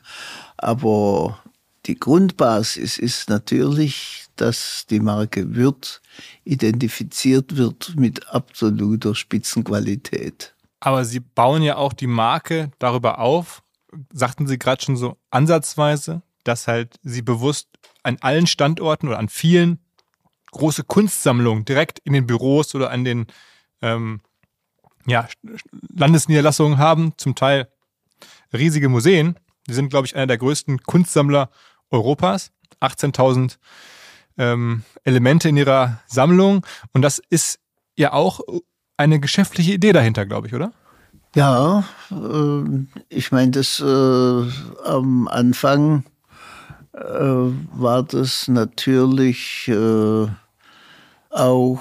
Aber 0.57 1.43
die 1.87 1.99
Grundbasis 1.99 2.99
ist 2.99 3.29
natürlich, 3.29 4.27
dass 4.37 4.87
die 4.89 5.01
Marke 5.01 5.57
Wirt 5.57 6.01
identifiziert 6.45 7.57
wird 7.57 7.95
mit 7.97 8.29
absoluter 8.29 9.15
Spitzenqualität. 9.15 10.55
Aber 10.81 11.05
Sie 11.05 11.21
bauen 11.21 11.63
ja 11.63 11.77
auch 11.77 11.93
die 11.93 12.07
Marke 12.07 12.71
darüber 12.79 13.19
auf, 13.19 13.63
sagten 14.13 14.47
Sie 14.47 14.59
gerade 14.59 14.83
schon 14.83 14.97
so 14.97 15.17
ansatzweise, 15.31 16.23
dass 16.45 16.67
halt 16.67 16.99
Sie 17.03 17.23
bewusst 17.23 17.69
an 18.03 18.17
allen 18.21 18.47
Standorten 18.47 19.09
oder 19.09 19.19
an 19.19 19.29
vielen 19.29 19.79
große 20.53 20.85
Kunstsammlungen 20.85 21.65
direkt 21.65 21.99
in 22.01 22.13
den 22.13 22.27
Büros 22.27 22.75
oder 22.75 22.91
an 22.91 23.05
den 23.05 23.27
ähm, 23.83 24.21
ja, 25.07 25.29
Landesniederlassungen 25.95 26.79
haben, 26.79 27.13
zum 27.17 27.35
Teil 27.35 27.69
riesige 28.53 28.89
Museen. 28.89 29.39
Sie 29.67 29.75
sind, 29.75 29.91
glaube 29.91 30.07
ich, 30.07 30.17
einer 30.17 30.27
der 30.27 30.39
größten 30.39 30.83
Kunstsammler 30.83 31.51
Europas. 31.91 32.51
18.000 32.81 33.59
ähm, 34.39 34.85
Elemente 35.05 35.49
in 35.49 35.57
ihrer 35.57 36.01
Sammlung. 36.07 36.67
Und 36.93 37.03
das 37.03 37.21
ist 37.31 37.61
ja 37.97 38.13
auch 38.13 38.41
eine 39.01 39.19
geschäftliche 39.19 39.73
Idee 39.73 39.93
dahinter, 39.93 40.27
glaube 40.27 40.47
ich, 40.47 40.55
oder? 40.55 40.73
Ja, 41.35 41.85
äh, 42.11 42.87
ich 43.09 43.33
meine, 43.33 43.51
das 43.53 43.81
äh, 43.81 44.85
am 44.85 45.27
Anfang 45.29 46.05
äh, 46.93 47.01
war 47.03 48.03
das 48.03 48.49
natürlich 48.49 49.69
äh, 49.69 50.27
auch 51.31 51.81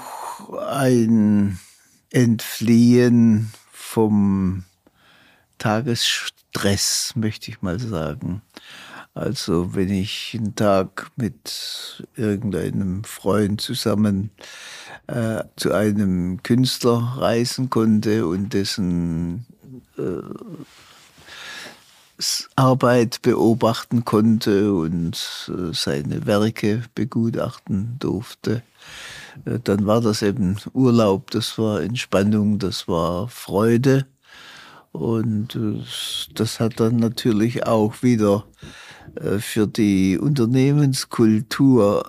ein 0.68 1.58
Entfliehen 2.10 3.52
vom 3.70 4.64
Tagesstress, 5.58 7.12
möchte 7.16 7.50
ich 7.50 7.60
mal 7.60 7.78
sagen. 7.78 8.42
Also 9.12 9.74
wenn 9.74 9.90
ich 9.90 10.36
einen 10.38 10.54
Tag 10.54 11.10
mit 11.16 12.06
irgendeinem 12.16 13.04
Freund 13.04 13.60
zusammen 13.60 14.30
äh, 15.10 15.44
zu 15.56 15.72
einem 15.72 16.42
Künstler 16.42 17.14
reisen 17.16 17.68
konnte 17.68 18.26
und 18.26 18.54
dessen 18.54 19.44
äh, 19.98 20.22
Arbeit 22.54 23.22
beobachten 23.22 24.04
konnte 24.04 24.72
und 24.74 25.16
äh, 25.48 25.72
seine 25.72 26.26
Werke 26.26 26.82
begutachten 26.94 27.96
durfte. 27.98 28.62
Äh, 29.46 29.58
dann 29.64 29.86
war 29.86 30.00
das 30.00 30.22
eben 30.22 30.56
Urlaub, 30.74 31.30
das 31.30 31.58
war 31.58 31.82
Entspannung, 31.82 32.58
das 32.58 32.88
war 32.88 33.28
Freude. 33.28 34.06
Und 34.92 35.56
äh, 35.56 35.82
das 36.34 36.60
hat 36.60 36.78
dann 36.78 36.96
natürlich 36.96 37.66
auch 37.66 38.02
wieder 38.02 38.44
für 39.38 39.66
die 39.66 40.18
Unternehmenskultur 40.18 42.08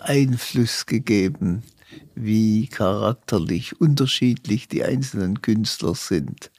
Einfluss 0.00 0.86
gegeben, 0.86 1.62
wie 2.16 2.66
charakterlich 2.66 3.80
unterschiedlich 3.80 4.68
die 4.68 4.82
einzelnen 4.82 5.42
Künstler 5.42 5.94
sind. 5.94 6.50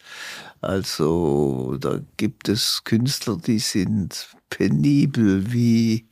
Also 0.61 1.77
da 1.79 1.99
gibt 2.15 2.47
es 2.47 2.83
Künstler, 2.83 3.37
die 3.37 3.59
sind 3.59 4.29
penibel 4.49 5.51
wie 5.51 6.07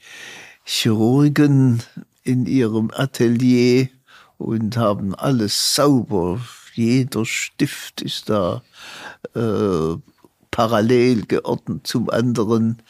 Chirurgen 0.64 1.84
in 2.24 2.48
ihrem 2.48 2.92
Atelier 2.92 3.90
und 4.38 4.78
haben 4.78 5.16
alles 5.16 5.76
sauber. 5.76 6.42
Jeder 6.74 7.26
Stift 7.26 8.02
ist 8.02 8.30
da 8.30 8.64
äh, 9.36 9.96
parallel 10.52 11.26
geordnet 11.26 11.86
zum 11.86 12.10
anderen. 12.10 12.82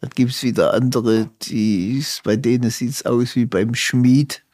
Dann 0.00 0.10
gibt 0.10 0.30
es 0.30 0.42
wieder 0.42 0.74
andere, 0.74 1.30
die, 1.42 2.04
bei 2.22 2.36
denen 2.36 2.70
sieht 2.70 2.90
es 2.90 3.06
aus 3.06 3.34
wie 3.34 3.46
beim 3.46 3.74
Schmied. 3.74 4.44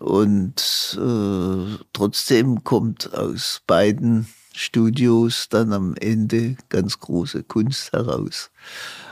Und 0.00 0.98
äh, 1.00 1.78
trotzdem 1.92 2.64
kommt 2.64 3.14
aus 3.14 3.62
beiden 3.66 4.26
Studios 4.54 5.48
dann 5.48 5.72
am 5.72 5.94
Ende 5.96 6.56
ganz 6.68 6.98
große 7.00 7.42
Kunst 7.44 7.92
heraus. 7.92 8.50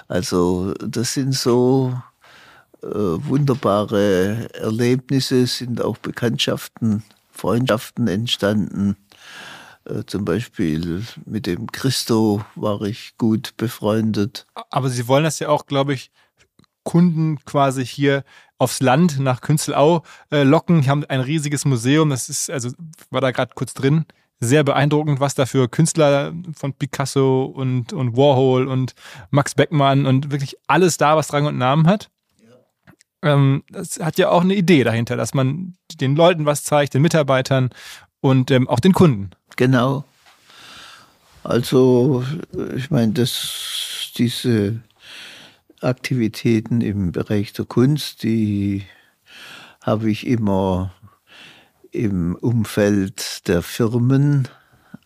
Also 0.08 0.74
das 0.74 1.14
sind 1.14 1.34
so 1.34 1.94
äh, 2.82 2.86
wunderbare 2.88 4.48
Erlebnisse, 4.54 5.46
sind 5.46 5.82
auch 5.82 5.98
Bekanntschaften, 5.98 7.02
Freundschaften 7.30 8.08
entstanden. 8.08 8.96
Äh, 9.84 10.04
zum 10.06 10.24
Beispiel 10.24 11.04
mit 11.24 11.46
dem 11.46 11.70
Christo 11.72 12.44
war 12.54 12.82
ich 12.82 13.16
gut 13.18 13.56
befreundet. 13.56 14.46
Aber 14.70 14.90
Sie 14.90 15.08
wollen 15.08 15.24
das 15.24 15.38
ja 15.38 15.48
auch, 15.48 15.66
glaube 15.66 15.94
ich, 15.94 16.10
Kunden 16.84 17.38
quasi 17.44 17.84
hier 17.84 18.24
aufs 18.58 18.80
Land 18.80 19.18
nach 19.18 19.40
Künzelau 19.40 20.02
äh, 20.30 20.42
locken. 20.42 20.82
Die 20.82 20.90
haben 20.90 21.04
ein 21.04 21.20
riesiges 21.20 21.64
Museum. 21.64 22.10
Das 22.10 22.28
ist, 22.28 22.50
also 22.50 22.70
war 23.10 23.20
da 23.20 23.30
gerade 23.30 23.52
kurz 23.54 23.74
drin 23.74 24.06
sehr 24.42 24.64
beeindruckend, 24.64 25.20
was 25.20 25.34
da 25.36 25.46
für 25.46 25.68
Künstler 25.68 26.32
von 26.54 26.72
Picasso 26.72 27.44
und, 27.44 27.92
und 27.92 28.16
Warhol 28.16 28.66
und 28.66 28.94
Max 29.30 29.54
Beckmann 29.54 30.04
und 30.04 30.32
wirklich 30.32 30.56
alles 30.66 30.96
da, 30.96 31.16
was 31.16 31.32
Rang 31.32 31.46
und 31.46 31.58
Namen 31.58 31.86
hat. 31.86 32.10
Ja. 32.40 33.32
Ähm, 33.32 33.62
das 33.70 34.00
hat 34.00 34.18
ja 34.18 34.30
auch 34.30 34.40
eine 34.40 34.54
Idee 34.54 34.82
dahinter, 34.82 35.16
dass 35.16 35.32
man 35.32 35.74
den 36.00 36.16
Leuten 36.16 36.44
was 36.44 36.64
zeigt, 36.64 36.94
den 36.94 37.02
Mitarbeitern 37.02 37.70
und 38.20 38.50
ähm, 38.50 38.68
auch 38.68 38.80
den 38.80 38.92
Kunden. 38.92 39.30
Genau. 39.56 40.04
Also, 41.44 42.24
ich 42.76 42.90
meine, 42.90 43.12
dass 43.12 44.12
diese 44.16 44.80
Aktivitäten 45.82 46.80
im 46.80 47.12
Bereich 47.12 47.52
der 47.52 47.64
Kunst, 47.64 48.22
die 48.22 48.84
habe 49.80 50.10
ich 50.10 50.26
immer 50.26 50.92
im 51.90 52.36
Umfeld 52.36 53.46
der 53.48 53.62
Firmen 53.62 54.48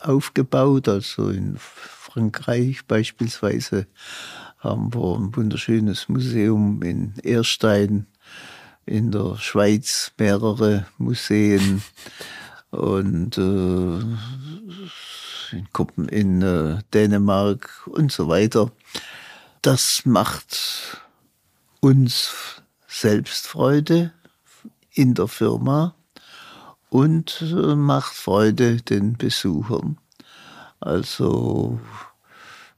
aufgebaut. 0.00 0.88
Also 0.88 1.30
in 1.30 1.56
Frankreich 1.58 2.86
beispielsweise 2.86 3.86
haben 4.58 4.94
wir 4.94 5.16
ein 5.16 5.34
wunderschönes 5.34 6.08
Museum 6.08 6.82
in 6.82 7.14
Erstein, 7.22 8.06
in 8.84 9.10
der 9.10 9.36
Schweiz 9.36 10.12
mehrere 10.18 10.86
Museen 10.98 11.82
und 12.70 13.38
äh, 13.38 14.00
in, 15.52 15.68
Kuppen 15.72 16.08
in 16.08 16.42
äh, 16.42 16.78
Dänemark 16.92 17.86
und 17.86 18.12
so 18.12 18.28
weiter. 18.28 18.70
Das 19.66 20.02
macht 20.06 21.02
uns 21.80 22.62
selbst 22.86 23.48
Freude 23.48 24.12
in 24.92 25.14
der 25.14 25.26
Firma 25.26 25.96
und 26.88 27.42
äh, 27.42 27.74
macht 27.74 28.14
Freude 28.14 28.76
den 28.76 29.16
Besuchern. 29.16 29.98
Also 30.78 31.80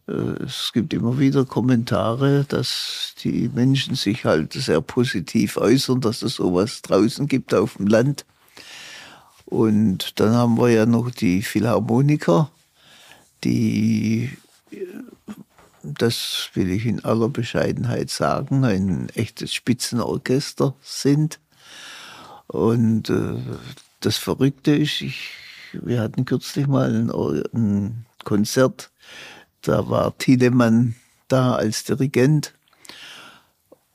äh, 0.07 0.13
es 0.43 0.71
gibt 0.73 0.95
immer 0.95 1.19
wieder 1.19 1.45
Kommentare, 1.45 2.47
dass 2.49 3.13
die 3.23 3.51
Menschen 3.55 3.95
sich 3.95 4.25
halt 4.25 4.55
sehr 4.55 4.81
positiv 4.81 5.59
äußern, 5.59 6.01
dass 6.01 6.23
es 6.23 6.37
sowas 6.37 6.81
draußen 6.81 7.29
gibt 7.29 7.53
auf 7.53 7.77
dem 7.77 7.89
Land. 7.89 8.25
Und 9.45 10.19
dann 10.19 10.33
haben 10.35 10.57
wir 10.57 10.71
ja 10.71 10.87
noch 10.87 11.11
die 11.11 11.43
Philharmoniker, 11.43 12.51
die, 13.45 14.39
äh, 14.71 14.87
das 15.83 16.51
will 16.55 16.71
ich 16.71 16.87
in 16.87 17.05
aller 17.05 17.29
Bescheidenheit 17.29 18.11
sagen, 18.11 18.65
ein 18.65 19.09
echtes 19.11 19.55
Spitzenorchester 19.55 20.75
sind. 20.83 21.41
Und 22.47 23.11
äh, 23.11 23.37
das 24.01 24.17
Verrückte 24.17 24.75
ist, 24.75 25.01
ich, 25.01 25.31
wir 25.73 26.01
hatten 26.01 26.25
kürzlich 26.25 26.67
mal 26.67 26.95
ein, 26.95 27.11
ein 27.11 28.07
Konzert, 28.25 28.91
da 29.63 29.89
war 29.89 30.17
Tiedemann 30.19 30.95
da 31.29 31.55
als 31.55 31.85
Dirigent. 31.85 32.55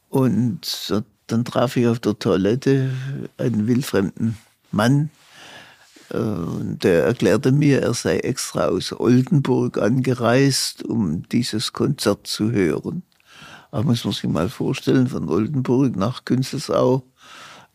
Und 0.09 0.93
dann 1.27 1.45
traf 1.45 1.77
ich 1.77 1.87
auf 1.87 1.99
der 1.99 2.19
Toilette 2.19 2.91
einen 3.37 3.67
wildfremden 3.67 4.37
Mann, 4.71 5.09
äh, 6.13 6.77
der 6.77 7.05
erklärte 7.05 7.51
mir, 7.51 7.81
er 7.81 7.93
sei 7.93 8.19
extra 8.19 8.67
aus 8.67 8.93
Oldenburg 8.93 9.77
angereist, 9.77 10.83
um 10.83 11.27
dieses 11.29 11.73
Konzert 11.73 12.27
zu 12.27 12.51
hören. 12.51 13.03
Aber 13.71 13.85
muss 13.85 14.05
man 14.05 14.13
sich 14.13 14.23
mal 14.25 14.49
vorstellen, 14.49 15.07
von 15.07 15.27
Oldenburg 15.27 15.95
nach 15.95 16.25
Künzelsau 16.25 17.03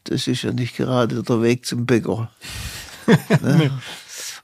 das 0.09 0.27
ist 0.27 0.43
ja 0.43 0.53
nicht 0.53 0.77
gerade 0.77 1.23
der 1.23 1.43
Weg 1.43 1.67
zum 1.67 1.87
Bäcker. 1.87 2.31
ne? 3.43 3.71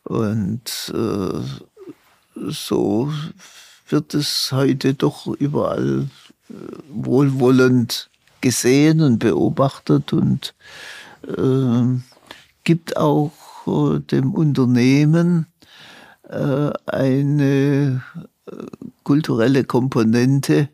Und 0.04 0.92
äh, 0.94 2.50
so 2.50 3.12
wird 3.88 4.14
es 4.14 4.50
heute 4.52 4.94
doch 4.94 5.26
überall 5.26 6.08
äh, 6.50 6.54
wohlwollend 6.90 8.10
gesehen 8.40 9.00
und 9.00 9.18
beobachtet 9.18 10.12
und 10.12 10.54
äh, 11.26 12.00
gibt 12.64 12.96
auch 12.98 13.32
äh, 13.66 14.00
dem 14.00 14.34
Unternehmen 14.34 15.46
äh, 16.28 16.70
eine 16.86 18.02
äh, 18.46 18.52
kulturelle 19.02 19.64
Komponente, 19.64 20.68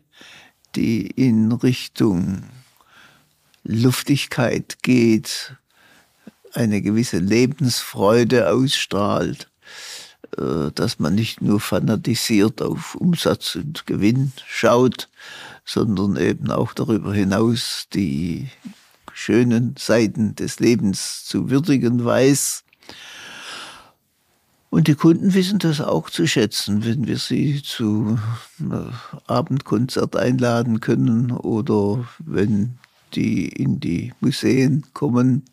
die 0.75 1.07
in 1.07 1.51
Richtung 1.51 2.43
Luftigkeit 3.63 4.77
geht, 4.81 5.55
eine 6.53 6.81
gewisse 6.81 7.19
Lebensfreude 7.19 8.49
ausstrahlt, 8.49 9.49
dass 10.75 10.97
man 10.97 11.15
nicht 11.15 11.41
nur 11.41 11.59
fanatisiert 11.59 12.61
auf 12.61 12.95
Umsatz 12.95 13.55
und 13.55 13.85
Gewinn 13.85 14.31
schaut, 14.47 15.09
sondern 15.65 16.15
eben 16.15 16.49
auch 16.51 16.73
darüber 16.73 17.13
hinaus 17.13 17.87
die 17.93 18.49
schönen 19.13 19.75
Seiten 19.77 20.35
des 20.35 20.59
Lebens 20.59 21.25
zu 21.25 21.49
würdigen 21.49 22.03
weiß. 22.03 22.63
Und 24.71 24.87
die 24.87 24.95
Kunden 24.95 25.33
wissen 25.33 25.59
das 25.59 25.81
auch 25.81 26.09
zu 26.09 26.25
schätzen, 26.25 26.85
wenn 26.85 27.05
wir 27.05 27.17
sie 27.17 27.61
zu 27.61 28.17
Abendkonzert 29.27 30.15
einladen 30.15 30.79
können 30.79 31.31
oder 31.31 32.07
wenn 32.19 32.77
die 33.13 33.49
in 33.49 33.81
die 33.81 34.13
Museen 34.21 34.85
kommen, 34.93 35.43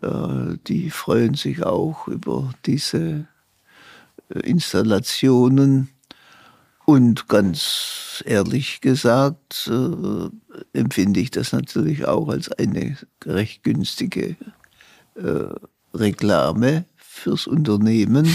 äh, 0.00 0.56
die 0.68 0.90
freuen 0.90 1.34
sich 1.34 1.64
auch 1.64 2.06
über 2.06 2.54
diese 2.64 3.26
äh, 4.28 4.38
Installationen. 4.38 5.88
Und 6.84 7.28
ganz 7.28 8.22
ehrlich 8.26 8.80
gesagt 8.80 9.68
äh, 9.68 10.78
empfinde 10.78 11.18
ich 11.18 11.32
das 11.32 11.52
natürlich 11.52 12.06
auch 12.06 12.28
als 12.28 12.52
eine 12.52 12.96
recht 13.24 13.64
günstige 13.64 14.36
Reklame 15.94 16.84
fürs 16.96 17.46
Unternehmen. 17.46 18.26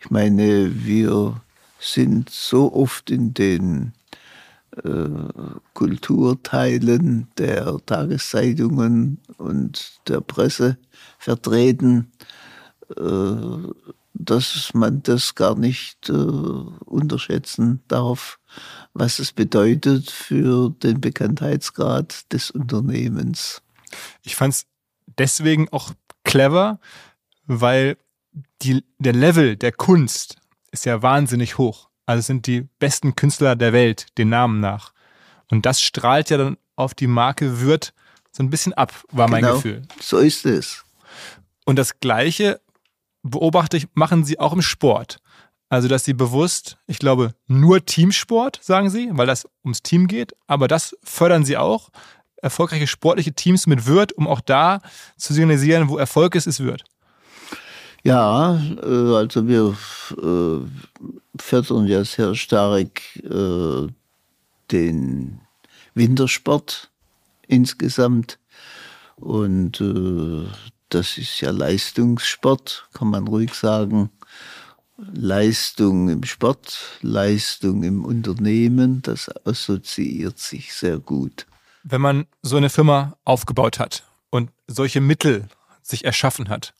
Ich 0.00 0.10
meine, 0.10 0.84
wir 0.84 1.40
sind 1.78 2.30
so 2.30 2.72
oft 2.72 3.10
in 3.10 3.34
den 3.34 3.92
äh, 4.82 5.08
Kulturteilen 5.72 7.28
der 7.38 7.78
Tageszeitungen 7.86 9.18
und 9.38 10.00
der 10.08 10.20
Presse 10.20 10.78
vertreten, 11.18 12.10
äh, 12.96 13.72
dass 14.14 14.70
man 14.74 15.02
das 15.02 15.34
gar 15.34 15.56
nicht 15.56 16.08
äh, 16.08 16.12
unterschätzen 16.12 17.82
darf, 17.88 18.38
was 18.94 19.18
es 19.18 19.32
bedeutet 19.32 20.10
für 20.10 20.70
den 20.70 21.00
Bekanntheitsgrad 21.00 22.32
des 22.32 22.50
Unternehmens. 22.50 23.62
Ich 24.22 24.36
fand 24.36 24.54
es 24.54 24.66
deswegen 25.18 25.68
auch 25.70 25.92
clever, 26.24 26.78
weil 27.46 27.96
die, 28.62 28.84
der 28.98 29.12
Level 29.12 29.56
der 29.56 29.72
Kunst 29.72 30.36
ist 30.72 30.84
ja 30.86 31.02
wahnsinnig 31.02 31.58
hoch. 31.58 31.88
Also 32.06 32.22
sind 32.22 32.46
die 32.46 32.62
besten 32.78 33.14
Künstler 33.14 33.56
der 33.56 33.72
Welt, 33.72 34.06
den 34.18 34.28
Namen 34.28 34.60
nach. 34.60 34.92
Und 35.50 35.64
das 35.66 35.80
strahlt 35.80 36.30
ja 36.30 36.36
dann 36.36 36.56
auf 36.76 36.94
die 36.94 37.06
Marke 37.06 37.60
Würth 37.60 37.92
so 38.32 38.42
ein 38.42 38.50
bisschen 38.50 38.72
ab, 38.72 38.92
war 39.12 39.28
mein 39.28 39.42
Genau. 39.42 39.54
Gefühl. 39.54 39.82
So 40.00 40.18
ist 40.18 40.44
es. 40.44 40.84
Und 41.64 41.76
das 41.76 42.00
Gleiche 42.00 42.60
beobachte 43.22 43.76
ich, 43.76 43.86
machen 43.94 44.24
sie 44.24 44.38
auch 44.40 44.52
im 44.52 44.62
Sport. 44.62 45.18
Also, 45.70 45.88
dass 45.88 46.04
sie 46.04 46.12
bewusst, 46.12 46.76
ich 46.86 46.98
glaube, 46.98 47.34
nur 47.46 47.84
Teamsport, 47.84 48.58
sagen 48.62 48.90
sie, 48.90 49.08
weil 49.12 49.26
das 49.26 49.48
ums 49.64 49.82
Team 49.82 50.06
geht, 50.08 50.34
aber 50.46 50.68
das 50.68 50.96
fördern 51.02 51.44
sie 51.44 51.56
auch. 51.56 51.90
Erfolgreiche 52.44 52.86
sportliche 52.86 53.32
Teams 53.32 53.66
mit 53.66 53.86
Wirt, 53.86 54.12
um 54.12 54.28
auch 54.28 54.40
da 54.40 54.80
zu 55.16 55.32
signalisieren, 55.32 55.88
wo 55.88 55.96
Erfolg 55.96 56.34
ist, 56.34 56.46
ist 56.46 56.60
Wirt. 56.60 56.84
Ja, 58.04 58.60
äh, 58.82 59.14
also 59.16 59.48
wir 59.48 59.74
äh, 60.10 61.40
fördern 61.40 61.86
ja 61.86 62.04
sehr 62.04 62.34
stark 62.34 63.00
äh, 63.24 63.88
den 64.70 65.40
Wintersport 65.94 66.90
insgesamt. 67.48 68.38
Und 69.16 69.78
das 70.88 71.18
ist 71.18 71.40
ja 71.40 71.50
Leistungssport, 71.50 72.88
kann 72.92 73.10
man 73.10 73.28
ruhig 73.28 73.54
sagen. 73.54 74.10
Leistung 74.96 76.08
im 76.08 76.24
Sport, 76.24 76.98
Leistung 77.00 77.84
im 77.84 78.04
Unternehmen, 78.04 79.02
das 79.02 79.30
assoziiert 79.46 80.38
sich 80.38 80.74
sehr 80.74 80.98
gut. 80.98 81.46
Wenn 81.84 82.00
man 82.00 82.26
so 82.42 82.56
eine 82.56 82.70
Firma 82.70 83.16
aufgebaut 83.24 83.78
hat 83.78 84.04
und 84.30 84.50
solche 84.66 85.02
Mittel 85.02 85.48
sich 85.82 86.04
erschaffen 86.04 86.48
hat, 86.48 86.72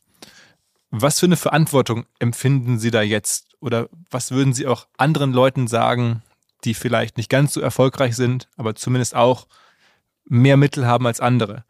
was 0.89 1.19
für 1.19 1.27
eine 1.27 1.37
Verantwortung 1.37 2.05
empfinden 2.19 2.79
Sie 2.79 2.89
da 2.89 3.01
jetzt? 3.01 3.55
Oder 3.59 3.87
was 4.09 4.31
würden 4.31 4.53
Sie 4.53 4.65
auch 4.65 4.87
anderen 4.97 5.31
Leuten 5.31 5.67
sagen, 5.67 6.23
die 6.63 6.73
vielleicht 6.73 7.17
nicht 7.17 7.29
ganz 7.29 7.53
so 7.53 7.61
erfolgreich 7.61 8.15
sind, 8.15 8.49
aber 8.57 8.75
zumindest 8.75 9.13
auch 9.13 9.47
mehr 10.25 10.57
Mittel 10.57 10.87
haben 10.87 11.05
als 11.05 11.19
andere? 11.19 11.65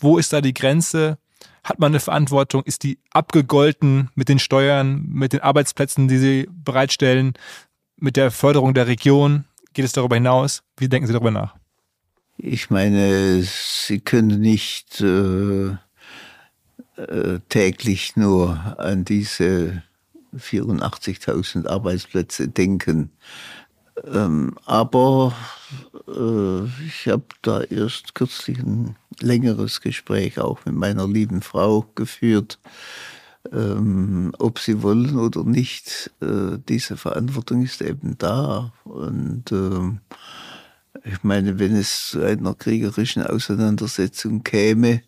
Wo 0.00 0.18
ist 0.18 0.32
da 0.32 0.40
die 0.40 0.54
Grenze? 0.54 1.18
Hat 1.62 1.78
man 1.78 1.92
eine 1.92 2.00
Verantwortung? 2.00 2.62
Ist 2.64 2.82
die 2.82 2.98
abgegolten 3.10 4.10
mit 4.14 4.28
den 4.28 4.38
Steuern, 4.38 5.04
mit 5.06 5.32
den 5.32 5.40
Arbeitsplätzen, 5.40 6.08
die 6.08 6.18
Sie 6.18 6.48
bereitstellen, 6.50 7.34
mit 7.96 8.16
der 8.16 8.30
Förderung 8.30 8.74
der 8.74 8.86
Region? 8.86 9.44
Geht 9.74 9.84
es 9.84 9.92
darüber 9.92 10.16
hinaus? 10.16 10.62
Wie 10.76 10.88
denken 10.88 11.06
Sie 11.06 11.12
darüber 11.12 11.30
nach? 11.30 11.57
Ich 12.40 12.70
meine, 12.70 13.42
Sie 13.42 13.98
können 13.98 14.40
nicht 14.40 15.00
äh, 15.00 15.70
äh, 16.96 17.40
täglich 17.48 18.14
nur 18.14 18.76
an 18.78 19.04
diese 19.04 19.82
84.000 20.36 21.66
Arbeitsplätze 21.66 22.46
denken. 22.46 23.10
Ähm, 24.06 24.54
aber 24.66 25.34
äh, 26.06 26.64
ich 26.86 27.08
habe 27.08 27.24
da 27.42 27.62
erst 27.62 28.14
kürzlich 28.14 28.58
ein 28.60 28.94
längeres 29.18 29.80
Gespräch 29.80 30.38
auch 30.38 30.64
mit 30.64 30.76
meiner 30.76 31.08
lieben 31.08 31.42
Frau 31.42 31.86
geführt, 31.96 32.60
ähm, 33.52 34.32
ob 34.38 34.60
sie 34.60 34.82
wollen 34.82 35.18
oder 35.18 35.42
nicht. 35.42 36.12
Äh, 36.20 36.58
diese 36.68 36.96
Verantwortung 36.96 37.64
ist 37.64 37.82
eben 37.82 38.16
da. 38.16 38.72
Und 38.84 39.50
ähm, 39.50 40.02
ich 41.04 41.22
meine, 41.22 41.58
wenn 41.58 41.74
es 41.74 42.10
zu 42.10 42.22
einer 42.22 42.54
kriegerischen 42.54 43.22
Auseinandersetzung 43.22 44.42
käme, 44.42 45.02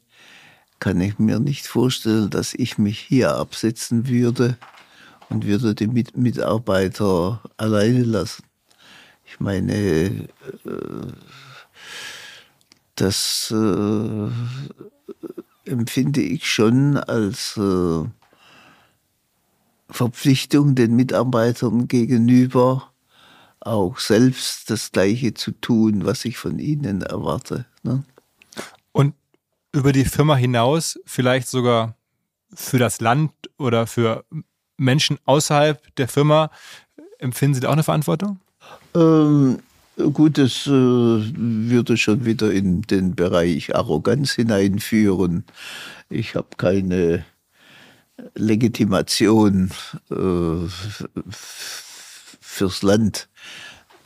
kann 0.78 1.00
ich 1.00 1.18
mir 1.18 1.38
nicht 1.38 1.66
vorstellen, 1.66 2.30
dass 2.30 2.54
ich 2.54 2.78
mich 2.78 2.98
hier 2.98 3.34
absetzen 3.34 4.08
würde 4.08 4.56
und 5.28 5.46
würde 5.46 5.74
die 5.74 5.86
Mit 5.86 6.16
Mitarbeiter 6.16 7.42
alleine 7.56 8.02
lassen. 8.02 8.44
Ich 9.26 9.38
meine, 9.38 9.72
äh, 9.72 10.28
das 12.96 13.54
äh, 13.54 14.28
empfinde 15.70 16.20
ich 16.20 16.50
schon 16.50 16.96
als 16.96 17.56
äh, 17.56 18.04
Verpflichtung 19.88 20.74
den 20.74 20.96
Mitarbeitern 20.96 21.88
gegenüber, 21.88 22.90
auch 23.60 23.98
selbst 23.98 24.70
das 24.70 24.92
Gleiche 24.92 25.34
zu 25.34 25.52
tun, 25.52 26.04
was 26.04 26.24
ich 26.24 26.38
von 26.38 26.58
ihnen 26.58 27.02
erwarte. 27.02 27.66
Ne? 27.82 28.04
Und 28.92 29.14
über 29.72 29.92
die 29.92 30.04
Firma 30.04 30.36
hinaus 30.36 30.98
vielleicht 31.04 31.48
sogar 31.48 31.96
für 32.52 32.78
das 32.78 33.00
Land 33.00 33.32
oder 33.58 33.86
für 33.86 34.24
Menschen 34.76 35.18
außerhalb 35.26 35.94
der 35.96 36.08
Firma, 36.08 36.50
empfinden 37.18 37.54
Sie 37.54 37.60
da 37.60 37.68
auch 37.68 37.74
eine 37.74 37.82
Verantwortung? 37.82 38.40
Ähm, 38.94 39.60
gut, 40.12 40.38
das 40.38 40.66
äh, 40.66 40.70
würde 40.70 41.96
schon 41.96 42.24
wieder 42.24 42.50
in 42.50 42.82
den 42.82 43.14
Bereich 43.14 43.74
Arroganz 43.76 44.32
hineinführen. 44.32 45.44
Ich 46.08 46.34
habe 46.34 46.48
keine 46.56 47.24
Legitimation 48.34 49.70
äh, 50.10 50.66
fürs 52.50 52.82
Land 52.82 53.28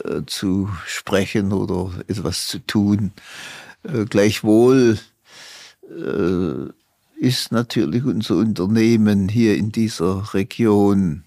äh, 0.04 0.22
zu 0.26 0.68
sprechen 0.86 1.52
oder 1.52 1.90
etwas 2.08 2.46
zu 2.46 2.58
tun. 2.58 3.12
Äh, 3.82 4.04
gleichwohl 4.04 4.98
äh, 5.88 6.70
ist 7.16 7.52
natürlich 7.52 8.04
unser 8.04 8.36
Unternehmen 8.36 9.28
hier 9.28 9.56
in 9.56 9.72
dieser 9.72 10.34
Region 10.34 11.24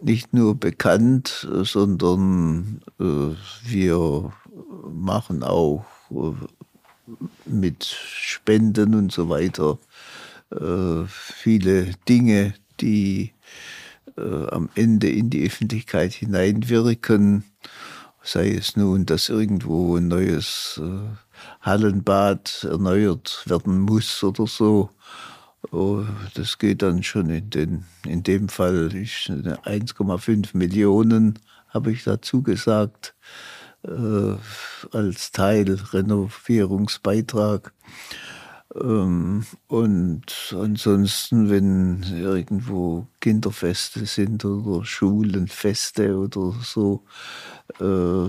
nicht 0.00 0.32
nur 0.32 0.54
bekannt, 0.54 1.48
äh, 1.52 1.64
sondern 1.64 2.80
äh, 3.00 3.34
wir 3.64 4.32
machen 4.92 5.42
auch 5.42 5.84
äh, 6.10 6.32
mit 7.46 7.84
Spenden 7.84 8.94
und 8.94 9.12
so 9.12 9.28
weiter 9.28 9.78
viele 11.08 11.90
Dinge, 12.08 12.54
die 12.80 13.32
äh, 14.16 14.46
am 14.48 14.68
Ende 14.74 15.08
in 15.08 15.30
die 15.30 15.46
Öffentlichkeit 15.46 16.12
hineinwirken. 16.12 17.44
Sei 18.22 18.52
es 18.52 18.76
nun, 18.76 19.04
dass 19.06 19.28
irgendwo 19.28 19.96
ein 19.96 20.08
neues 20.08 20.80
äh, 20.82 21.16
Hallenbad 21.60 22.66
erneuert 22.70 23.42
werden 23.46 23.80
muss 23.80 24.22
oder 24.22 24.46
so. 24.46 24.90
Oh, 25.72 26.04
das 26.34 26.58
geht 26.58 26.82
dann 26.82 27.02
schon 27.02 27.30
in, 27.30 27.50
den, 27.50 27.84
in 28.06 28.22
dem 28.22 28.48
Fall 28.48 28.94
ist 28.94 29.30
1,5 29.30 30.56
Millionen, 30.56 31.38
habe 31.68 31.90
ich 31.90 32.04
dazu 32.04 32.42
gesagt, 32.42 33.14
äh, 33.82 34.36
als 34.92 35.32
Teil 35.32 35.78
Renovierungsbeitrag. 35.92 37.72
Ähm, 38.80 39.46
und 39.68 40.54
ansonsten, 40.58 41.50
wenn 41.50 42.02
irgendwo 42.02 43.06
Kinderfeste 43.20 44.06
sind 44.06 44.44
oder 44.44 44.84
Schulenfeste 44.84 46.16
oder 46.16 46.54
so, 46.62 47.04
äh, 47.80 48.28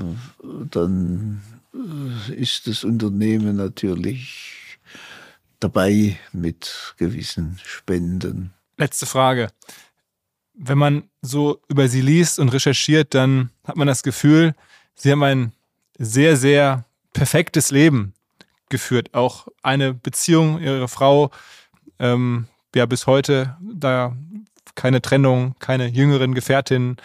dann 0.69 1.41
äh, 1.73 2.33
ist 2.35 2.67
das 2.67 2.83
Unternehmen 2.83 3.55
natürlich 3.55 4.77
dabei 5.59 6.17
mit 6.31 6.95
gewissen 6.97 7.59
Spenden. 7.63 8.53
Letzte 8.77 9.05
Frage. 9.05 9.49
Wenn 10.53 10.77
man 10.77 11.03
so 11.21 11.59
über 11.67 11.87
sie 11.87 12.01
liest 12.01 12.39
und 12.39 12.49
recherchiert, 12.49 13.13
dann 13.13 13.49
hat 13.63 13.75
man 13.75 13.87
das 13.87 14.03
Gefühl, 14.03 14.53
sie 14.93 15.11
haben 15.11 15.23
ein 15.23 15.51
sehr, 15.97 16.37
sehr 16.37 16.85
perfektes 17.13 17.71
Leben 17.71 18.13
geführt. 18.69 19.13
Auch 19.13 19.47
eine 19.63 19.93
Beziehung, 19.93 20.59
ihre 20.59 20.87
Frau, 20.87 21.31
ähm, 21.99 22.47
ja, 22.73 22.85
bis 22.85 23.07
heute 23.07 23.57
da 23.61 24.15
keine 24.75 25.01
Trennung, 25.01 25.55
keine 25.59 25.87
jüngeren 25.87 26.35
Gefährtin, 26.35 26.97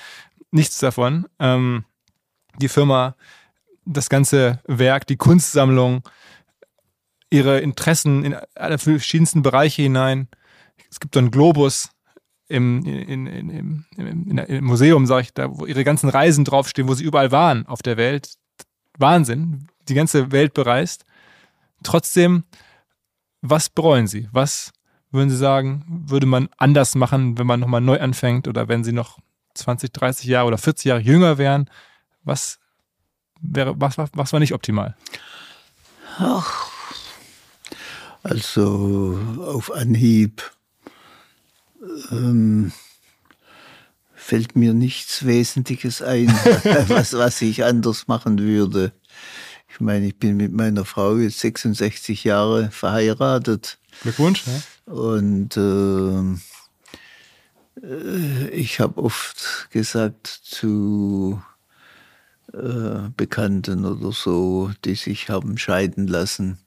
nichts 0.51 0.79
davon. 0.79 1.27
Ähm, 1.39 1.85
die 2.61 2.69
Firma, 2.69 3.15
das 3.85 4.09
ganze 4.09 4.61
Werk, 4.67 5.07
die 5.07 5.17
Kunstsammlung, 5.17 6.03
ihre 7.31 7.61
Interessen 7.61 8.25
in 8.25 8.37
alle 8.55 8.79
verschiedensten 8.79 9.43
Bereiche 9.43 9.83
hinein. 9.83 10.29
Es 10.91 10.99
gibt 10.99 11.15
so 11.15 11.21
einen 11.21 11.31
Globus 11.31 11.91
im, 12.49 12.85
in, 12.85 13.27
in, 13.27 13.85
im, 13.97 14.39
im, 14.39 14.65
Museum, 14.65 15.07
sag 15.07 15.23
ich, 15.23 15.33
da, 15.33 15.57
wo 15.57 15.67
ihre 15.67 15.85
ganzen 15.85 16.09
Reisen 16.09 16.45
draufstehen, 16.45 16.89
wo 16.89 16.95
sie 16.95 17.05
überall 17.05 17.31
waren 17.31 17.67
auf 17.67 17.83
der 17.83 17.97
Welt. 17.97 18.35
Wahnsinn, 18.99 19.69
die 19.89 19.95
ganze 19.95 20.33
Welt 20.33 20.53
bereist. 20.53 21.05
Trotzdem, 21.83 22.45
was 23.43 23.69
bereuen 23.69 24.07
Sie? 24.07 24.29
Was 24.33 24.73
würden 25.11 25.31
Sie 25.31 25.37
sagen, 25.37 25.85
würde 26.07 26.27
man 26.27 26.49
anders 26.59 26.95
machen, 26.95 27.39
wenn 27.39 27.47
man 27.47 27.61
nochmal 27.61 27.81
neu 27.81 27.99
anfängt 28.01 28.49
oder 28.49 28.69
wenn 28.69 28.85
Sie 28.85 28.93
noch 28.93 29.19
20, 29.55 29.93
30 29.93 30.27
Jahre 30.27 30.49
oder 30.49 30.59
40 30.59 30.85
Jahre 30.87 31.01
jünger 31.01 31.39
wären? 31.39 31.69
Was 32.23 32.59
wäre, 33.41 33.81
was, 33.81 33.99
was, 33.99 34.11
was 34.13 34.33
war 34.33 34.41
nicht 34.41 34.55
optimal? 34.55 34.97
Ach, 36.19 36.71
also 38.23 39.19
auf 39.41 39.73
Anhieb 39.73 40.43
ähm, 42.11 42.73
fällt 44.15 44.55
mir 44.57 44.75
nichts 44.75 45.25
Wesentliches 45.25 46.03
ein, 46.03 46.29
was, 46.89 47.15
was 47.15 47.41
ich 47.41 47.65
anders 47.65 48.07
machen 48.07 48.39
würde. 48.39 48.93
Ich 49.73 49.81
meine, 49.81 50.09
ich 50.09 50.17
bin 50.17 50.37
mit 50.37 50.53
meiner 50.53 50.85
Frau 50.85 51.17
jetzt 51.17 51.41
66 51.41 52.25
Jahre 52.25 52.71
verheiratet. 52.71 53.79
Glückwunsch. 54.03 54.45
Ja. 54.47 54.93
Und 54.93 55.57
äh, 55.57 56.39
ich 58.51 58.81
habe 58.81 59.03
oft 59.03 59.69
gesagt 59.71 60.27
zu 60.27 61.41
äh, 62.53 63.11
Bekannten 63.17 63.85
oder 63.85 64.13
so, 64.13 64.73
die 64.85 64.97
sich 64.97 65.29
haben 65.29 65.57
scheiden 65.57 66.09
lassen, 66.09 66.59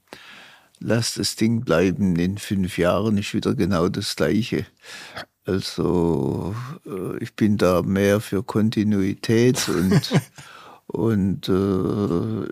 lass 0.80 1.16
das 1.16 1.36
Ding 1.36 1.62
bleiben, 1.62 2.16
in 2.16 2.38
fünf 2.38 2.78
Jahren 2.78 3.18
ist 3.18 3.34
wieder 3.34 3.54
genau 3.54 3.90
das 3.90 4.16
gleiche. 4.16 4.66
Also 5.46 6.56
äh, 6.86 7.18
ich 7.20 7.36
bin 7.36 7.58
da 7.58 7.82
mehr 7.82 8.22
für 8.22 8.44
Kontinuität 8.44 9.68
und, 9.68 10.22
und 10.88 11.50
äh, 11.50 12.48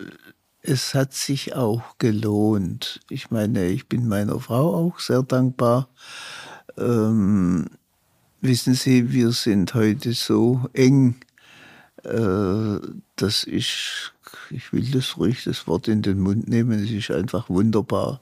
es 0.61 0.93
hat 0.93 1.13
sich 1.13 1.55
auch 1.55 1.97
gelohnt. 1.97 3.01
Ich 3.09 3.31
meine, 3.31 3.67
ich 3.67 3.87
bin 3.87 4.07
meiner 4.07 4.39
Frau 4.39 4.75
auch 4.75 4.99
sehr 4.99 5.23
dankbar. 5.23 5.89
Ähm, 6.77 7.67
wissen 8.41 8.75
Sie, 8.75 9.11
wir 9.11 9.31
sind 9.31 9.73
heute 9.73 10.13
so 10.13 10.69
eng, 10.73 11.15
äh, 12.03 12.79
dass 13.15 13.43
ich, 13.45 14.11
ich 14.49 14.71
will 14.71 14.89
das 14.91 15.17
ruhig 15.17 15.43
das 15.43 15.67
Wort 15.67 15.87
in 15.87 16.01
den 16.01 16.19
Mund 16.19 16.47
nehmen, 16.47 16.83
es 16.83 16.91
ist 16.91 17.11
einfach 17.11 17.49
wunderbar, 17.49 18.21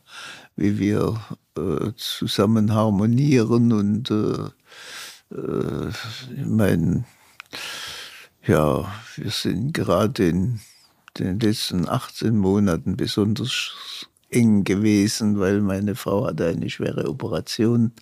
wie 0.56 0.80
wir 0.80 1.22
äh, 1.58 1.92
zusammen 1.96 2.74
harmonieren 2.74 3.72
und 3.72 4.12
äh, 4.12 4.50
äh, 5.36 5.90
ich 5.90 6.46
meine, 6.46 7.06
ja, 8.46 8.92
wir 9.16 9.32
sind 9.32 9.74
gerade 9.74 10.28
in 10.28 10.60
den 11.18 11.39
letzten 11.39 11.88
18 11.88 12.38
Monaten 12.38 12.97
besonders 12.97 14.07
eng 14.30 14.64
gewesen, 14.64 15.39
weil 15.39 15.62
meine 15.62 15.95
Frau 15.95 16.28
hatte 16.28 16.47
eine 16.47 16.70
schwere 16.70 17.10
Operation, 17.10 17.93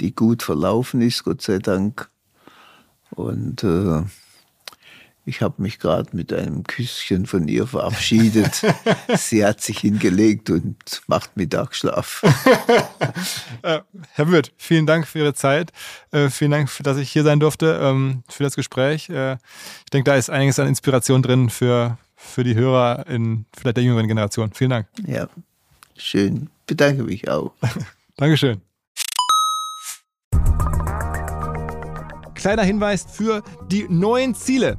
die 0.00 0.14
gut 0.14 0.42
verlaufen 0.42 1.02
ist, 1.02 1.24
Gott 1.24 1.42
sei 1.42 1.58
Dank. 1.58 2.08
Und 3.10 3.64
äh, 3.64 4.02
ich 5.26 5.42
habe 5.42 5.62
mich 5.62 5.78
gerade 5.78 6.16
mit 6.16 6.32
einem 6.32 6.64
Küsschen 6.64 7.26
von 7.26 7.46
ihr 7.46 7.66
verabschiedet. 7.66 8.62
Sie 9.16 9.44
hat 9.44 9.60
sich 9.60 9.78
hingelegt 9.78 10.48
und 10.50 10.76
macht 11.06 11.36
Mittagsschlaf. 11.36 12.22
äh, 13.62 13.80
Herr 14.12 14.30
Wirth, 14.30 14.52
vielen 14.56 14.86
Dank 14.86 15.06
für 15.06 15.18
Ihre 15.18 15.34
Zeit. 15.34 15.72
Äh, 16.10 16.30
vielen 16.30 16.52
Dank, 16.52 16.70
dass 16.82 16.96
ich 16.96 17.12
hier 17.12 17.22
sein 17.22 17.38
durfte, 17.38 17.78
ähm, 17.82 18.24
für 18.28 18.42
das 18.42 18.56
Gespräch. 18.56 19.10
Äh, 19.10 19.34
ich 19.34 19.90
denke, 19.92 20.10
da 20.10 20.16
ist 20.16 20.30
einiges 20.30 20.58
an 20.58 20.68
Inspiration 20.68 21.22
drin 21.22 21.50
für, 21.50 21.98
für 22.20 22.44
die 22.44 22.54
Hörer 22.54 23.06
in 23.08 23.46
vielleicht 23.56 23.78
der 23.78 23.84
jüngeren 23.84 24.06
Generation. 24.06 24.52
Vielen 24.52 24.70
Dank. 24.70 24.86
Ja, 25.06 25.28
schön. 25.96 26.50
Bedanke 26.66 27.02
mich 27.02 27.28
auch. 27.28 27.52
Dankeschön. 28.16 28.60
Kleiner 32.34 32.62
Hinweis 32.62 33.06
für 33.10 33.42
die 33.70 33.86
neuen 33.88 34.34
Ziele 34.34 34.78